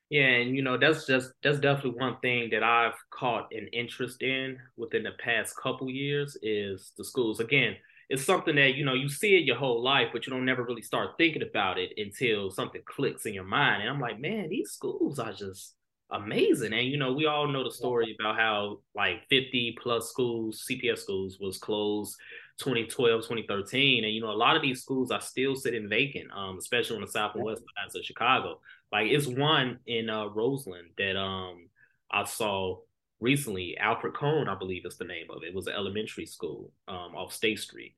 Yeah, 0.09 0.27
and 0.27 0.55
you 0.55 0.63
know 0.63 0.79
that's 0.79 1.05
just 1.05 1.33
that's 1.43 1.59
definitely 1.59 1.99
one 1.99 2.19
thing 2.23 2.51
that 2.53 2.63
I've 2.63 2.95
caught 3.11 3.49
an 3.53 3.67
interest 3.73 4.23
in 4.23 4.57
within 4.77 5.03
the 5.03 5.11
past 5.19 5.57
couple 5.61 5.91
years 5.91 6.37
is 6.43 6.93
the 6.97 7.05
schools. 7.05 7.41
Again, 7.41 7.75
it's 8.09 8.25
something 8.25 8.57
that 8.57 8.75
you 8.75 8.85
know 8.85 8.95
you 8.95 9.09
see 9.09 9.37
it 9.37 9.45
your 9.45 9.57
whole 9.57 9.83
life, 9.83 10.09
but 10.13 10.27
you 10.27 10.33
don't 10.33 10.45
never 10.45 10.65
really 10.65 10.83
start 10.83 11.17
thinking 11.19 11.43
about 11.43 11.79
it 11.79 11.93
until 11.97 12.51
something 12.51 12.83
clicks 12.85 13.27
in 13.27 13.35
your 13.35 13.45
mind. 13.45 13.83
And 13.83 13.91
I'm 13.91 14.01
like, 14.01 14.21
man, 14.21 14.49
these 14.49 14.71
schools 14.71 15.19
are 15.19 15.33
just 15.33 15.75
amazing. 16.11 16.73
And 16.73 16.87
you 16.87 16.97
know, 16.97 17.13
we 17.13 17.27
all 17.27 17.49
know 17.49 17.65
the 17.65 17.71
story 17.71 18.17
about 18.19 18.37
how 18.37 18.79
like 18.95 19.27
50 19.29 19.77
plus 19.83 20.09
schools, 20.09 20.65
CPS 20.71 20.99
schools, 20.99 21.39
was 21.41 21.59
closed 21.59 22.17
2012, 22.59 23.23
2013. 23.23 24.05
And 24.05 24.15
you 24.15 24.21
know, 24.21 24.31
a 24.31 24.33
lot 24.33 24.57
of 24.57 24.63
these 24.63 24.83
schools 24.83 25.11
are 25.11 25.21
still 25.21 25.57
sitting 25.57 25.89
vacant, 25.89 26.31
um, 26.33 26.59
especially 26.59 26.97
on 26.97 27.03
the 27.03 27.09
south 27.09 27.35
and 27.35 27.45
west 27.45 27.63
sides 27.83 27.97
of 27.97 28.05
Chicago. 28.05 28.61
Like 28.93 29.09
it's 29.09 29.27
one 29.27 29.81
in 29.87 30.09
uh, 30.09 30.27
Roseland 30.27 30.91
that 30.99 31.17
um 31.17 31.69
I 32.11 32.25
saw 32.25 32.79
recently. 33.21 33.77
Alfred 33.79 34.15
Kohn, 34.15 34.49
I 34.49 34.55
believe 34.55 34.87
is 34.87 34.97
the 34.97 35.05
name 35.05 35.27
of 35.31 35.43
it. 35.43 35.49
it 35.49 35.55
was 35.55 35.67
an 35.67 35.75
elementary 35.75 36.27
school 36.27 36.73
um 36.89 37.15
off 37.17 37.33
State 37.33 37.59
Street. 37.59 37.95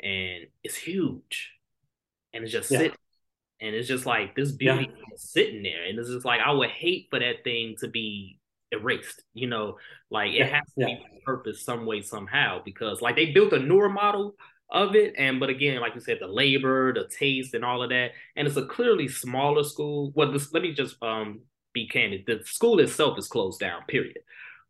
And 0.00 0.46
it's 0.64 0.76
huge. 0.76 1.52
And 2.32 2.42
it's 2.44 2.52
just 2.52 2.70
yeah. 2.70 2.78
sitting 2.78 2.96
and 3.62 3.76
it's 3.76 3.88
just 3.88 4.04
like 4.04 4.34
this 4.34 4.50
beauty 4.50 4.90
yeah. 4.90 5.04
sitting 5.16 5.62
there, 5.62 5.84
and 5.84 5.98
it's 5.98 6.10
just 6.10 6.26
like 6.26 6.40
I 6.44 6.50
would 6.50 6.70
hate 6.70 7.06
for 7.08 7.20
that 7.20 7.44
thing 7.44 7.76
to 7.78 7.88
be 7.88 8.40
erased. 8.72 9.22
You 9.34 9.46
know, 9.46 9.78
like 10.10 10.32
it 10.32 10.38
yeah. 10.38 10.46
has 10.46 10.64
to 10.78 10.86
be 10.86 10.98
purpose 11.24 11.64
some 11.64 11.86
way 11.86 12.02
somehow 12.02 12.60
because 12.64 13.00
like 13.00 13.14
they 13.14 13.26
built 13.26 13.52
a 13.52 13.60
newer 13.60 13.88
model 13.88 14.34
of 14.68 14.96
it, 14.96 15.14
and 15.16 15.38
but 15.38 15.48
again, 15.48 15.80
like 15.80 15.94
you 15.94 16.00
said, 16.00 16.18
the 16.20 16.26
labor, 16.26 16.92
the 16.92 17.08
taste, 17.16 17.54
and 17.54 17.64
all 17.64 17.84
of 17.84 17.90
that, 17.90 18.10
and 18.34 18.48
it's 18.48 18.56
a 18.56 18.66
clearly 18.66 19.06
smaller 19.06 19.62
school. 19.62 20.12
Well, 20.16 20.32
this, 20.32 20.52
let 20.52 20.64
me 20.64 20.74
just 20.74 21.00
um 21.00 21.42
be 21.72 21.86
candid: 21.86 22.24
the 22.26 22.40
school 22.44 22.80
itself 22.80 23.16
is 23.16 23.28
closed 23.28 23.60
down. 23.60 23.82
Period. 23.86 24.18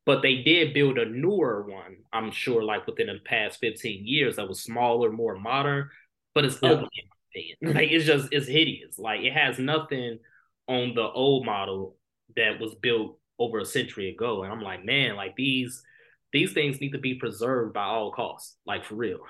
But 0.05 0.23
they 0.23 0.43
did 0.43 0.75
build 0.75 0.99
a 0.99 1.05
newer 1.05 1.63
one, 1.63 1.99
I'm 2.13 2.33
sure, 2.33 2.63
like 2.63 2.87
within 2.87 3.07
the 3.07 3.21
past 3.25 3.61
15 3.61 4.05
years 4.05 4.37
that 4.37 4.49
was 4.49 4.63
smaller, 4.63 5.13
more 5.13 5.39
modern, 5.39 5.89
but 6.35 6.45
it's 6.45 6.57
ugly 6.63 6.89
in 6.97 7.09
my 7.09 7.17
opinion. 7.31 7.57
Like 7.77 7.91
it's 7.91 8.05
just 8.05 8.29
it's 8.33 8.49
hideous. 8.49 8.99
Like 8.99 9.21
it 9.21 9.33
has 9.33 9.59
nothing 9.59 10.19
on 10.67 10.95
the 10.95 11.09
old 11.09 11.47
model 11.47 11.97
that 12.37 12.59
was 12.61 12.75
built 12.75 13.19
over 13.39 13.59
a 13.59 13.65
century 13.65 14.11
ago. 14.11 14.43
And 14.43 14.53
I'm 14.53 14.61
like, 14.61 14.85
man, 14.85 15.17
like 15.17 15.37
these 15.37 15.83
these 16.33 16.53
things 16.53 16.81
need 16.81 16.93
to 16.93 16.99
be 16.99 17.15
preserved 17.15 17.75
by 17.75 17.85
all 17.85 18.11
costs, 18.11 18.57
like 18.67 18.85
for 18.85 18.95
real. 18.95 19.21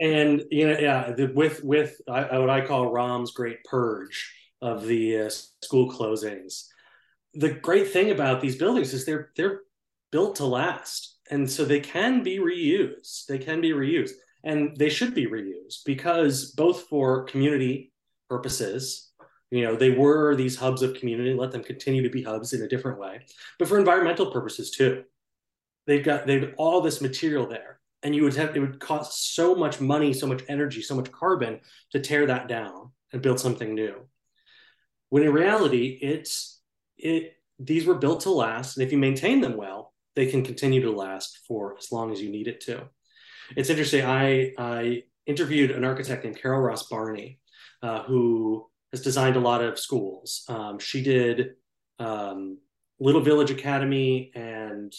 and 0.00 0.42
you 0.50 0.68
know, 0.68 0.78
yeah, 0.78 1.12
the, 1.12 1.26
with 1.26 1.62
with 1.62 2.00
I, 2.08 2.38
what 2.38 2.50
I 2.50 2.66
call 2.66 2.92
Rahm's 2.92 3.32
great 3.32 3.62
purge 3.64 4.32
of 4.60 4.86
the 4.86 5.22
uh, 5.22 5.30
school 5.62 5.90
closings. 5.90 6.66
The 7.34 7.50
great 7.54 7.90
thing 7.92 8.10
about 8.10 8.40
these 8.40 8.56
buildings 8.56 8.92
is 8.92 9.04
they're 9.04 9.30
they're 9.36 9.62
built 10.10 10.36
to 10.36 10.46
last, 10.46 11.18
and 11.30 11.50
so 11.50 11.64
they 11.64 11.80
can 11.80 12.22
be 12.22 12.38
reused. 12.38 13.26
They 13.26 13.38
can 13.38 13.60
be 13.60 13.70
reused 13.70 14.12
and 14.44 14.76
they 14.76 14.88
should 14.88 15.14
be 15.14 15.26
reused 15.26 15.84
because 15.86 16.52
both 16.52 16.82
for 16.88 17.24
community 17.24 17.92
purposes 18.28 19.10
You 19.50 19.62
know, 19.64 19.76
they 19.76 19.90
were 19.90 20.34
these 20.34 20.56
hubs 20.56 20.82
of 20.82 20.94
community, 20.94 21.34
let 21.34 21.52
them 21.52 21.62
continue 21.62 22.02
to 22.02 22.10
be 22.10 22.22
hubs 22.22 22.54
in 22.54 22.62
a 22.62 22.68
different 22.68 22.98
way, 22.98 23.20
but 23.58 23.68
for 23.68 23.78
environmental 23.78 24.30
purposes 24.32 24.70
too. 24.70 25.04
They've 25.86 26.04
got 26.04 26.26
they've 26.26 26.54
all 26.56 26.80
this 26.80 27.00
material 27.00 27.46
there, 27.46 27.80
and 28.02 28.14
you 28.14 28.22
would 28.24 28.36
have 28.36 28.56
it 28.56 28.60
would 28.60 28.80
cost 28.80 29.34
so 29.34 29.54
much 29.54 29.80
money, 29.80 30.12
so 30.14 30.26
much 30.26 30.42
energy, 30.48 30.82
so 30.82 30.94
much 30.96 31.12
carbon 31.12 31.60
to 31.90 32.00
tear 32.00 32.26
that 32.26 32.48
down 32.48 32.92
and 33.12 33.22
build 33.22 33.40
something 33.40 33.74
new. 33.74 34.08
When 35.10 35.22
in 35.22 35.32
reality, 35.32 35.98
it's 36.00 36.51
it 37.02 37.36
these 37.58 37.86
were 37.86 37.94
built 37.94 38.20
to 38.22 38.30
last, 38.30 38.76
and 38.76 38.86
if 38.86 38.92
you 38.92 38.98
maintain 38.98 39.40
them 39.40 39.56
well, 39.56 39.92
they 40.16 40.26
can 40.26 40.42
continue 40.42 40.82
to 40.82 40.90
last 40.90 41.40
for 41.46 41.76
as 41.78 41.92
long 41.92 42.12
as 42.12 42.20
you 42.20 42.30
need 42.30 42.48
it 42.48 42.60
to. 42.62 42.88
It's 43.56 43.70
interesting. 43.70 44.04
I 44.04 44.52
I 44.58 45.04
interviewed 45.26 45.70
an 45.70 45.84
architect 45.84 46.24
named 46.24 46.40
Carol 46.40 46.60
Ross 46.60 46.88
Barney, 46.88 47.38
uh, 47.82 48.02
who 48.02 48.66
has 48.92 49.02
designed 49.02 49.36
a 49.36 49.40
lot 49.40 49.62
of 49.62 49.78
schools. 49.78 50.44
Um, 50.48 50.78
she 50.78 51.02
did 51.02 51.54
um, 51.98 52.58
Little 53.00 53.20
Village 53.20 53.50
Academy 53.50 54.30
and, 54.34 54.92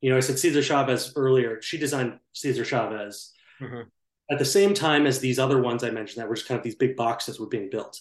you 0.00 0.10
know, 0.10 0.16
I 0.16 0.20
said 0.20 0.38
Cesar 0.38 0.62
Chavez 0.62 1.12
earlier. 1.16 1.62
She 1.62 1.78
designed 1.78 2.18
Cesar 2.32 2.64
Chavez 2.64 3.32
mm-hmm. 3.60 3.82
at 4.30 4.38
the 4.38 4.44
same 4.44 4.74
time 4.74 5.06
as 5.06 5.20
these 5.20 5.38
other 5.38 5.60
ones 5.60 5.84
I 5.84 5.90
mentioned 5.90 6.22
that 6.22 6.28
were 6.28 6.34
just 6.34 6.48
kind 6.48 6.58
of 6.58 6.64
these 6.64 6.74
big 6.74 6.96
boxes 6.96 7.38
were 7.38 7.46
being 7.46 7.70
built. 7.70 8.00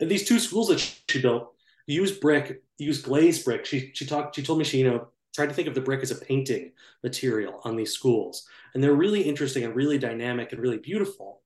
And 0.00 0.10
these 0.10 0.26
two 0.26 0.38
schools 0.38 0.68
that 0.68 0.78
she 0.78 1.20
built 1.20 1.54
use 1.86 2.12
brick, 2.12 2.62
use 2.78 3.02
glazed 3.02 3.44
brick. 3.44 3.64
She 3.64 3.90
she 3.94 4.06
talked. 4.06 4.36
She 4.36 4.42
told 4.42 4.58
me 4.58 4.64
she 4.64 4.78
you 4.78 4.90
know 4.90 5.08
tried 5.34 5.48
to 5.48 5.54
think 5.54 5.68
of 5.68 5.74
the 5.74 5.80
brick 5.80 6.02
as 6.02 6.10
a 6.10 6.16
painting 6.16 6.72
material 7.02 7.60
on 7.64 7.76
these 7.76 7.92
schools, 7.92 8.46
and 8.74 8.82
they're 8.82 8.94
really 8.94 9.22
interesting 9.22 9.64
and 9.64 9.74
really 9.74 9.98
dynamic 9.98 10.52
and 10.52 10.60
really 10.60 10.78
beautiful. 10.78 11.40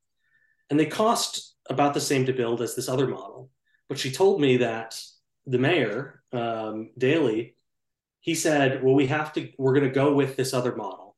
And 0.70 0.78
they 0.80 0.86
cost 0.86 1.54
about 1.68 1.94
the 1.94 2.00
same 2.00 2.26
to 2.26 2.32
build 2.32 2.60
as 2.60 2.74
this 2.74 2.88
other 2.88 3.06
model. 3.06 3.50
But 3.88 3.98
she 3.98 4.10
told 4.10 4.40
me 4.40 4.58
that 4.58 5.00
the 5.46 5.58
mayor, 5.58 6.22
um, 6.32 6.90
he 8.20 8.34
said, 8.34 8.82
well, 8.82 8.94
we 8.94 9.06
have 9.06 9.32
to, 9.34 9.48
we're 9.58 9.74
going 9.74 9.86
to 9.86 9.94
go 9.94 10.12
with 10.12 10.36
this 10.36 10.52
other 10.52 10.74
model 10.74 11.16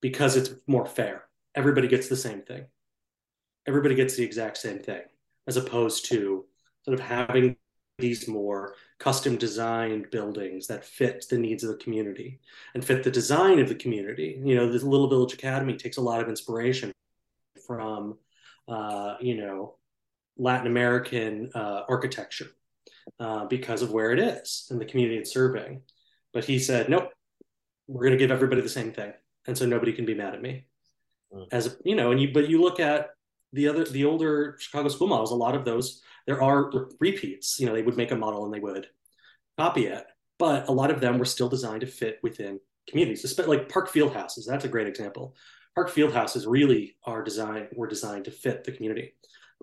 because 0.00 0.36
it's 0.36 0.50
more 0.66 0.86
fair. 0.86 1.24
Everybody 1.54 1.88
gets 1.88 2.08
the 2.08 2.16
same 2.16 2.42
thing. 2.42 2.64
Everybody 3.66 3.94
gets 3.94 4.16
the 4.16 4.24
exact 4.24 4.56
same 4.56 4.78
thing, 4.78 5.02
as 5.46 5.58
opposed 5.58 6.06
to 6.06 6.46
sort 6.84 6.98
of 6.98 7.04
having 7.04 7.56
these 8.00 8.26
more 8.28 8.74
custom 8.98 9.36
designed 9.36 10.10
buildings 10.10 10.66
that 10.66 10.84
fit 10.84 11.24
the 11.30 11.38
needs 11.38 11.64
of 11.64 11.70
the 11.70 11.82
community 11.82 12.40
and 12.74 12.84
fit 12.84 13.02
the 13.02 13.10
design 13.10 13.58
of 13.58 13.68
the 13.68 13.74
community. 13.74 14.40
You 14.44 14.54
know, 14.56 14.70
the 14.70 14.84
Little 14.86 15.08
Village 15.08 15.34
Academy 15.34 15.76
takes 15.76 15.96
a 15.96 16.02
lot 16.02 16.20
of 16.20 16.28
inspiration 16.28 16.92
from 17.66 18.18
uh, 18.70 19.16
you 19.20 19.36
know, 19.36 19.74
Latin 20.36 20.66
American 20.66 21.50
uh, 21.54 21.82
architecture 21.88 22.46
uh, 23.18 23.44
because 23.46 23.82
of 23.82 23.90
where 23.90 24.12
it 24.12 24.18
is 24.20 24.68
and 24.70 24.80
the 24.80 24.84
community 24.84 25.18
it's 25.18 25.32
serving. 25.32 25.82
But 26.32 26.44
he 26.44 26.58
said, 26.58 26.88
nope, 26.88 27.10
we're 27.88 28.04
going 28.04 28.12
to 28.12 28.18
give 28.18 28.30
everybody 28.30 28.60
the 28.60 28.68
same 28.68 28.92
thing, 28.92 29.12
and 29.46 29.58
so 29.58 29.66
nobody 29.66 29.92
can 29.92 30.06
be 30.06 30.14
mad 30.14 30.34
at 30.34 30.42
me. 30.42 30.66
Mm. 31.34 31.48
As 31.50 31.76
you 31.84 31.96
know, 31.96 32.12
and 32.12 32.20
you 32.20 32.32
but 32.32 32.48
you 32.48 32.60
look 32.60 32.78
at 32.78 33.10
the 33.52 33.66
other 33.66 33.84
the 33.84 34.04
older 34.04 34.56
Chicago 34.60 34.88
school 34.88 35.08
models, 35.08 35.32
a 35.32 35.34
lot 35.34 35.56
of 35.56 35.64
those 35.64 36.02
there 36.26 36.42
are 36.42 36.70
repeats. 37.00 37.58
You 37.58 37.66
know, 37.66 37.74
they 37.74 37.82
would 37.82 37.96
make 37.96 38.10
a 38.10 38.16
model 38.16 38.44
and 38.44 38.54
they 38.54 38.60
would 38.60 38.86
copy 39.58 39.86
it, 39.86 40.04
but 40.38 40.68
a 40.68 40.72
lot 40.72 40.90
of 40.90 41.00
them 41.00 41.18
were 41.18 41.24
still 41.24 41.48
designed 41.48 41.82
to 41.82 41.86
fit 41.86 42.18
within 42.22 42.60
communities, 42.88 43.38
like 43.46 43.68
Park 43.68 43.88
field 43.88 44.12
houses. 44.14 44.46
That's 44.46 44.64
a 44.64 44.68
great 44.68 44.86
example. 44.86 45.36
Park 45.74 45.90
field 45.90 46.12
houses 46.12 46.46
really 46.46 46.96
are 47.04 47.22
designed 47.22 47.68
were 47.74 47.86
designed 47.86 48.24
to 48.24 48.30
fit 48.30 48.64
the 48.64 48.72
community. 48.72 49.14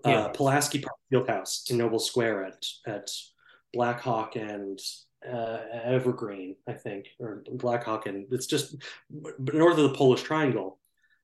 Uh, 0.04 0.10
yeah. 0.10 0.20
Uh, 0.20 0.28
Pulaski 0.28 0.80
Park 0.80 0.96
Field 1.10 1.28
House 1.28 1.64
in 1.70 1.76
Noble 1.76 1.98
Square 1.98 2.44
at 2.44 2.66
at 2.86 3.10
Blackhawk 3.72 4.36
and 4.36 4.78
uh, 5.28 5.58
Evergreen, 5.84 6.56
I 6.66 6.72
think, 6.72 7.08
or 7.18 7.42
Blackhawk, 7.52 8.06
and 8.06 8.26
it's 8.30 8.46
just 8.46 8.76
north 9.10 9.78
of 9.78 9.90
the 9.90 9.96
Polish 9.96 10.22
Triangle, 10.22 10.78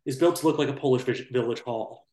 is 0.05 0.17
built 0.17 0.37
to 0.37 0.47
look 0.47 0.59
like 0.59 0.69
a 0.69 0.75
Polish 0.75 1.05
village 1.31 1.61
hall 1.61 2.07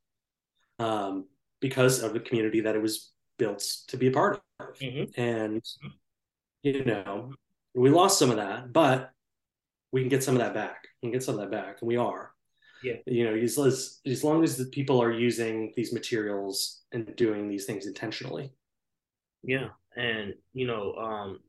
um, 0.80 1.26
because 1.62 2.04
of 2.04 2.14
the 2.14 2.20
community 2.20 2.62
that 2.62 2.76
it 2.76 2.82
was 2.82 3.12
built 3.38 3.64
to 3.88 3.98
be 3.98 4.08
a 4.08 4.12
part 4.12 4.42
of. 4.60 4.78
Mm-hmm. 4.80 5.22
And 5.22 5.64
you 6.64 6.84
know, 6.84 7.32
we 7.74 7.90
lost 7.90 8.20
some 8.20 8.30
of 8.30 8.38
that, 8.38 8.74
but 8.74 9.12
we 9.92 10.02
can 10.02 10.10
get 10.10 10.24
some 10.24 10.36
of 10.36 10.42
that 10.42 10.54
back. 10.54 10.88
We 11.02 11.08
can 11.08 11.14
get 11.14 11.24
some 11.24 11.36
of 11.36 11.42
that 11.42 11.52
back, 11.52 11.78
and 11.82 11.88
we 11.88 11.98
are. 11.98 12.32
Yeah. 12.84 12.96
You 13.06 13.26
know, 13.26 13.36
as, 13.36 14.00
as 14.06 14.24
long 14.24 14.44
as 14.44 14.58
the 14.58 14.66
people 14.66 15.02
are 15.02 15.12
using 15.12 15.72
these 15.76 15.94
materials 15.94 16.82
and 16.92 17.16
doing 17.16 17.48
these 17.48 17.66
things 17.66 17.86
intentionally. 17.86 18.54
Yeah. 19.44 19.70
And, 19.96 20.34
you 20.54 20.66
know, 20.66 20.94
um, 20.96 21.40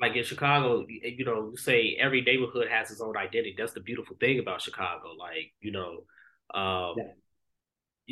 like 0.00 0.16
in 0.16 0.24
Chicago, 0.24 0.84
you 0.88 1.24
know, 1.24 1.52
say 1.54 1.96
every 2.00 2.22
neighborhood 2.22 2.66
has 2.68 2.90
its 2.90 3.00
own 3.00 3.16
identity. 3.16 3.54
That's 3.56 3.74
the 3.74 3.80
beautiful 3.80 4.16
thing 4.18 4.40
about 4.40 4.60
Chicago. 4.60 5.10
Like, 5.16 5.52
you 5.60 5.70
know, 5.70 6.04
um, 6.52 6.94
yeah. 6.96 7.12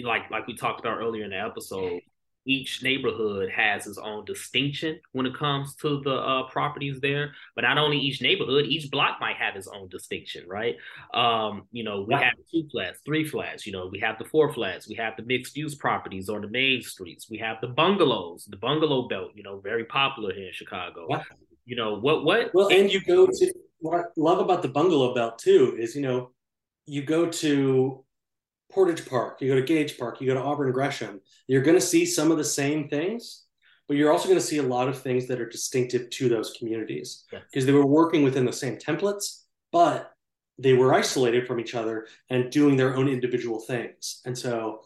Like 0.03 0.31
like 0.31 0.47
we 0.47 0.57
talked 0.57 0.81
about 0.81 0.99
earlier 0.99 1.25
in 1.25 1.31
the 1.31 1.41
episode, 1.41 2.01
each 2.45 2.83
neighborhood 2.83 3.51
has 3.51 3.87
its 3.87 3.99
own 3.99 4.25
distinction 4.25 4.99
when 5.13 5.27
it 5.27 5.35
comes 5.35 5.77
to 5.77 6.01
the 6.01 6.15
uh, 6.15 6.49
properties 6.49 7.01
there. 7.01 7.33
But 7.55 7.63
not 7.63 7.79
only 7.79 7.99
each 7.99 8.21
neighborhood, 8.21 8.67
each 8.67 8.91
block 8.91 9.19
might 9.21 9.37
have 9.37 9.55
its 9.55 9.69
own 9.69 9.89
distinction, 9.89 10.49
right? 10.49 10.77
Um, 11.15 11.69
you 11.71 11.85
know, 11.85 12.05
we 12.07 12.15
have 12.15 12.35
two 12.51 12.69
flats, 12.71 12.99
three 13.05 13.25
flats. 13.25 13.67
You 13.67 13.73
know, 13.73 13.89
we 13.91 14.01
have 14.01 14.19
the 14.19 14.25
four 14.25 14.53
flats. 14.53 14.89
We 14.89 14.97
have 14.97 15.15
the 15.17 15.23
mixed 15.25 15.57
use 15.57 15.75
properties 15.75 16.29
on 16.29 16.41
the 16.41 16.49
main 16.49 16.83
streets. 16.83 17.31
We 17.31 17.39
have 17.39 17.59
the 17.61 17.69
bungalows, 17.69 18.47
the 18.51 18.57
bungalow 18.57 19.09
belt. 19.09 19.33
You 19.35 19.43
know, 19.43 19.61
very 19.61 19.85
popular 19.85 20.35
here 20.35 20.49
in 20.49 20.53
Chicago. 20.53 21.09
You 21.65 21.77
know 21.77 21.99
what? 21.99 22.25
What? 22.25 22.53
Well, 22.55 22.69
and 22.69 22.93
you 22.93 23.01
go 23.05 23.27
to 23.27 23.53
what 23.79 24.01
I 24.01 24.03
love 24.17 24.39
about 24.39 24.63
the 24.63 24.69
bungalow 24.69 25.15
belt 25.15 25.39
too 25.39 25.77
is 25.79 25.95
you 25.95 26.03
know 26.03 26.31
you 26.87 27.03
go 27.03 27.27
to 27.27 28.05
Portage 28.73 29.09
Park, 29.09 29.41
you 29.41 29.49
go 29.49 29.55
to 29.55 29.67
Gage 29.67 29.99
Park, 29.99 30.21
you 30.21 30.27
go 30.27 30.35
to 30.35 30.41
Auburn 30.41 30.73
Gresham, 30.73 31.21
you're 31.47 31.63
going 31.63 31.77
to 31.77 31.81
see 31.81 32.07
some 32.07 32.31
of 32.31 32.39
the 32.39 32.45
same 32.45 32.89
things, 32.89 33.45
but 33.87 33.97
you're 33.97 34.11
also 34.11 34.29
going 34.29 34.41
to 34.41 34.47
see 34.47 34.59
a 34.59 34.63
lot 34.63 34.89
of 34.89 35.01
things 35.01 35.27
that 35.29 35.41
are 35.41 35.49
distinctive 35.49 36.09
to 36.11 36.29
those 36.29 36.57
communities 36.59 37.25
because 37.31 37.45
yeah. 37.55 37.65
they 37.65 37.73
were 37.73 37.87
working 37.87 38.23
within 38.23 38.47
the 38.47 38.53
same 38.53 38.77
templates, 38.77 39.43
but 39.71 40.13
they 40.59 40.73
were 40.73 40.95
isolated 40.95 41.47
from 41.47 41.61
each 41.61 41.75
other 41.75 42.07
and 42.31 42.51
doing 42.51 42.77
their 42.77 42.97
own 42.97 43.09
individual 43.09 43.61
things. 43.61 44.21
And 44.25 44.37
so 44.37 44.83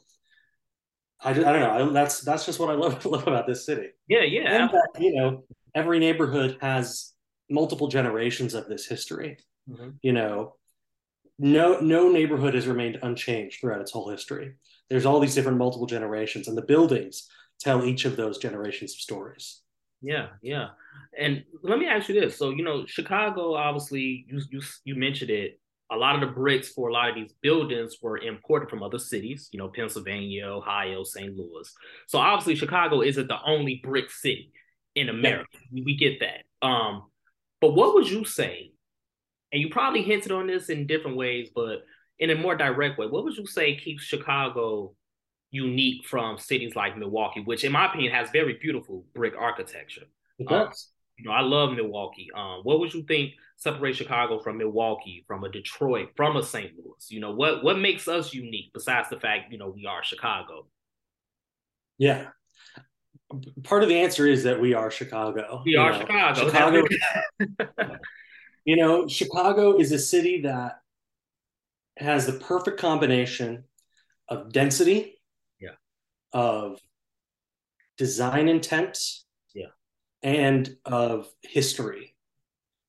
I, 1.21 1.31
I 1.31 1.35
don't 1.35 1.61
know. 1.61 1.91
I, 1.91 1.93
that's 1.93 2.21
that's 2.21 2.47
just 2.47 2.59
what 2.59 2.71
I 2.71 2.75
love, 2.75 3.05
love 3.07 3.27
about 3.27 3.47
this 3.47 3.65
city. 3.67 3.89
Yeah, 4.09 4.23
yeah. 4.23 4.63
And 4.63 4.71
that, 4.71 5.01
you 5.01 5.15
know, 5.15 5.45
every 5.75 5.99
neighborhood 5.99 6.59
has 6.61 7.13
multiple 7.49 7.89
generations 7.89 8.55
of 8.55 8.69
this 8.69 8.87
history. 8.87 9.39
Mm-hmm. 9.69 9.91
You 10.03 10.13
know, 10.13 10.55
no 11.39 11.81
no 11.81 12.11
neighborhood 12.11 12.55
has 12.55 12.67
remained 12.67 12.99
unchanged 13.03 13.61
throughout 13.61 13.81
its 13.81 13.93
whole 13.93 14.11
history. 14.11 14.55
There's 14.89 15.07
all 15.07 15.21
these 15.21 15.35
different 15.35 15.59
multiple 15.59 15.87
generations, 15.87 16.49
and 16.49 16.57
the 16.57 16.63
buildings 16.63 17.29
tell 17.61 17.85
each 17.85 18.05
of 18.05 18.17
those 18.17 18.39
generations 18.39 18.93
of 18.93 19.01
stories. 19.01 19.61
Yeah, 20.03 20.29
yeah. 20.43 20.69
And 21.19 21.45
let 21.63 21.79
me 21.79 21.87
ask 21.87 22.09
you 22.09 22.19
this: 22.21 22.39
so 22.39 22.51
you 22.51 22.65
know, 22.65 22.87
Chicago, 22.87 23.55
obviously, 23.55 24.27
you 24.29 24.41
you 24.51 24.61
you 24.85 24.95
mentioned 24.95 25.31
it. 25.31 25.61
A 25.93 25.97
lot 25.97 26.17
of 26.17 26.21
the 26.21 26.35
bricks 26.35 26.71
for 26.71 26.89
a 26.89 26.93
lot 26.93 27.11
of 27.11 27.15
these 27.15 27.33
buildings 27.43 27.99
were 28.03 28.19
imported 28.19 28.69
from 28.69 28.83
other 28.83 28.99
cities, 28.99 29.49
you 29.53 29.59
know, 29.61 29.69
Pennsylvania, 29.69 30.45
Ohio, 30.45 31.05
St. 31.05 31.33
Louis. 31.37 31.73
So 32.09 32.19
obviously, 32.19 32.57
Chicago 32.57 33.03
isn't 33.03 33.29
the 33.29 33.39
only 33.47 33.81
brick 33.85 34.11
city 34.11 34.51
in 34.97 35.09
America. 35.11 35.59
Yeah. 35.71 35.85
We 35.85 35.97
get 35.97 36.19
that. 36.21 36.67
Um, 36.67 37.05
but 37.61 37.75
what 37.75 37.95
would 37.95 38.11
you 38.11 38.25
say 38.25 38.73
and 39.53 39.63
you 39.63 39.71
probably 39.71 40.03
hinted 40.03 40.33
on 40.33 40.47
this 40.47 40.69
in 40.69 40.87
different 40.87 41.17
ways, 41.17 41.51
but 41.55 41.85
in 42.19 42.31
a 42.31 42.35
more 42.35 42.57
direct 42.57 42.99
way, 42.99 43.07
what 43.07 43.25
would 43.25 43.37
you 43.37 43.47
say 43.47 43.77
keeps 43.77 44.03
Chicago 44.03 44.95
unique 45.51 46.05
from 46.07 46.39
cities 46.39 46.75
like 46.75 46.97
Milwaukee, 46.97 47.43
which, 47.45 47.65
in 47.65 47.73
my 47.73 47.87
opinion, 47.87 48.13
has 48.13 48.31
very 48.31 48.59
beautiful 48.61 49.05
brick 49.15 49.35
architecture? 49.39 50.05
It 50.39 50.49
does. 50.49 50.67
Um, 50.67 50.73
you 51.19 51.25
know, 51.25 51.33
I 51.33 51.41
love 51.41 51.73
Milwaukee. 51.73 52.29
Um, 52.35 52.61
what 52.63 52.81
would 52.81 52.93
you 52.93 53.03
think 53.05 53.33
separates 53.57 53.97
Chicago 53.97 54.39
from 54.39 54.59
Milwaukee, 54.59 55.25
from 55.27 55.45
a 55.45 55.51
Detroit, 55.51 56.11
from 56.15 56.37
a 56.37 56.43
St. 56.43 56.73
Louis? 56.77 57.07
You 57.09 57.21
know, 57.21 57.33
what 57.33 57.65
what 57.65 57.79
makes 57.79 58.07
us 58.07 58.35
unique 58.35 58.71
besides 58.75 59.09
the 59.09 59.19
fact 59.19 59.51
you 59.51 59.59
know 59.59 59.73
we 59.75 59.87
are 59.87 60.05
Chicago? 60.05 60.67
Yeah, 61.97 62.27
part 63.63 63.83
of 63.83 63.89
the 63.89 63.99
answer 63.99 64.27
is 64.27 64.45
that 64.45 64.61
we 64.61 64.75
are 64.75 64.91
Chicago. 64.91 65.63
We 65.65 65.77
are 65.77 65.93
know. 65.93 66.01
Chicago. 66.01 66.51
Chicago. 66.51 67.97
You 68.67 68.77
know, 68.77 69.09
Chicago 69.09 69.79
is 69.79 69.93
a 69.93 69.99
city 69.99 70.43
that 70.43 70.81
has 71.99 72.27
the 72.27 72.35
perfect 72.35 72.79
combination 72.81 73.65
of 74.29 74.53
density, 74.53 75.21
yeah, 75.61 75.77
of 76.33 76.81
design 77.99 78.49
intent, 78.49 78.99
yeah, 79.55 79.69
and 80.23 80.77
of 80.85 81.29
history 81.43 82.15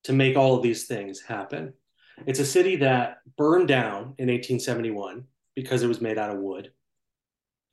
to 0.05 0.13
make 0.13 0.37
all 0.37 0.55
of 0.55 0.63
these 0.63 0.87
things 0.87 1.21
happen. 1.21 1.73
It's 2.25 2.39
a 2.39 2.45
city 2.45 2.77
that 2.77 3.19
burned 3.37 3.67
down 3.69 4.15
in 4.17 4.29
1871 4.29 5.25
because 5.55 5.83
it 5.83 5.87
was 5.87 6.01
made 6.01 6.17
out 6.17 6.31
of 6.31 6.39
wood. 6.39 6.73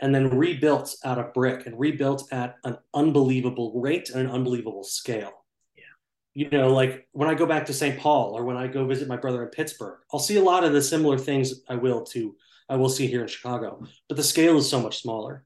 and 0.01 0.15
then 0.15 0.31
rebuilt 0.37 0.97
out 1.05 1.19
of 1.19 1.33
brick 1.35 1.67
and 1.67 1.79
rebuilt 1.79 2.33
at 2.33 2.57
an 2.65 2.77
unbelievable 2.95 3.73
rate 3.81 4.11
and 4.11 4.21
an 4.21 4.31
unbelievable 4.31 4.85
scale. 4.85 5.44
You 6.35 6.51
know, 6.51 6.73
like 6.73 7.07
when 7.13 7.29
I 7.29 7.35
go 7.35 7.47
back 7.47 7.67
to 7.67 7.73
St. 7.73 7.99
Paul 7.99 8.37
or 8.37 8.45
when 8.45 8.57
I 8.57 8.67
go 8.67 8.85
visit 8.87 9.07
my 9.07 9.17
brother 9.17 9.43
in 9.45 9.51
Pittsburgh, 9.51 9.99
I'll 10.13 10.19
see 10.21 10.37
a 10.37 10.43
lot 10.43 10.65
of 10.65 10.73
the 10.73 10.83
similar 10.83 11.17
things 11.17 11.63
I 11.69 11.77
will 11.77 12.05
to 12.07 12.35
I 12.69 12.77
will 12.77 12.89
see 12.89 13.07
here 13.07 13.21
in 13.21 13.29
Chicago, 13.29 13.85
but 14.09 14.17
the 14.17 14.23
scale 14.23 14.57
is 14.57 14.69
so 14.69 14.81
much 14.81 15.03
smaller. 15.03 15.45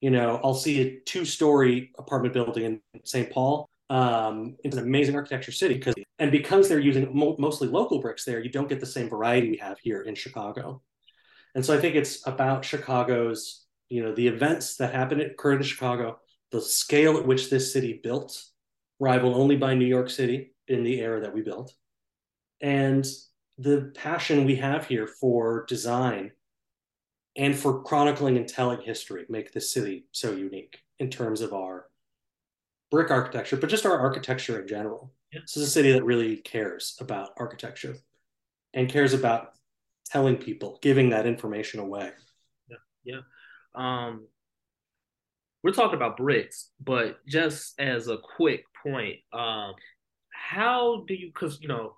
You 0.00 0.10
know, 0.10 0.40
I'll 0.42 0.54
see 0.54 0.80
a 0.80 1.00
two-story 1.00 1.92
apartment 1.96 2.34
building 2.34 2.64
in 2.64 3.02
St. 3.04 3.30
Paul. 3.30 3.68
Um, 3.88 4.56
it's 4.64 4.76
an 4.76 4.82
amazing 4.82 5.14
architecture 5.14 5.52
city 5.52 5.74
because, 5.74 5.94
and 6.18 6.32
because 6.32 6.68
they're 6.68 6.80
using 6.80 7.16
mo- 7.16 7.36
mostly 7.38 7.68
local 7.68 8.00
bricks 8.00 8.24
there, 8.24 8.40
you 8.40 8.50
don't 8.50 8.68
get 8.68 8.80
the 8.80 8.86
same 8.86 9.08
variety 9.08 9.50
we 9.50 9.56
have 9.58 9.78
here 9.78 10.02
in 10.02 10.16
Chicago. 10.16 10.82
And 11.54 11.64
so 11.64 11.72
I 11.72 11.80
think 11.80 11.94
it's 11.94 12.26
about 12.26 12.64
Chicago's 12.64 13.66
you 13.88 14.02
know 14.02 14.12
the 14.12 14.26
events 14.26 14.76
that 14.76 14.92
happened 14.92 15.20
occurred 15.22 15.60
in 15.60 15.62
Chicago, 15.62 16.18
the 16.50 16.60
scale 16.60 17.16
at 17.16 17.26
which 17.26 17.50
this 17.50 17.72
city 17.72 18.00
built, 18.02 18.42
rivaled 18.98 19.36
only 19.36 19.56
by 19.56 19.74
New 19.74 19.86
York 19.86 20.10
City 20.10 20.54
in 20.68 20.84
the 20.84 21.00
era 21.00 21.20
that 21.20 21.34
we 21.34 21.42
built, 21.42 21.74
and 22.60 23.06
the 23.58 23.92
passion 23.94 24.44
we 24.44 24.56
have 24.56 24.86
here 24.86 25.06
for 25.06 25.64
design 25.66 26.32
and 27.36 27.56
for 27.56 27.82
chronicling 27.82 28.36
and 28.36 28.48
telling 28.48 28.80
history 28.80 29.24
make 29.28 29.52
this 29.52 29.72
city 29.72 30.06
so 30.12 30.32
unique 30.32 30.78
in 30.98 31.10
terms 31.10 31.40
of 31.40 31.52
our 31.52 31.86
brick 32.90 33.10
architecture, 33.10 33.56
but 33.56 33.70
just 33.70 33.86
our 33.86 33.98
architecture 33.98 34.60
in 34.60 34.68
general. 34.68 35.12
Yeah. 35.32 35.40
This 35.40 35.56
is 35.56 35.68
a 35.68 35.70
city 35.70 35.92
that 35.92 36.04
really 36.04 36.36
cares 36.36 36.96
about 37.00 37.30
architecture 37.36 37.96
and 38.74 38.88
cares 38.88 39.12
about 39.12 39.52
telling 40.06 40.36
people, 40.36 40.78
giving 40.82 41.10
that 41.10 41.26
information 41.26 41.80
away. 41.80 42.10
Yeah, 42.68 42.76
yeah. 43.04 43.20
Um, 43.74 44.28
we're 45.62 45.72
talking 45.72 45.96
about 45.96 46.16
bricks, 46.16 46.70
but 46.80 47.18
just 47.26 47.78
as 47.80 48.08
a 48.08 48.18
quick 48.18 48.64
point, 48.90 49.16
um, 49.32 49.74
how 50.30 51.04
do 51.06 51.14
you? 51.14 51.28
Because 51.28 51.60
you 51.60 51.68
know, 51.68 51.96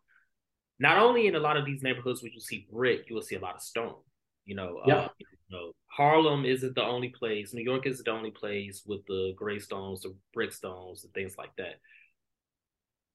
not 0.78 0.98
only 0.98 1.26
in 1.26 1.34
a 1.34 1.40
lot 1.40 1.56
of 1.56 1.64
these 1.64 1.82
neighborhoods 1.82 2.22
where 2.22 2.32
you 2.32 2.40
see 2.40 2.66
brick, 2.72 3.08
you 3.08 3.14
will 3.14 3.22
see 3.22 3.36
a 3.36 3.40
lot 3.40 3.56
of 3.56 3.62
stone. 3.62 3.96
You 4.44 4.54
know, 4.54 4.80
yeah. 4.86 4.94
Uh, 4.96 5.08
you 5.18 5.56
know, 5.56 5.72
Harlem 5.86 6.44
isn't 6.44 6.74
the 6.74 6.84
only 6.84 7.08
place. 7.08 7.52
New 7.52 7.62
York 7.62 7.86
isn't 7.86 8.04
the 8.04 8.10
only 8.10 8.30
place 8.30 8.82
with 8.86 9.04
the 9.06 9.32
gray 9.36 9.58
stones, 9.58 10.02
the 10.02 10.14
brick 10.32 10.52
stones, 10.52 11.04
and 11.04 11.12
things 11.12 11.34
like 11.36 11.50
that. 11.58 11.80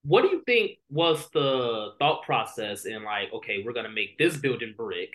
What 0.04 0.24
do 0.24 0.30
you 0.30 0.44
think 0.46 0.80
was 0.90 1.30
the 1.32 1.94
thought 1.98 2.24
process 2.24 2.86
in 2.86 3.04
like, 3.04 3.32
okay, 3.34 3.64
we're 3.64 3.74
gonna 3.74 3.90
make 3.90 4.18
this 4.18 4.36
building 4.38 4.74
brick, 4.76 5.12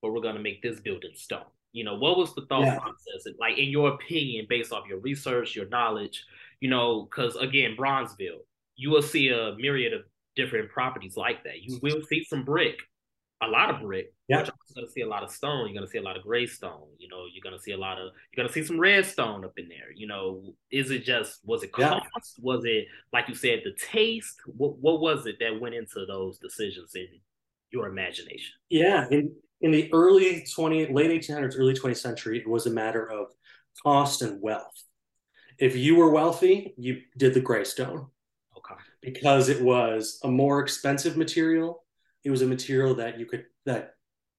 but 0.00 0.12
we're 0.12 0.22
gonna 0.22 0.40
make 0.40 0.62
this 0.62 0.80
building 0.80 1.10
stone? 1.14 1.44
You 1.72 1.84
know, 1.84 1.96
what 1.96 2.16
was 2.16 2.34
the 2.34 2.46
thought 2.46 2.64
yeah. 2.64 2.78
process? 2.78 3.26
Like, 3.38 3.58
in 3.58 3.68
your 3.68 3.90
opinion, 3.90 4.46
based 4.48 4.72
off 4.72 4.88
your 4.88 5.00
research, 5.00 5.54
your 5.56 5.68
knowledge, 5.68 6.24
you 6.60 6.70
know, 6.70 7.02
because 7.02 7.36
again, 7.36 7.76
Bronzeville, 7.78 8.40
you 8.76 8.90
will 8.90 9.02
see 9.02 9.28
a 9.28 9.54
myriad 9.56 9.92
of 9.92 10.02
different 10.36 10.70
properties 10.70 11.16
like 11.16 11.44
that. 11.44 11.62
You 11.62 11.78
will 11.82 12.02
see 12.02 12.24
some 12.24 12.44
brick, 12.44 12.78
a 13.42 13.48
lot 13.48 13.70
of 13.70 13.80
brick. 13.80 14.12
Yeah. 14.28 14.38
You're 14.38 14.52
going 14.74 14.86
to 14.86 14.92
see 14.92 15.00
a 15.00 15.08
lot 15.08 15.22
of 15.22 15.30
stone. 15.30 15.66
You're 15.66 15.74
going 15.74 15.86
to 15.86 15.90
see 15.90 15.98
a 15.98 16.02
lot 16.02 16.16
of 16.16 16.22
gray 16.22 16.46
stone. 16.46 16.86
You 16.98 17.08
know, 17.08 17.24
you're 17.32 17.42
going 17.42 17.56
to 17.56 17.62
see 17.62 17.72
a 17.72 17.76
lot 17.76 17.98
of, 17.98 18.12
you're 18.30 18.42
going 18.44 18.48
to 18.48 18.52
see 18.52 18.64
some 18.64 18.78
red 18.78 19.06
stone 19.06 19.44
up 19.44 19.54
in 19.56 19.68
there. 19.68 19.92
You 19.94 20.06
know, 20.06 20.54
is 20.70 20.90
it 20.90 21.04
just, 21.04 21.40
was 21.44 21.62
it 21.62 21.72
cost? 21.72 22.04
Yeah. 22.04 22.42
Was 22.42 22.64
it, 22.64 22.86
like 23.12 23.28
you 23.28 23.34
said, 23.34 23.62
the 23.64 23.72
taste? 23.72 24.36
What, 24.46 24.78
what 24.78 25.00
was 25.00 25.26
it 25.26 25.36
that 25.40 25.60
went 25.60 25.74
into 25.74 26.06
those 26.06 26.38
decisions 26.38 26.94
in 26.94 27.08
your 27.70 27.88
imagination? 27.88 28.54
Yeah. 28.68 29.06
And 29.10 29.30
in 29.60 29.70
the 29.70 29.90
early 29.92 30.44
20 30.54 30.92
late 30.92 31.10
1800s 31.10 31.58
early 31.58 31.74
20th 31.74 31.96
century 31.96 32.38
it 32.38 32.48
was 32.48 32.66
a 32.66 32.70
matter 32.70 33.10
of 33.10 33.26
cost 33.82 34.22
and 34.22 34.40
wealth 34.40 34.84
if 35.58 35.76
you 35.76 35.96
were 35.96 36.10
wealthy 36.10 36.74
you 36.76 37.00
did 37.16 37.34
the 37.34 37.40
graystone 37.40 38.06
okay. 38.56 38.74
Because 39.02 39.48
it 39.48 39.62
was 39.62 40.18
a 40.24 40.28
more 40.28 40.60
expensive 40.60 41.16
material. 41.16 41.84
It 42.24 42.30
was 42.30 42.42
a 42.42 42.46
material 42.46 42.94
that 42.96 43.18
you 43.18 43.26
could 43.26 43.44
that 43.64 43.94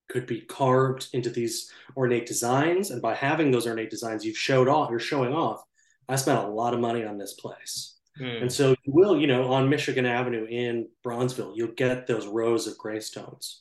could 0.08 0.26
be 0.26 0.42
carved 0.42 1.08
into 1.12 1.30
these 1.30 1.70
ornate 1.96 2.26
designs. 2.26 2.90
And 2.90 3.00
by 3.00 3.14
having 3.14 3.50
those 3.50 3.66
ornate 3.66 3.90
designs 3.90 4.24
you've 4.24 4.36
showed 4.38 4.68
off 4.68 4.90
you're 4.90 4.98
showing 4.98 5.32
off 5.32 5.62
i 6.08 6.16
spent 6.16 6.38
a 6.38 6.48
lot 6.48 6.74
of 6.74 6.80
money 6.80 7.04
on 7.04 7.18
this 7.18 7.34
place. 7.34 7.96
Mm. 8.20 8.42
and 8.42 8.52
so 8.52 8.70
you 8.70 8.92
will 8.92 9.16
you 9.16 9.28
know 9.28 9.52
on 9.52 9.68
michigan 9.68 10.04
avenue 10.04 10.44
in 10.44 10.88
bronzeville 11.06 11.52
you'll 11.54 11.68
get 11.68 12.08
those 12.08 12.26
rows 12.26 12.66
of 12.66 12.76
graystones 12.76 13.60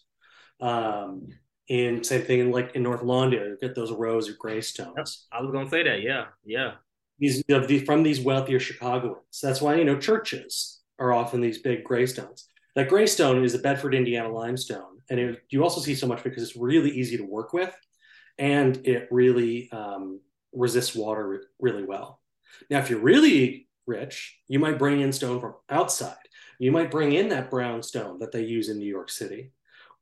um, 0.59 1.27
in 1.67 2.03
same 2.03 2.23
thing 2.23 2.39
in 2.39 2.51
like 2.51 2.75
in 2.75 2.83
North 2.83 3.01
Lawndale, 3.01 3.49
you 3.49 3.57
get 3.61 3.75
those 3.75 3.91
rows 3.91 4.27
of 4.27 4.37
graystones. 4.37 5.25
I 5.31 5.41
was 5.41 5.51
gonna 5.51 5.69
say 5.69 5.83
that, 5.83 6.01
yeah, 6.01 6.25
yeah. 6.43 6.73
These 7.19 7.43
of 7.49 7.67
the 7.67 7.79
from 7.79 8.03
these 8.03 8.21
wealthier 8.21 8.59
Chicagoans. 8.59 9.39
That's 9.41 9.61
why 9.61 9.75
you 9.75 9.85
know 9.85 9.99
churches 9.99 10.79
are 10.97 11.13
often 11.13 11.41
these 11.41 11.59
big 11.59 11.83
graystones. 11.83 12.45
That 12.75 12.89
graystone 12.89 13.43
is 13.43 13.55
a 13.55 13.59
Bedford, 13.59 13.95
Indiana 13.95 14.31
limestone, 14.31 15.01
and 15.09 15.19
it, 15.19 15.41
you 15.49 15.63
also 15.63 15.81
see 15.81 15.95
so 15.95 16.07
much 16.07 16.23
because 16.23 16.43
it's 16.43 16.55
really 16.55 16.91
easy 16.91 17.17
to 17.17 17.23
work 17.23 17.53
with, 17.53 17.75
and 18.37 18.77
it 18.85 19.07
really 19.11 19.69
um, 19.71 20.21
resists 20.53 20.95
water 20.95 21.43
really 21.59 21.83
well. 21.83 22.21
Now, 22.69 22.79
if 22.79 22.89
you're 22.89 22.99
really 22.99 23.67
rich, 23.85 24.37
you 24.47 24.59
might 24.59 24.79
bring 24.79 25.01
in 25.01 25.11
stone 25.11 25.39
from 25.39 25.55
outside. 25.69 26.15
You 26.59 26.71
might 26.71 26.91
bring 26.91 27.13
in 27.13 27.29
that 27.29 27.49
brown 27.49 27.81
stone 27.83 28.19
that 28.19 28.31
they 28.31 28.43
use 28.43 28.69
in 28.69 28.77
New 28.77 28.89
York 28.89 29.09
City 29.09 29.51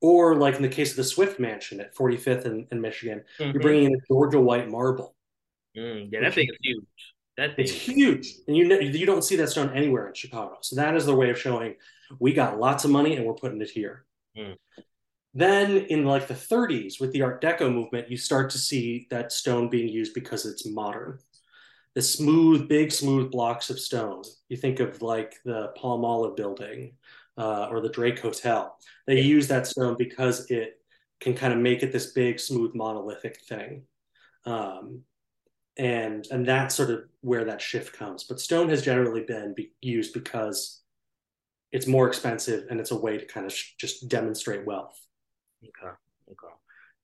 or 0.01 0.35
like 0.35 0.55
in 0.55 0.61
the 0.61 0.69
case 0.69 0.91
of 0.91 0.97
the 0.97 1.03
Swift 1.03 1.39
Mansion 1.39 1.79
at 1.79 1.95
45th 1.95 2.67
and, 2.71 2.81
Michigan, 2.81 3.23
mm-hmm. 3.39 3.51
you're 3.51 3.61
bringing 3.61 3.85
in 3.85 3.95
a 3.95 4.07
Georgia 4.07 4.39
white 4.39 4.69
marble. 4.69 5.15
Mm, 5.77 6.09
yeah, 6.11 6.21
that 6.21 6.33
thing 6.33 6.47
is 6.49 6.57
huge. 6.61 6.85
That 7.37 7.55
thing. 7.55 7.65
it's 7.65 7.71
huge, 7.71 8.33
and 8.47 8.57
you 8.57 8.65
you 8.79 9.05
don't 9.05 9.23
see 9.23 9.35
that 9.35 9.49
stone 9.49 9.75
anywhere 9.75 10.07
in 10.07 10.13
Chicago. 10.13 10.57
So 10.61 10.75
that 10.77 10.95
is 10.95 11.05
their 11.05 11.15
way 11.15 11.29
of 11.29 11.39
showing 11.39 11.75
we 12.19 12.33
got 12.33 12.59
lots 12.59 12.83
of 12.83 12.91
money 12.91 13.15
and 13.15 13.25
we're 13.25 13.33
putting 13.33 13.61
it 13.61 13.69
here. 13.69 14.05
Mm. 14.37 14.55
Then 15.33 15.77
in 15.77 16.05
like 16.05 16.27
the 16.27 16.33
30s 16.33 16.99
with 16.99 17.11
the 17.11 17.21
Art 17.21 17.41
Deco 17.41 17.71
movement, 17.71 18.09
you 18.09 18.17
start 18.17 18.49
to 18.51 18.57
see 18.57 19.07
that 19.11 19.31
stone 19.31 19.69
being 19.69 19.87
used 19.87 20.13
because 20.13 20.45
it's 20.45 20.65
modern. 20.65 21.19
The 21.93 22.01
smooth, 22.01 22.67
big, 22.67 22.91
smooth 22.91 23.31
blocks 23.31 23.69
of 23.69 23.79
stone. 23.79 24.23
You 24.49 24.57
think 24.57 24.79
of 24.79 25.01
like 25.01 25.35
the 25.45 25.73
Palmolive 25.77 26.35
building 26.35 26.93
uh, 27.37 27.67
or 27.69 27.81
the 27.81 27.89
Drake 27.89 28.19
Hotel. 28.19 28.77
They 29.05 29.17
yeah. 29.17 29.23
use 29.23 29.47
that 29.49 29.67
stone 29.67 29.95
because 29.97 30.49
it 30.49 30.79
can 31.19 31.35
kind 31.35 31.53
of 31.53 31.59
make 31.59 31.83
it 31.83 31.91
this 31.91 32.13
big, 32.13 32.39
smooth, 32.39 32.73
monolithic 32.73 33.39
thing. 33.41 33.83
Um, 34.45 35.01
and 35.77 36.27
and 36.31 36.45
that's 36.45 36.75
sort 36.75 36.89
of 36.89 37.03
where 37.21 37.45
that 37.45 37.61
shift 37.61 37.93
comes. 37.93 38.23
But 38.23 38.39
stone 38.39 38.69
has 38.69 38.81
generally 38.81 39.23
been 39.23 39.53
be 39.53 39.71
used 39.81 40.13
because 40.13 40.81
it's 41.71 41.87
more 41.87 42.07
expensive 42.07 42.65
and 42.69 42.79
it's 42.79 42.91
a 42.91 42.95
way 42.95 43.17
to 43.17 43.25
kind 43.25 43.45
of 43.45 43.53
sh- 43.53 43.73
just 43.77 44.07
demonstrate 44.07 44.65
wealth. 44.65 44.99
Okay. 45.63 45.93
Okay. 46.31 46.53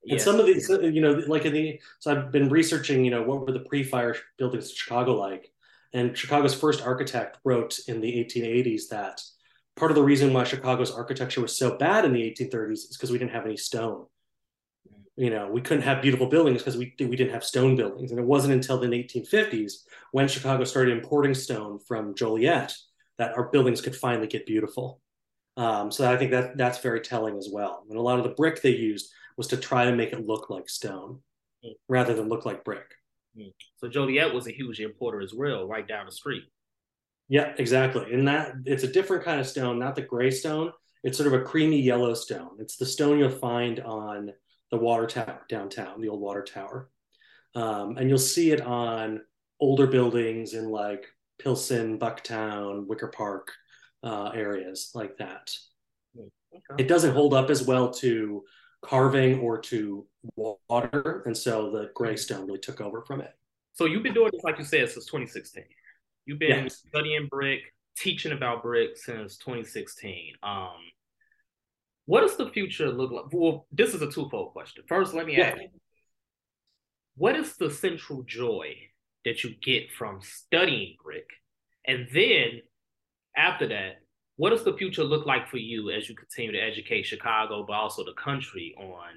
And 0.09 0.21
some 0.21 0.39
of 0.39 0.45
these, 0.45 0.69
you 0.69 1.01
know, 1.01 1.23
like 1.27 1.45
in 1.45 1.53
the, 1.53 1.79
so 1.99 2.11
I've 2.11 2.31
been 2.31 2.49
researching, 2.49 3.05
you 3.05 3.11
know, 3.11 3.23
what 3.23 3.45
were 3.45 3.53
the 3.53 3.61
pre-fire 3.61 4.15
buildings 4.37 4.69
in 4.69 4.75
Chicago 4.75 5.15
like? 5.15 5.51
And 5.93 6.17
Chicago's 6.17 6.53
first 6.53 6.81
architect 6.81 7.37
wrote 7.45 7.79
in 7.87 8.01
the 8.01 8.11
1880s 8.11 8.89
that 8.89 9.21
part 9.77 9.91
of 9.91 9.95
the 9.95 10.03
reason 10.03 10.33
why 10.33 10.43
Chicago's 10.43 10.91
architecture 10.91 11.41
was 11.41 11.57
so 11.57 11.77
bad 11.77 12.03
in 12.03 12.13
the 12.13 12.21
1830s 12.21 12.71
is 12.71 12.97
because 12.97 13.11
we 13.11 13.17
didn't 13.17 13.31
have 13.31 13.45
any 13.45 13.57
stone. 13.57 14.05
You 15.15 15.29
know, 15.29 15.47
we 15.47 15.61
couldn't 15.61 15.83
have 15.83 16.01
beautiful 16.01 16.27
buildings 16.27 16.59
because 16.59 16.77
we 16.77 16.95
we 16.99 17.15
didn't 17.15 17.33
have 17.33 17.43
stone 17.43 17.75
buildings, 17.75 18.11
and 18.11 18.19
it 18.19 18.25
wasn't 18.25 18.53
until 18.53 18.79
the 18.79 18.87
1850s 18.87 19.73
when 20.11 20.27
Chicago 20.27 20.63
started 20.63 20.97
importing 20.97 21.35
stone 21.35 21.79
from 21.79 22.15
Joliet 22.15 22.73
that 23.17 23.37
our 23.37 23.49
buildings 23.49 23.81
could 23.81 23.95
finally 23.95 24.27
get 24.27 24.45
beautiful. 24.45 25.01
Um, 25.55 25.91
so 25.91 26.11
I 26.11 26.17
think 26.17 26.31
that 26.31 26.57
that's 26.57 26.79
very 26.79 27.01
telling 27.01 27.37
as 27.37 27.49
well. 27.51 27.83
And 27.89 27.97
a 27.97 28.01
lot 28.01 28.17
of 28.17 28.23
the 28.23 28.31
brick 28.31 28.61
they 28.61 28.71
used 28.71 29.11
was 29.37 29.47
to 29.47 29.57
try 29.57 29.85
to 29.85 29.95
make 29.95 30.13
it 30.13 30.25
look 30.25 30.49
like 30.49 30.67
stone 30.67 31.19
mm. 31.63 31.73
rather 31.87 32.13
than 32.13 32.29
look 32.29 32.45
like 32.45 32.63
brick. 32.63 32.95
Mm. 33.37 33.53
So 33.77 33.87
Joliet 33.87 34.33
was 34.33 34.47
a 34.47 34.51
huge 34.51 34.79
importer 34.79 35.21
as 35.21 35.33
well, 35.33 35.67
right 35.67 35.87
down 35.87 36.05
the 36.05 36.11
street. 36.11 36.43
Yeah, 37.29 37.53
exactly. 37.57 38.13
And 38.13 38.27
that 38.27 38.53
it's 38.65 38.83
a 38.83 38.91
different 38.91 39.23
kind 39.23 39.39
of 39.39 39.47
stone, 39.47 39.79
not 39.79 39.95
the 39.95 40.01
gray 40.01 40.31
stone. 40.31 40.71
It's 41.03 41.17
sort 41.17 41.31
of 41.31 41.39
a 41.39 41.43
creamy 41.43 41.81
yellow 41.81 42.13
stone. 42.13 42.57
It's 42.59 42.77
the 42.77 42.85
stone 42.85 43.19
you'll 43.19 43.29
find 43.29 43.79
on 43.79 44.31
the 44.73 44.79
water 44.79 45.05
tower 45.05 45.45
downtown, 45.47 46.01
the 46.01 46.09
old 46.09 46.19
water 46.19 46.41
tower. 46.41 46.89
Um, 47.53 47.95
and 47.97 48.09
you'll 48.09 48.17
see 48.17 48.49
it 48.49 48.59
on 48.59 49.21
older 49.59 49.85
buildings 49.85 50.55
in 50.55 50.69
like 50.69 51.05
Pilsen, 51.37 51.99
Bucktown, 51.99 52.87
Wicker 52.87 53.09
Park 53.09 53.51
uh, 54.01 54.31
areas 54.33 54.89
like 54.95 55.15
that. 55.17 55.55
Okay. 56.17 56.83
It 56.83 56.87
doesn't 56.87 57.13
hold 57.13 57.35
up 57.35 57.51
as 57.51 57.61
well 57.61 57.91
to 57.91 58.43
carving 58.81 59.41
or 59.41 59.59
to 59.59 60.07
water. 60.35 61.21
And 61.27 61.37
so 61.37 61.69
the 61.69 61.91
gray 61.93 62.15
stone 62.15 62.47
really 62.47 62.59
took 62.59 62.81
over 62.81 63.03
from 63.03 63.21
it. 63.21 63.33
So 63.73 63.85
you've 63.85 64.01
been 64.01 64.15
doing 64.15 64.31
this, 64.33 64.43
like 64.43 64.57
you 64.57 64.65
said, 64.65 64.89
since 64.89 65.05
2016. 65.05 65.65
You've 66.25 66.39
been 66.39 66.63
yes. 66.63 66.83
studying 66.87 67.27
brick, 67.27 67.61
teaching 67.95 68.31
about 68.31 68.63
brick 68.63 68.97
since 68.97 69.37
2016. 69.37 70.33
Um, 70.41 70.71
what 72.05 72.21
does 72.21 72.35
the 72.35 72.49
future 72.49 72.89
look 72.89 73.11
like? 73.11 73.25
Well, 73.31 73.65
this 73.71 73.93
is 73.93 74.01
a 74.01 74.11
twofold 74.11 74.51
question. 74.51 74.83
First, 74.87 75.13
let 75.13 75.25
me 75.25 75.37
yeah. 75.37 75.49
ask 75.49 75.61
you, 75.61 75.69
what 77.15 77.35
is 77.35 77.55
the 77.55 77.69
central 77.69 78.23
joy 78.23 78.75
that 79.23 79.43
you 79.43 79.55
get 79.61 79.91
from 79.91 80.19
studying 80.21 80.97
brick? 81.03 81.27
And 81.85 82.07
then 82.13 82.61
after 83.35 83.67
that, 83.69 84.01
what 84.35 84.49
does 84.49 84.63
the 84.63 84.73
future 84.73 85.03
look 85.03 85.25
like 85.25 85.47
for 85.47 85.57
you 85.57 85.91
as 85.91 86.09
you 86.09 86.15
continue 86.15 86.51
to 86.53 86.59
educate 86.59 87.03
Chicago, 87.03 87.63
but 87.67 87.73
also 87.73 88.03
the 88.03 88.13
country 88.13 88.75
on 88.77 89.11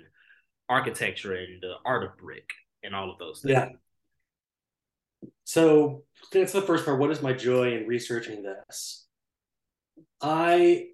architecture 0.69 1.35
and 1.35 1.61
the 1.63 1.75
art 1.85 2.05
of 2.05 2.17
brick 2.19 2.49
and 2.83 2.95
all 2.95 3.11
of 3.11 3.19
those 3.19 3.41
things? 3.41 3.53
Yeah. 3.53 3.69
So 5.45 6.05
that's 6.33 6.53
the 6.53 6.63
first 6.63 6.85
part. 6.85 7.01
What 7.01 7.11
is 7.11 7.23
my 7.23 7.33
joy 7.33 7.77
in 7.77 7.87
researching 7.87 8.43
this? 8.43 9.07
I 10.21 10.89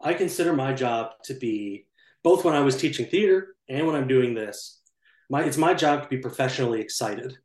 I 0.00 0.14
consider 0.14 0.52
my 0.52 0.72
job 0.72 1.12
to 1.24 1.34
be 1.34 1.86
both 2.22 2.44
when 2.44 2.54
I 2.54 2.60
was 2.60 2.76
teaching 2.76 3.06
theater 3.06 3.54
and 3.68 3.86
when 3.86 3.96
I'm 3.96 4.08
doing 4.08 4.34
this. 4.34 4.80
My 5.28 5.42
it's 5.44 5.56
my 5.56 5.74
job 5.74 6.02
to 6.02 6.08
be 6.08 6.18
professionally 6.18 6.80
excited. 6.80 7.38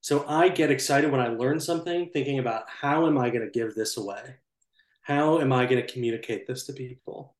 So 0.00 0.24
I 0.26 0.48
get 0.48 0.70
excited 0.70 1.10
when 1.10 1.20
I 1.20 1.28
learn 1.28 1.60
something, 1.60 2.10
thinking 2.12 2.38
about 2.38 2.64
how 2.68 3.06
am 3.06 3.18
I 3.18 3.30
going 3.30 3.44
to 3.44 3.50
give 3.50 3.74
this 3.74 3.96
away? 3.96 4.36
How 5.02 5.40
am 5.40 5.52
I 5.52 5.66
going 5.66 5.84
to 5.84 5.92
communicate 5.92 6.46
this 6.46 6.66
to 6.66 6.72
people? 6.72 7.36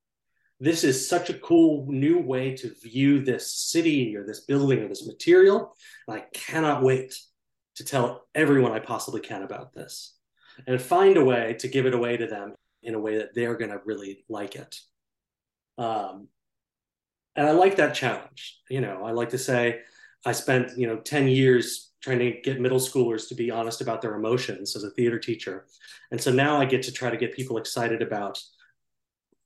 This 0.61 0.85
is 0.85 1.09
such 1.09 1.31
a 1.31 1.39
cool 1.39 1.87
new 1.91 2.19
way 2.19 2.55
to 2.57 2.75
view 2.83 3.25
this 3.25 3.51
city 3.51 4.15
or 4.15 4.25
this 4.25 4.41
building 4.41 4.81
or 4.81 4.89
this 4.89 5.07
material. 5.07 5.75
And 6.07 6.19
I 6.19 6.25
cannot 6.35 6.83
wait 6.83 7.19
to 7.77 7.85
tell 7.85 8.27
everyone 8.35 8.73
I 8.73 8.79
possibly 8.79 9.21
can 9.21 9.43
about 9.43 9.73
this 9.73 10.17
and 10.67 10.81
find 10.81 11.17
a 11.17 11.25
way 11.25 11.57
to 11.61 11.69
give 11.69 11.87
it 11.87 11.95
away 11.95 12.19
to 12.19 12.27
them 12.27 12.55
in 12.83 12.95
a 12.95 12.99
way 12.99 13.19
that 13.19 13.35
they're 13.35 13.57
going 13.57 13.71
to 13.71 13.81
really 13.85 14.25
like 14.29 14.57
it. 14.57 14.79
Um, 15.79 16.29
and 17.37 17.47
I 17.47 17.53
like 17.53 17.77
that 17.77 17.95
challenge. 17.95 18.59
You 18.69 18.81
know, 18.81 19.05
I 19.05 19.13
like 19.13 19.31
to 19.31 19.39
say 19.39 19.81
I 20.27 20.33
spent, 20.33 20.77
you 20.77 20.87
know, 20.87 20.97
10 20.97 21.29
years 21.29 21.93
trying 22.03 22.19
to 22.19 22.33
get 22.43 22.61
middle 22.61 22.79
schoolers 22.79 23.29
to 23.29 23.35
be 23.35 23.51
honest 23.51 23.81
about 23.81 24.01
their 24.01 24.15
emotions 24.15 24.75
as 24.75 24.85
a 24.85 24.91
theater 24.91 25.19
teacher. 25.19 25.67
And 26.11 26.21
so 26.21 26.33
now 26.33 26.61
I 26.61 26.65
get 26.65 26.83
to 26.85 26.93
try 26.93 27.11
to 27.11 27.17
get 27.17 27.35
people 27.35 27.59
excited 27.59 28.03
about 28.03 28.43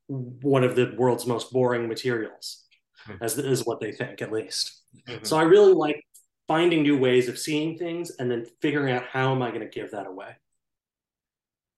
one 0.07 0.65
of 0.65 0.77
the 0.77 0.95
world's 0.97 1.27
most 1.27 1.53
boring 1.53 1.89
materials, 1.89 2.65
mm-hmm. 3.09 3.23
as 3.23 3.39
is 3.39 3.65
what 3.65 3.81
they 3.81 3.93
think, 3.93 4.23
at 4.23 4.33
least. 4.33 4.83
Mm-hmm. 5.09 5.25
So 5.25 5.37
I 5.37 5.43
really 5.43 5.73
like 5.73 6.05
finding 6.47 6.83
new 6.83 6.99
ways 6.99 7.29
of 7.29 7.39
seeing 7.39 7.79
things 7.79 8.11
and 8.19 8.31
then 8.31 8.47
figuring 8.61 8.95
out 8.95 9.05
how 9.07 9.33
am 9.33 9.43
I 9.43 9.49
going 9.49 9.63
to 9.63 9.69
give 9.69 9.91
that 9.93 10.07
away. 10.07 10.37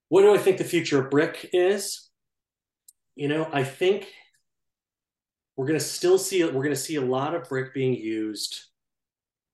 What 0.09 0.23
do 0.23 0.35
I 0.35 0.39
think 0.39 0.59
the 0.59 0.65
future 0.65 1.03
of 1.03 1.11
brick 1.11 1.51
is? 1.53 2.09
You 3.15 3.29
know, 3.29 3.49
I 3.53 3.65
think 3.65 4.07
we're 5.57 5.67
going 5.67 5.79
to 5.79 5.85
still 5.85 6.19
see 6.19 6.45
we're 6.45 6.53
going 6.53 6.71
to 6.71 6.77
see 6.77 6.97
a 6.97 7.01
lot 7.01 7.35
of 7.35 7.49
brick 7.49 7.75
being 7.75 7.95
used 7.95 8.61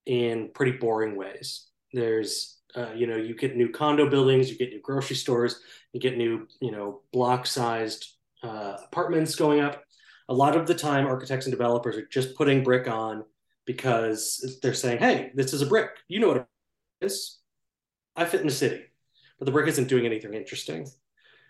in 0.05 0.51
pretty 0.53 0.73
boring 0.73 1.17
ways. 1.17 1.69
There's, 1.93 2.59
uh, 2.75 2.93
you 2.95 3.07
know, 3.07 3.17
you 3.17 3.35
get 3.35 3.57
new 3.57 3.69
condo 3.69 4.11
buildings, 4.11 4.51
you 4.51 4.59
get 4.59 4.71
new 4.71 4.81
grocery 4.81 5.17
stores, 5.17 5.61
you 5.93 6.01
get 6.01 6.17
new, 6.17 6.49
you 6.61 6.73
know, 6.73 7.03
block 7.13 7.47
sized 7.47 8.09
uh, 8.43 8.77
apartments 8.85 9.37
going 9.37 9.61
up. 9.61 9.85
A 10.29 10.35
lot 10.35 10.57
of 10.57 10.67
the 10.67 10.75
time, 10.75 11.07
architects 11.07 11.47
and 11.47 11.53
developers 11.53 11.97
are 11.97 12.07
just 12.07 12.37
putting 12.37 12.65
brick 12.65 12.89
on 12.89 13.25
because 13.65 14.59
they're 14.63 14.75
saying, 14.75 14.99
hey, 14.99 15.31
this 15.35 15.53
is 15.53 15.63
a 15.63 15.67
brick. 15.67 15.91
You 16.09 16.21
know 16.21 16.29
what 16.29 16.37
it 16.39 16.47
is. 17.07 17.39
I 18.17 18.25
fit 18.25 18.41
in 18.41 18.47
the 18.47 18.53
city. 18.53 18.83
But 19.43 19.47
the 19.47 19.53
brick 19.55 19.67
isn't 19.67 19.89
doing 19.89 20.07
anything 20.07 20.35
interesting. 20.35 20.89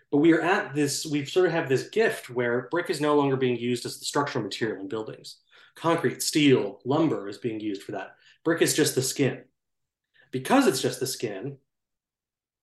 But 0.09 0.17
we 0.17 0.33
are 0.33 0.41
at 0.41 0.73
this, 0.73 1.05
we 1.05 1.25
sort 1.25 1.45
of 1.45 1.51
have 1.51 1.69
this 1.69 1.89
gift 1.89 2.27
where 2.27 2.67
brick 2.71 2.89
is 2.89 2.99
no 2.99 3.15
longer 3.15 3.35
being 3.35 3.55
used 3.55 3.85
as 3.85 3.99
the 3.99 4.05
structural 4.05 4.43
material 4.43 4.81
in 4.81 4.87
buildings. 4.87 5.41
Concrete, 5.75 6.23
steel, 6.23 6.79
lumber 6.85 7.29
is 7.29 7.37
being 7.37 7.59
used 7.59 7.83
for 7.83 7.91
that. 7.91 8.15
Brick 8.43 8.63
is 8.63 8.73
just 8.73 8.95
the 8.95 9.03
skin. 9.03 9.43
Because 10.31 10.65
it's 10.65 10.81
just 10.81 10.99
the 10.99 11.05
skin, 11.05 11.57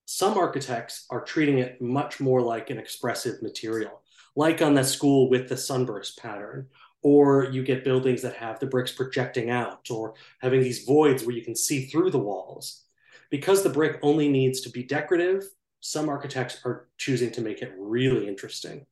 some 0.04 0.36
architects 0.36 1.06
are 1.10 1.22
treating 1.22 1.60
it 1.60 1.80
much 1.80 2.18
more 2.18 2.42
like 2.42 2.70
an 2.70 2.78
expressive 2.78 3.40
material, 3.40 4.02
like 4.34 4.60
on 4.60 4.74
that 4.74 4.86
school 4.86 5.30
with 5.30 5.48
the 5.48 5.56
sunburst 5.56 6.18
pattern. 6.18 6.66
Or 7.02 7.44
you 7.44 7.62
get 7.62 7.84
buildings 7.84 8.22
that 8.22 8.34
have 8.34 8.58
the 8.58 8.66
bricks 8.66 8.90
projecting 8.90 9.48
out 9.48 9.92
or 9.92 10.14
having 10.40 10.60
these 10.60 10.84
voids 10.84 11.22
where 11.24 11.36
you 11.36 11.44
can 11.44 11.54
see 11.54 11.86
through 11.86 12.10
the 12.10 12.18
walls. 12.18 12.82
Because 13.30 13.62
the 13.62 13.70
brick 13.70 13.98
only 14.02 14.28
needs 14.28 14.60
to 14.62 14.70
be 14.70 14.82
decorative, 14.82 15.44
some 15.80 16.08
architects 16.08 16.60
are 16.64 16.88
choosing 16.98 17.30
to 17.32 17.40
make 17.40 17.62
it 17.62 17.72
really 17.78 18.28
interesting. 18.28 18.86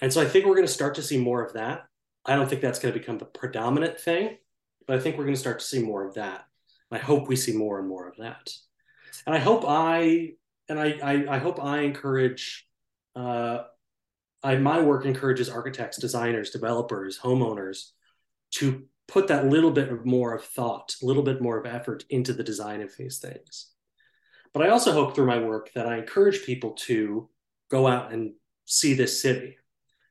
And 0.00 0.12
so 0.12 0.20
I 0.20 0.26
think 0.26 0.46
we're 0.46 0.54
going 0.54 0.66
to 0.66 0.72
start 0.72 0.96
to 0.96 1.02
see 1.02 1.18
more 1.18 1.44
of 1.44 1.54
that. 1.54 1.86
I 2.24 2.36
don't 2.36 2.48
think 2.48 2.60
that's 2.60 2.78
going 2.78 2.92
to 2.92 2.98
become 2.98 3.18
the 3.18 3.24
predominant 3.24 3.98
thing, 3.98 4.36
but 4.86 4.96
I 4.96 5.00
think 5.00 5.16
we're 5.16 5.24
going 5.24 5.34
to 5.34 5.40
start 5.40 5.60
to 5.60 5.64
see 5.64 5.82
more 5.82 6.04
of 6.04 6.14
that. 6.14 6.44
I 6.90 6.98
hope 6.98 7.28
we 7.28 7.36
see 7.36 7.52
more 7.52 7.78
and 7.78 7.88
more 7.88 8.08
of 8.08 8.16
that. 8.16 8.50
And 9.26 9.34
I 9.34 9.38
hope 9.38 9.64
I 9.66 10.32
and 10.68 10.78
I 10.78 10.98
I, 11.02 11.36
I 11.36 11.38
hope 11.38 11.62
I 11.62 11.80
encourage 11.80 12.66
uh, 13.16 13.64
I 14.42 14.56
my 14.56 14.80
work 14.80 15.04
encourages 15.04 15.48
architects, 15.48 15.98
designers, 15.98 16.50
developers, 16.50 17.18
homeowners 17.18 17.90
to 18.52 18.84
put 19.08 19.28
that 19.28 19.46
little 19.46 19.70
bit 19.70 20.04
more 20.04 20.34
of 20.34 20.44
thought, 20.44 20.94
a 21.02 21.06
little 21.06 21.22
bit 21.22 21.40
more 21.40 21.58
of 21.58 21.66
effort 21.66 22.04
into 22.10 22.32
the 22.32 22.44
design 22.44 22.80
of 22.82 22.96
these 22.96 23.18
things. 23.18 23.70
But 24.52 24.62
I 24.62 24.68
also 24.68 24.92
hope 24.92 25.14
through 25.14 25.26
my 25.26 25.38
work 25.40 25.72
that 25.74 25.86
I 25.86 25.98
encourage 25.98 26.44
people 26.44 26.72
to 26.86 27.28
go 27.70 27.86
out 27.86 28.12
and 28.12 28.34
see 28.64 28.94
this 28.94 29.20
city. 29.20 29.56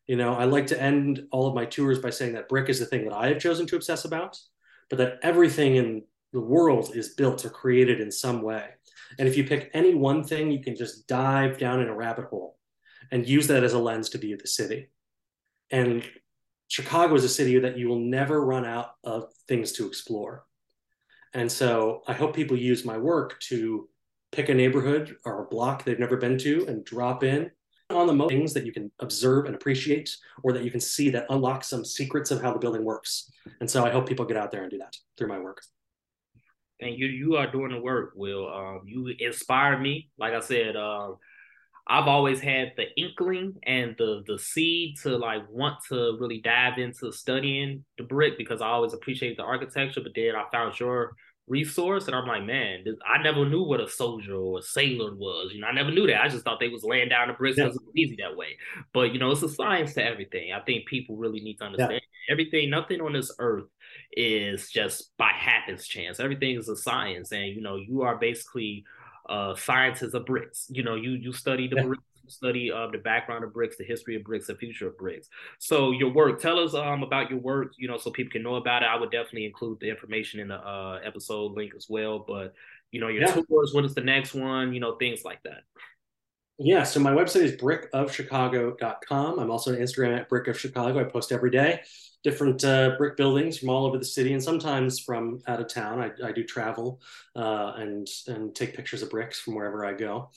You 0.08 0.16
know, 0.16 0.34
I 0.34 0.46
like 0.46 0.68
to 0.68 0.82
end 0.82 1.28
all 1.32 1.48
of 1.48 1.56
my 1.56 1.66
tours 1.66 2.00
by 2.00 2.10
saying 2.10 2.34
that 2.34 2.50
brick 2.50 2.70
is 2.70 2.80
the 2.80 2.86
thing 2.86 3.06
that 3.06 3.16
I 3.16 3.28
have 3.28 3.40
chosen 3.40 3.68
to 3.68 3.76
obsess 3.76 4.06
about 4.06 4.38
but 4.90 4.98
that 4.98 5.20
everything 5.22 5.76
in 5.76 6.04
the 6.34 6.40
world 6.40 6.96
is 6.96 7.10
built 7.10 7.46
or 7.46 7.50
created 7.50 8.00
in 8.00 8.12
some 8.12 8.42
way. 8.42 8.66
And 9.18 9.28
if 9.28 9.38
you 9.38 9.44
pick 9.44 9.72
any 9.74 9.94
one 9.94 10.24
thing, 10.24 10.52
you 10.52 10.62
can 10.62 10.76
just 10.76 11.08
dive 11.08 11.58
down 11.58 11.82
in 11.82 11.88
a 11.88 11.96
rabbit 11.96 12.26
hole 12.26 12.58
and 13.12 13.28
use 13.28 13.48
that 13.48 13.64
as 13.64 13.74
a 13.74 13.80
lens 13.80 14.10
to 14.10 14.18
view 14.18 14.38
the 14.38 14.48
city. 14.48 14.90
And 15.72 16.04
Chicago 16.68 17.16
is 17.16 17.24
a 17.24 17.30
city 17.30 17.58
that 17.60 17.78
you 17.78 17.88
will 17.88 18.00
never 18.00 18.44
run 18.44 18.66
out 18.66 18.92
of 19.04 19.32
things 19.48 19.72
to 19.74 19.88
explore. 19.88 20.44
And 21.34 21.52
so 21.52 22.02
I 22.08 22.14
hope 22.14 22.36
people 22.36 22.58
use 22.58 22.86
my 22.86 22.98
work 22.98 23.40
to 23.42 23.88
pick 24.32 24.50
a 24.50 24.54
neighborhood 24.54 25.16
or 25.26 25.44
a 25.44 25.48
block 25.48 25.84
they've 25.84 26.00
never 26.00 26.18
been 26.18 26.38
to 26.40 26.66
and 26.68 26.84
drop 26.84 27.24
in 27.24 27.52
on 27.90 28.08
the 28.08 28.14
most 28.14 28.30
things 28.30 28.54
that 28.54 28.66
you 28.66 28.74
can 28.74 28.92
observe 29.00 29.46
and 29.46 29.56
appreciate, 29.56 30.16
or 30.44 30.52
that 30.52 30.64
you 30.64 30.72
can 30.72 30.80
see 30.80 31.10
that 31.10 31.26
unlock 31.30 31.64
some 31.64 31.86
secrets 31.86 32.32
of 32.32 32.42
how 32.42 32.52
the 32.52 32.60
building 32.60 32.84
works. 32.84 33.32
And 33.62 33.70
so 33.70 33.86
I 33.86 33.92
hope 33.92 34.08
people 34.08 34.26
get 34.26 34.36
out 34.36 34.52
there 34.52 34.64
and 34.64 34.72
do 34.72 34.78
that 34.80 34.96
through 35.18 35.30
my 35.30 35.40
work. 35.40 35.62
And 36.82 36.94
you 36.98 37.08
you 37.08 37.38
are 37.38 37.50
doing 37.50 37.72
the 37.72 37.80
work, 37.80 38.12
Will. 38.16 38.48
Um, 38.54 38.82
you 38.86 39.14
inspire 39.20 39.80
me. 39.80 40.10
Like 40.18 40.34
I 40.34 40.42
said, 40.42 40.76
uh, 40.76 41.14
I've 41.90 42.08
always 42.08 42.42
had 42.42 42.74
the 42.76 42.86
inkling 42.98 43.56
and 43.64 43.96
the 43.98 44.24
the 44.28 44.38
seed 44.38 44.98
to 45.04 45.18
like 45.18 45.44
want 45.50 45.76
to 45.90 46.18
really 46.20 46.42
dive 46.42 46.78
into 46.78 47.12
studying 47.12 47.86
the 47.98 48.04
brick 48.04 48.38
because 48.38 48.62
I 48.62 48.68
always 48.68 48.94
appreciated 48.94 49.38
the 49.38 49.44
architecture. 49.44 50.02
But 50.02 50.12
then 50.16 50.36
I 50.36 50.44
found 50.52 50.80
your 50.80 51.16
resource. 51.48 52.08
And 52.08 52.16
I'm 52.16 52.28
like, 52.28 52.44
man, 52.44 52.82
this, 52.84 52.96
I 53.06 53.22
never 53.22 53.46
knew 53.46 53.64
what 53.64 53.80
a 53.80 53.90
soldier 53.90 54.36
or 54.36 54.60
a 54.60 54.62
sailor 54.62 55.16
was. 55.16 55.52
You 55.54 55.62
know, 55.62 55.68
I 55.68 55.74
never 55.74 55.92
knew 55.92 56.08
that. 56.08 56.22
I 56.22 56.28
just 56.28 56.44
thought 56.44 56.60
they 56.60 56.70
was 56.70 56.84
laying 56.84 57.10
down 57.10 57.30
the 57.30 57.34
bricks 57.34 57.56
because 57.56 57.74
yeah. 57.74 57.82
it 57.82 57.86
was 57.86 57.96
easy 57.96 58.18
that 58.20 58.36
way. 58.36 58.58
But 58.94 59.14
you 59.14 59.20
know, 59.20 59.32
it's 59.32 59.44
a 59.44 59.50
science 59.50 59.94
to 59.94 60.04
everything. 60.04 60.52
I 60.54 60.60
think 60.62 60.86
people 60.88 61.16
really 61.16 61.40
need 61.40 61.56
to 61.56 61.66
understand 61.66 61.94
yeah. 61.94 62.34
everything. 62.34 62.70
Nothing 62.70 63.02
on 63.02 63.14
this 63.14 63.34
earth 63.40 63.66
is 64.12 64.70
just 64.70 65.12
by 65.18 65.32
happenstance. 65.34 66.20
Everything 66.20 66.58
is 66.58 66.70
a 66.70 66.76
science, 66.76 67.32
and 67.32 67.48
you 67.48 67.62
know, 67.62 67.78
you 67.78 68.02
are 68.02 68.18
basically 68.18 68.84
uh 69.30 69.56
scientists 69.56 70.14
of 70.14 70.26
bricks. 70.26 70.68
You 70.70 70.84
know, 70.84 70.96
you 70.96 71.12
you 71.12 71.32
study 71.32 71.68
the 71.68 71.84
bricks 71.84 72.04
study 72.30 72.72
of 72.72 72.92
the 72.92 72.98
background 72.98 73.44
of 73.44 73.54
bricks, 73.54 73.78
the 73.78 73.84
history 73.84 74.16
of 74.16 74.24
bricks, 74.24 74.48
the 74.48 74.56
future 74.56 74.88
of 74.88 74.98
bricks. 74.98 75.30
So 75.60 75.92
your 75.92 76.10
work, 76.12 76.42
tell 76.42 76.60
us 76.60 76.74
um 76.74 77.04
about 77.04 77.30
your 77.30 77.40
work, 77.40 77.74
you 77.78 77.88
know, 77.88 77.98
so 77.98 78.12
people 78.12 78.32
can 78.32 78.44
know 78.44 78.56
about 78.56 78.84
it. 78.84 78.88
I 78.88 78.98
would 78.98 79.12
definitely 79.12 79.46
include 79.46 79.80
the 79.80 79.90
information 79.90 80.40
in 80.40 80.50
the 80.50 80.56
uh, 80.56 81.00
episode 81.04 81.54
link 81.54 81.74
as 81.76 81.88
well. 81.90 82.20
But 82.28 82.54
you 82.92 83.02
know, 83.02 83.08
your 83.08 83.24
yeah. 83.24 83.34
tours, 83.34 83.74
what 83.74 83.86
is 83.86 83.94
the 83.96 84.02
next 84.02 84.34
one, 84.34 84.74
you 84.74 84.80
know, 84.80 84.96
things 84.96 85.24
like 85.26 85.44
that. 85.44 85.64
Yeah, 86.60 86.84
so 86.84 87.00
my 87.00 87.12
website 87.12 87.44
is 87.44 87.56
brickofchicago.com. 87.56 89.40
I'm 89.40 89.52
also 89.52 89.74
on 89.74 89.78
Instagram 89.78 90.18
at 90.18 90.28
Brick 90.28 90.48
of 90.48 90.60
Chicago. 90.60 91.00
I 91.00 91.04
post 91.04 91.32
every 91.32 91.52
day 91.52 91.82
different 92.28 92.62
uh, 92.66 92.94
brick 92.98 93.16
buildings 93.16 93.58
from 93.58 93.70
all 93.70 93.86
over 93.86 93.98
the 93.98 94.04
city 94.04 94.34
and 94.34 94.44
sometimes 94.44 95.00
from 95.00 95.40
out 95.48 95.62
of 95.62 95.70
town. 95.70 96.02
I, 96.02 96.12
I 96.28 96.34
do 96.34 96.44
travel 96.44 97.00
uh, 97.38 97.72
and 97.78 98.06
and 98.28 98.54
take 98.54 98.76
pictures 98.76 99.02
of 99.02 99.10
bricks 99.10 99.40
from 99.40 99.56
wherever 99.56 99.86
I 99.86 99.94
go. 99.94 100.30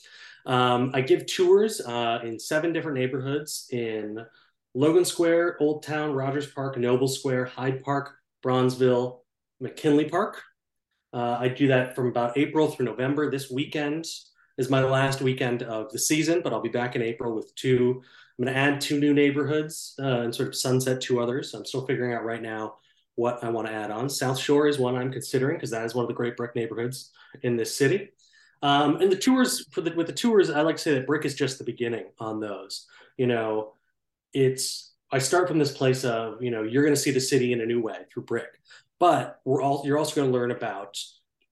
Um, 0.45 0.91
I 0.93 1.01
give 1.01 1.25
tours 1.25 1.81
uh, 1.81 2.19
in 2.23 2.39
seven 2.39 2.71
different 2.71 2.97
neighborhoods 2.97 3.67
in 3.71 4.25
Logan 4.73 5.03
Square, 5.03 5.57
Old 5.59 5.83
Town, 5.83 6.13
Rogers 6.13 6.47
Park, 6.47 6.77
Noble 6.77 7.09
Square, 7.09 7.47
Hyde 7.47 7.83
Park, 7.83 8.15
Bronzeville, 8.41 9.19
McKinley 9.59 10.05
Park. 10.05 10.41
Uh, 11.11 11.35
I 11.41 11.49
do 11.49 11.67
that 11.67 11.93
from 11.93 12.07
about 12.07 12.37
April 12.37 12.69
through 12.69 12.85
November. 12.85 13.29
This 13.29 13.51
weekend 13.51 14.05
is 14.57 14.69
my 14.69 14.81
last 14.81 15.21
weekend 15.21 15.63
of 15.63 15.91
the 15.91 15.99
season, 15.99 16.39
but 16.41 16.53
I'll 16.53 16.61
be 16.61 16.69
back 16.69 16.95
in 16.95 17.01
April 17.01 17.35
with 17.35 17.53
two. 17.55 18.01
I'm 18.41 18.45
going 18.45 18.55
to 18.55 18.59
add 18.59 18.81
two 18.81 18.99
new 18.99 19.13
neighborhoods 19.13 19.93
uh, 19.99 20.21
and 20.21 20.33
sort 20.33 20.47
of 20.47 20.55
sunset 20.55 20.99
two 20.99 21.19
others. 21.19 21.53
I'm 21.53 21.63
still 21.63 21.85
figuring 21.85 22.15
out 22.15 22.25
right 22.25 22.41
now 22.41 22.77
what 23.13 23.43
I 23.43 23.51
want 23.51 23.67
to 23.67 23.73
add 23.73 23.91
on. 23.91 24.09
South 24.09 24.39
Shore 24.39 24.67
is 24.67 24.79
one 24.79 24.95
I'm 24.95 25.11
considering 25.11 25.57
because 25.57 25.69
that 25.69 25.85
is 25.85 25.93
one 25.93 26.05
of 26.05 26.07
the 26.07 26.15
great 26.15 26.35
brick 26.35 26.55
neighborhoods 26.55 27.11
in 27.43 27.55
this 27.55 27.77
city. 27.77 28.09
Um, 28.63 28.95
and 28.95 29.11
the 29.11 29.15
tours 29.15 29.67
for 29.71 29.81
the 29.81 29.91
with 29.91 30.07
the 30.07 30.13
tours, 30.13 30.49
I 30.49 30.61
like 30.61 30.77
to 30.77 30.81
say 30.81 30.93
that 30.95 31.05
brick 31.05 31.23
is 31.23 31.35
just 31.35 31.59
the 31.59 31.63
beginning 31.63 32.05
on 32.17 32.39
those. 32.39 32.87
You 33.15 33.27
know, 33.27 33.73
it's 34.33 34.91
I 35.11 35.19
start 35.19 35.47
from 35.47 35.59
this 35.59 35.77
place 35.77 36.03
of 36.03 36.41
you 36.41 36.49
know 36.49 36.63
you're 36.63 36.83
going 36.83 36.95
to 36.95 36.99
see 36.99 37.11
the 37.11 37.19
city 37.19 37.53
in 37.53 37.61
a 37.61 37.65
new 37.67 37.79
way 37.79 37.97
through 38.11 38.23
brick, 38.23 38.59
but 38.99 39.39
we're 39.45 39.61
all 39.61 39.83
you're 39.85 39.99
also 39.99 40.15
going 40.15 40.31
to 40.31 40.33
learn 40.33 40.49
about 40.49 40.97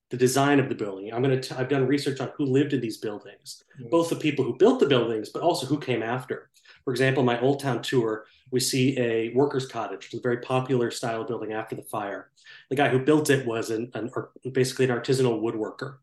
the 0.10 0.18
design 0.18 0.60
of 0.60 0.70
the 0.70 0.76
building. 0.76 1.14
I'm 1.14 1.22
going 1.22 1.40
to 1.40 1.60
I've 1.60 1.70
done 1.70 1.86
research 1.86 2.20
on 2.20 2.32
who 2.36 2.46
lived 2.46 2.74
in 2.74 2.82
these 2.82 2.98
buildings, 2.98 3.64
mm-hmm. 3.80 3.90
both 3.90 4.10
the 4.10 4.16
people 4.16 4.44
who 4.44 4.58
built 4.58 4.80
the 4.80 4.88
buildings, 4.88 5.30
but 5.30 5.44
also 5.44 5.68
who 5.68 5.78
came 5.78 6.02
after. 6.02 6.50
For 6.90 6.94
example, 6.94 7.22
my 7.22 7.40
Old 7.40 7.60
Town 7.60 7.84
tour, 7.84 8.26
we 8.50 8.60
see 8.60 8.98
a 9.00 9.30
workers' 9.36 9.68
cottage, 9.68 10.06
which 10.06 10.14
is 10.16 10.22
a 10.22 10.24
very 10.24 10.38
popular 10.38 10.90
style 10.90 11.24
building 11.24 11.54
after 11.54 11.76
the 11.76 11.84
fire. 11.84 12.32
The 12.72 12.76
guy 12.78 12.90
who 12.90 12.98
built 12.98 13.30
it 13.30 13.46
was 13.46 13.70
an, 13.70 13.92
an 13.94 14.10
basically 14.52 14.86
an 14.86 14.92
artisanal 14.98 15.40
woodworker. 15.40 15.98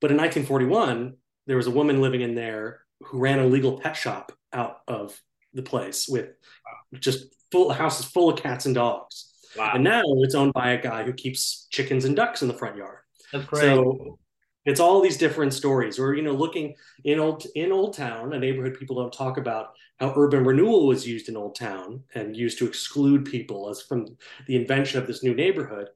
But 0.00 0.10
in 0.10 0.16
1941, 0.16 1.18
there 1.46 1.58
was 1.58 1.66
a 1.66 1.70
woman 1.70 2.00
living 2.00 2.22
in 2.22 2.34
there 2.34 2.80
who 3.04 3.18
ran 3.18 3.40
a 3.40 3.44
legal 3.44 3.78
pet 3.78 3.94
shop 3.94 4.32
out 4.54 4.78
of 4.88 5.20
the 5.52 5.60
place 5.60 6.08
with 6.08 6.30
just 6.94 7.26
full 7.52 7.70
houses 7.70 8.06
full 8.06 8.30
of 8.30 8.42
cats 8.42 8.64
and 8.64 8.74
dogs. 8.74 9.34
Wow. 9.54 9.72
And 9.74 9.84
now 9.84 10.00
it's 10.22 10.34
owned 10.34 10.54
by 10.54 10.70
a 10.70 10.80
guy 10.80 11.04
who 11.04 11.12
keeps 11.12 11.66
chickens 11.70 12.06
and 12.06 12.16
ducks 12.16 12.40
in 12.40 12.48
the 12.48 12.54
front 12.54 12.78
yard. 12.78 13.00
That's 13.34 13.44
great. 13.44 13.60
So 13.60 14.18
it's 14.64 14.80
all 14.80 15.02
these 15.02 15.16
different 15.18 15.52
stories. 15.52 15.98
Or 15.98 16.14
you 16.14 16.22
know, 16.22 16.32
looking 16.32 16.74
in 17.04 17.18
old 17.18 17.46
in 17.54 17.70
Old 17.70 17.94
Town, 17.94 18.32
a 18.32 18.38
neighborhood 18.38 18.78
people 18.78 18.96
don't 18.96 19.12
talk 19.12 19.36
about 19.36 19.74
how 19.98 20.12
urban 20.16 20.44
renewal 20.44 20.86
was 20.86 21.06
used 21.06 21.28
in 21.28 21.36
Old 21.36 21.54
Town 21.54 22.02
and 22.14 22.36
used 22.36 22.58
to 22.58 22.66
exclude 22.66 23.24
people 23.24 23.70
as 23.70 23.82
from 23.82 24.06
the 24.46 24.56
invention 24.56 25.00
of 25.00 25.06
this 25.06 25.22
new 25.22 25.34
neighborhood. 25.34 25.88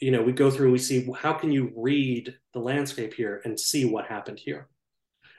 You 0.00 0.10
know, 0.10 0.22
we 0.22 0.32
go 0.32 0.50
through 0.50 0.66
and 0.66 0.72
we 0.72 0.78
see 0.78 1.08
how 1.18 1.34
can 1.34 1.52
you 1.52 1.72
read 1.76 2.34
the 2.54 2.60
landscape 2.60 3.14
here 3.14 3.40
and 3.44 3.58
see 3.58 3.84
what 3.84 4.06
happened 4.06 4.38
here, 4.38 4.68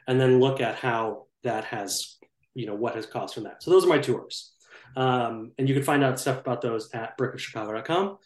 and 0.08 0.20
then 0.20 0.40
look 0.40 0.62
at 0.62 0.76
how 0.76 1.26
that 1.44 1.66
has 1.66 2.18
you 2.54 2.66
know 2.68 2.76
what 2.76 2.96
has 2.96 3.06
caused 3.06 3.34
from 3.34 3.44
that. 3.44 3.64
So 3.64 3.72
those 3.72 3.86
are 3.86 3.90
my 3.90 4.00
tours. 4.00 4.54
Um, 4.96 5.52
and 5.58 5.68
you 5.68 5.74
can 5.74 5.84
find 5.84 6.04
out 6.04 6.20
stuff 6.20 6.40
about 6.40 6.62
those 6.62 6.92
at 6.94 7.18
brickofchicago.com. 7.18 8.18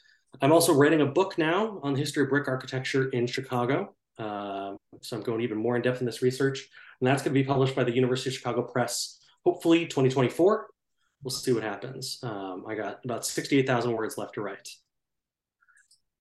I'm 0.41 0.51
also 0.51 0.73
writing 0.73 1.01
a 1.01 1.05
book 1.05 1.37
now 1.37 1.79
on 1.81 1.93
the 1.93 1.99
history 1.99 2.23
of 2.23 2.29
brick 2.29 2.47
architecture 2.47 3.09
in 3.09 3.25
Chicago. 3.25 3.95
Uh, 4.19 4.73
so 5.01 5.15
I'm 5.15 5.23
going 5.23 5.41
even 5.41 5.57
more 5.57 5.75
in 5.75 5.81
depth 5.81 6.01
in 6.01 6.05
this 6.05 6.21
research. 6.21 6.67
And 6.99 7.07
that's 7.07 7.21
going 7.21 7.33
to 7.33 7.39
be 7.39 7.45
published 7.45 7.75
by 7.75 7.83
the 7.83 7.93
University 7.93 8.29
of 8.29 8.35
Chicago 8.35 8.63
Press, 8.63 9.19
hopefully 9.47 9.85
2024. 9.85 10.67
We'll 11.23 11.31
see 11.31 11.53
what 11.53 11.63
happens. 11.63 12.19
Um, 12.21 12.65
I 12.67 12.75
got 12.75 12.99
about 13.05 13.25
68,000 13.25 13.93
words 13.93 14.17
left 14.17 14.33
to 14.33 14.41
write. 14.41 14.67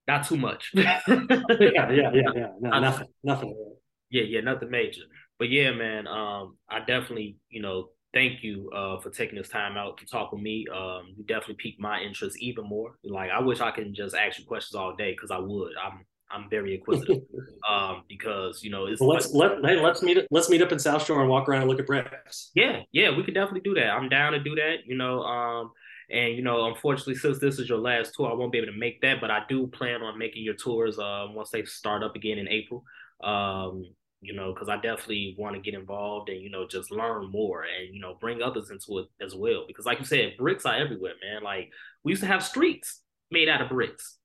Not 0.06 0.28
too 0.28 0.36
much. 0.36 0.70
yeah, 0.74 1.00
yeah, 1.08 1.88
yeah, 1.90 2.10
yeah. 2.14 2.48
No, 2.60 2.78
nothing, 2.78 3.08
nothing. 3.24 3.74
Yeah, 4.10 4.22
yeah, 4.22 4.40
nothing 4.42 4.70
major. 4.70 5.02
But 5.40 5.50
yeah, 5.50 5.72
man, 5.72 6.06
um, 6.06 6.56
I 6.70 6.78
definitely, 6.78 7.36
you 7.50 7.60
know, 7.62 7.88
thank 8.14 8.44
you 8.44 8.70
uh, 8.70 9.00
for 9.00 9.10
taking 9.10 9.36
this 9.36 9.48
time 9.48 9.76
out 9.76 9.98
to 9.98 10.06
talk 10.06 10.30
with 10.30 10.40
me. 10.40 10.64
Um, 10.72 11.14
you 11.16 11.24
definitely 11.24 11.56
piqued 11.56 11.80
my 11.80 12.00
interest 12.00 12.38
even 12.38 12.68
more. 12.68 12.96
Like 13.02 13.30
I 13.30 13.40
wish 13.40 13.60
I 13.60 13.72
could 13.72 13.92
just 13.92 14.14
ask 14.14 14.38
you 14.38 14.46
questions 14.46 14.76
all 14.76 14.94
day 14.94 15.12
because 15.12 15.32
I 15.32 15.38
would. 15.38 15.72
I'm 15.84 16.06
I'm 16.30 16.50
very 16.50 16.74
inquisitive 16.74 17.22
um, 17.68 18.02
because 18.08 18.62
you 18.62 18.70
know 18.70 18.86
it's. 18.86 19.00
Well, 19.00 19.10
let's 19.10 19.32
let 19.32 19.64
hey 19.64 19.80
let's 19.80 20.02
meet 20.02 20.18
let's 20.30 20.48
meet 20.48 20.62
up 20.62 20.72
in 20.72 20.78
South 20.78 21.04
Shore 21.04 21.20
and 21.20 21.30
walk 21.30 21.48
around 21.48 21.62
and 21.62 21.70
look 21.70 21.80
at 21.80 21.86
bricks. 21.86 22.50
Yeah, 22.54 22.80
yeah, 22.92 23.16
we 23.16 23.22
could 23.22 23.34
definitely 23.34 23.60
do 23.60 23.74
that. 23.74 23.90
I'm 23.90 24.08
down 24.08 24.32
to 24.32 24.40
do 24.40 24.54
that. 24.56 24.78
You 24.86 24.96
know, 24.96 25.22
um, 25.22 25.72
and 26.10 26.34
you 26.34 26.42
know, 26.42 26.66
unfortunately, 26.66 27.16
since 27.16 27.38
this 27.38 27.58
is 27.58 27.68
your 27.68 27.78
last 27.78 28.14
tour, 28.14 28.30
I 28.30 28.34
won't 28.34 28.52
be 28.52 28.58
able 28.58 28.72
to 28.72 28.78
make 28.78 29.00
that. 29.02 29.20
But 29.20 29.30
I 29.30 29.42
do 29.48 29.66
plan 29.66 30.02
on 30.02 30.18
making 30.18 30.44
your 30.44 30.54
tours 30.54 30.98
uh, 30.98 31.26
once 31.30 31.50
they 31.50 31.64
start 31.64 32.02
up 32.02 32.16
again 32.16 32.38
in 32.38 32.48
April. 32.48 32.84
Um, 33.22 33.84
you 34.20 34.34
know, 34.34 34.52
because 34.52 34.68
I 34.68 34.76
definitely 34.76 35.36
want 35.38 35.54
to 35.54 35.60
get 35.60 35.78
involved 35.78 36.30
and, 36.30 36.40
you 36.40 36.50
know, 36.50 36.66
just 36.66 36.90
learn 36.90 37.30
more 37.30 37.62
and, 37.62 37.94
you 37.94 38.00
know, 38.00 38.16
bring 38.20 38.42
others 38.42 38.70
into 38.70 38.98
it 38.98 39.06
as 39.24 39.34
well. 39.34 39.64
Because, 39.66 39.86
like 39.86 39.98
you 39.98 40.04
said, 40.04 40.36
bricks 40.38 40.66
are 40.66 40.74
everywhere, 40.74 41.12
man. 41.22 41.42
Like, 41.42 41.70
we 42.02 42.12
used 42.12 42.22
to 42.22 42.28
have 42.28 42.42
streets 42.42 43.02
made 43.30 43.48
out 43.48 43.60
of 43.60 43.68
bricks, 43.68 44.18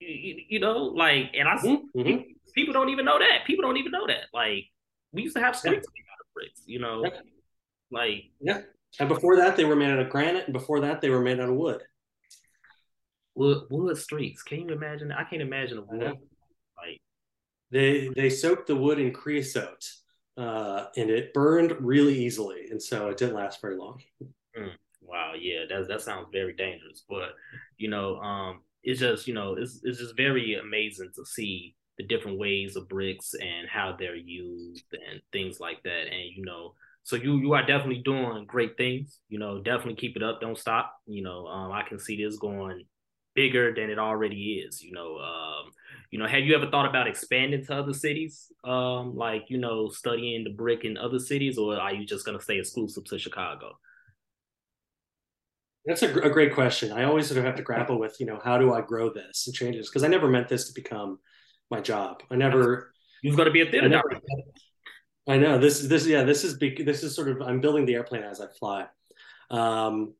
you, 0.00 0.42
you 0.48 0.60
know, 0.60 0.78
like, 0.78 1.30
and 1.34 1.48
I 1.48 1.56
mm-hmm. 1.56 1.98
mm-hmm. 1.98 2.20
people 2.54 2.72
don't 2.72 2.88
even 2.88 3.04
know 3.04 3.18
that. 3.18 3.46
People 3.46 3.62
don't 3.62 3.76
even 3.76 3.92
know 3.92 4.06
that. 4.06 4.24
Like, 4.32 4.64
we 5.12 5.22
used 5.22 5.36
to 5.36 5.42
have 5.42 5.56
streets 5.56 5.86
yeah. 5.86 6.02
made 6.02 6.10
out 6.10 6.20
of 6.20 6.34
bricks, 6.34 6.62
you 6.66 6.80
know, 6.80 7.04
yeah. 7.04 7.20
like, 7.90 8.24
yeah. 8.40 8.60
And 8.98 9.08
before 9.08 9.36
that, 9.36 9.56
they 9.56 9.64
were 9.64 9.76
made 9.76 9.90
out 9.90 10.00
of 10.00 10.10
granite, 10.10 10.44
and 10.46 10.52
before 10.52 10.80
that, 10.80 11.00
they 11.00 11.10
were 11.10 11.20
made 11.20 11.38
out 11.38 11.48
of 11.48 11.54
wood. 11.54 11.82
Wood, 13.36 13.62
wood 13.70 13.96
streets. 13.96 14.42
Can 14.42 14.60
you 14.60 14.74
imagine? 14.74 15.12
I 15.12 15.22
can't 15.22 15.42
imagine 15.42 15.78
a 15.78 15.82
wood 15.82 16.18
they 17.70 18.08
they 18.16 18.30
soaked 18.30 18.66
the 18.66 18.76
wood 18.76 18.98
in 18.98 19.12
creosote, 19.12 19.92
uh, 20.36 20.86
and 20.96 21.08
it 21.08 21.32
burned 21.32 21.76
really 21.80 22.18
easily, 22.24 22.66
and 22.70 22.82
so 22.82 23.08
it 23.08 23.16
didn't 23.16 23.36
last 23.36 23.60
very 23.60 23.76
long. 23.76 24.00
Mm, 24.58 24.72
wow, 25.00 25.34
yeah, 25.38 25.60
that 25.68 25.88
that 25.88 26.00
sounds 26.00 26.28
very 26.32 26.54
dangerous. 26.54 27.04
But 27.08 27.34
you 27.78 27.88
know, 27.88 28.16
um, 28.16 28.62
it's 28.82 29.00
just 29.00 29.26
you 29.26 29.34
know, 29.34 29.54
it's 29.54 29.80
it's 29.82 29.98
just 29.98 30.16
very 30.16 30.54
amazing 30.54 31.10
to 31.16 31.24
see 31.24 31.74
the 31.98 32.06
different 32.06 32.38
ways 32.38 32.76
of 32.76 32.88
bricks 32.88 33.34
and 33.34 33.68
how 33.68 33.94
they're 33.98 34.16
used 34.16 34.86
and 34.92 35.20
things 35.32 35.60
like 35.60 35.82
that. 35.84 36.06
And 36.10 36.30
you 36.34 36.44
know, 36.44 36.74
so 37.02 37.16
you 37.16 37.36
you 37.38 37.52
are 37.52 37.66
definitely 37.66 38.02
doing 38.04 38.44
great 38.46 38.76
things. 38.76 39.18
You 39.28 39.38
know, 39.38 39.60
definitely 39.60 39.96
keep 39.96 40.16
it 40.16 40.22
up. 40.22 40.40
Don't 40.40 40.58
stop. 40.58 40.94
You 41.06 41.22
know, 41.22 41.46
um, 41.46 41.72
I 41.72 41.82
can 41.82 41.98
see 41.98 42.22
this 42.22 42.38
going 42.38 42.84
bigger 43.34 43.74
than 43.74 43.90
it 43.90 43.98
already 43.98 44.64
is. 44.66 44.82
You 44.82 44.92
know, 44.92 45.18
um, 45.18 45.70
you 46.10 46.18
know, 46.18 46.26
have 46.26 46.44
you 46.44 46.54
ever 46.54 46.70
thought 46.70 46.88
about 46.88 47.06
expanding 47.06 47.64
to 47.66 47.74
other 47.74 47.92
cities, 47.94 48.50
um, 48.64 49.14
like 49.14 49.44
you 49.48 49.58
know, 49.58 49.88
studying 49.88 50.44
the 50.44 50.50
brick 50.50 50.84
in 50.84 50.96
other 50.96 51.18
cities, 51.18 51.58
or 51.58 51.76
are 51.78 51.94
you 51.94 52.06
just 52.06 52.24
going 52.24 52.38
to 52.38 52.42
stay 52.42 52.58
exclusive 52.58 53.04
to 53.04 53.18
Chicago? 53.18 53.78
That's 55.86 56.02
a, 56.02 56.12
a, 56.20 56.30
great 56.30 56.54
question. 56.54 56.92
I 56.92 57.04
always 57.04 57.26
sort 57.26 57.38
of 57.38 57.44
have 57.44 57.56
to 57.56 57.62
grapple 57.62 57.98
with, 57.98 58.20
you 58.20 58.26
know, 58.26 58.38
how 58.42 58.58
do 58.58 58.72
I 58.72 58.82
grow 58.82 59.10
this 59.12 59.46
and 59.46 59.56
change 59.56 59.76
this? 59.76 59.88
Because 59.88 60.04
I 60.04 60.08
never 60.08 60.28
meant 60.28 60.48
this 60.48 60.66
to 60.68 60.74
become 60.74 61.18
my 61.70 61.80
job. 61.80 62.22
I 62.30 62.36
never. 62.36 62.92
You've 63.22 63.36
got 63.36 63.44
to 63.44 63.50
be 63.50 63.62
a 63.62 63.70
theater 63.70 64.02
I, 65.28 65.34
I 65.34 65.36
know 65.38 65.58
this. 65.58 65.80
Is 65.80 65.88
this 65.88 66.06
yeah. 66.06 66.24
This 66.24 66.44
is 66.44 66.58
this 66.58 67.02
is 67.02 67.14
sort 67.14 67.28
of. 67.28 67.42
I'm 67.42 67.60
building 67.60 67.86
the 67.86 67.94
airplane 67.94 68.22
as 68.22 68.40
I 68.40 68.46
fly. 68.58 68.86
Um, 69.50 70.14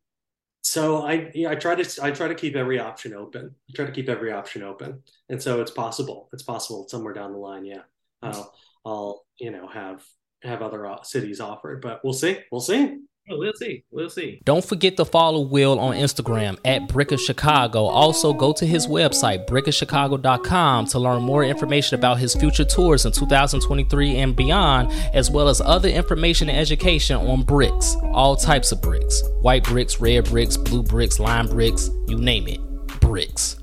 so 0.63 1.03
I 1.07 1.33
I 1.49 1.55
try 1.55 1.75
to 1.75 2.05
I 2.05 2.11
try 2.11 2.29
to 2.29 2.35
keep 2.35 2.55
every 2.55 2.79
option 2.79 3.15
open. 3.15 3.55
I 3.69 3.73
try 3.75 3.87
to 3.87 3.93
keep 3.93 4.09
every 4.09 4.33
option 4.33 4.63
open, 4.63 5.03
and 5.29 5.43
so 5.43 5.61
it's 5.61 5.71
possible. 5.71 6.29
It's 6.33 6.43
possible 6.43 6.87
somewhere 6.89 7.15
down 7.15 7.33
the 7.33 7.39
line. 7.39 7.65
Yeah, 7.65 7.83
I'll, 8.23 8.55
I'll 8.85 9.27
you 9.39 9.51
know 9.51 9.67
have 9.67 10.05
have 10.43 10.63
other 10.63 10.87
uh, 10.87 11.03
cities 11.03 11.41
offered, 11.41 11.81
but 11.81 12.01
we'll 12.05 12.13
see. 12.13 12.39
We'll 12.53 12.61
see. 12.61 12.99
Oh, 13.31 13.39
we'll 13.39 13.53
see. 13.55 13.85
We'll 13.91 14.11
see. 14.11 14.41
Don't 14.45 14.64
forget 14.64 14.97
to 14.97 15.05
follow 15.05 15.41
Will 15.41 15.78
on 15.78 15.95
Instagram 15.95 16.59
at 16.64 16.89
Brick 16.89 17.12
of 17.12 17.20
Chicago. 17.20 17.85
Also, 17.85 18.33
go 18.33 18.53
to 18.53 18.66
his 18.66 18.87
website, 18.87 19.47
brickofchicago.com, 19.47 20.87
to 20.87 20.99
learn 20.99 21.22
more 21.22 21.45
information 21.45 21.99
about 21.99 22.18
his 22.18 22.35
future 22.35 22.64
tours 22.64 23.07
in 23.07 23.12
2023 23.12 24.16
and 24.18 24.35
beyond, 24.35 24.91
as 25.14 25.31
well 25.31 25.49
as 25.49 25.61
other 25.61 25.89
information 25.89 26.49
and 26.49 26.59
education 26.59 27.16
on 27.16 27.43
bricks, 27.43 27.97
all 28.12 28.37
types 28.37 28.72
of 28.72 28.83
bricks 28.83 29.22
white 29.41 29.64
bricks, 29.64 30.01
red 30.01 30.24
bricks, 30.24 30.57
blue 30.57 30.83
bricks, 30.83 31.18
lime 31.18 31.47
bricks, 31.47 31.91
you 32.07 32.18
name 32.18 32.47
it. 32.49 32.61
Bricks. 33.01 33.60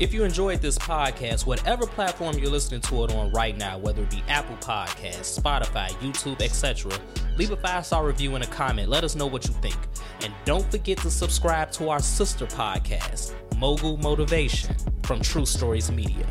If 0.00 0.14
you 0.14 0.22
enjoyed 0.22 0.60
this 0.60 0.78
podcast, 0.78 1.44
whatever 1.44 1.84
platform 1.84 2.38
you're 2.38 2.52
listening 2.52 2.80
to 2.82 3.02
it 3.02 3.12
on 3.12 3.32
right 3.32 3.56
now, 3.56 3.78
whether 3.78 4.02
it 4.02 4.10
be 4.10 4.22
Apple 4.28 4.54
Podcasts, 4.58 5.36
Spotify, 5.40 5.88
YouTube, 5.98 6.40
etc., 6.40 6.92
leave 7.36 7.50
a 7.50 7.56
five 7.56 7.84
star 7.84 8.06
review 8.06 8.36
and 8.36 8.44
a 8.44 8.46
comment. 8.46 8.88
Let 8.88 9.02
us 9.02 9.16
know 9.16 9.26
what 9.26 9.48
you 9.48 9.54
think. 9.54 9.76
And 10.22 10.32
don't 10.44 10.70
forget 10.70 10.98
to 10.98 11.10
subscribe 11.10 11.72
to 11.72 11.88
our 11.88 11.98
sister 11.98 12.46
podcast, 12.46 13.34
Mogul 13.56 13.96
Motivation 13.96 14.72
from 15.02 15.20
True 15.20 15.44
Stories 15.46 15.90
Media. 15.90 16.26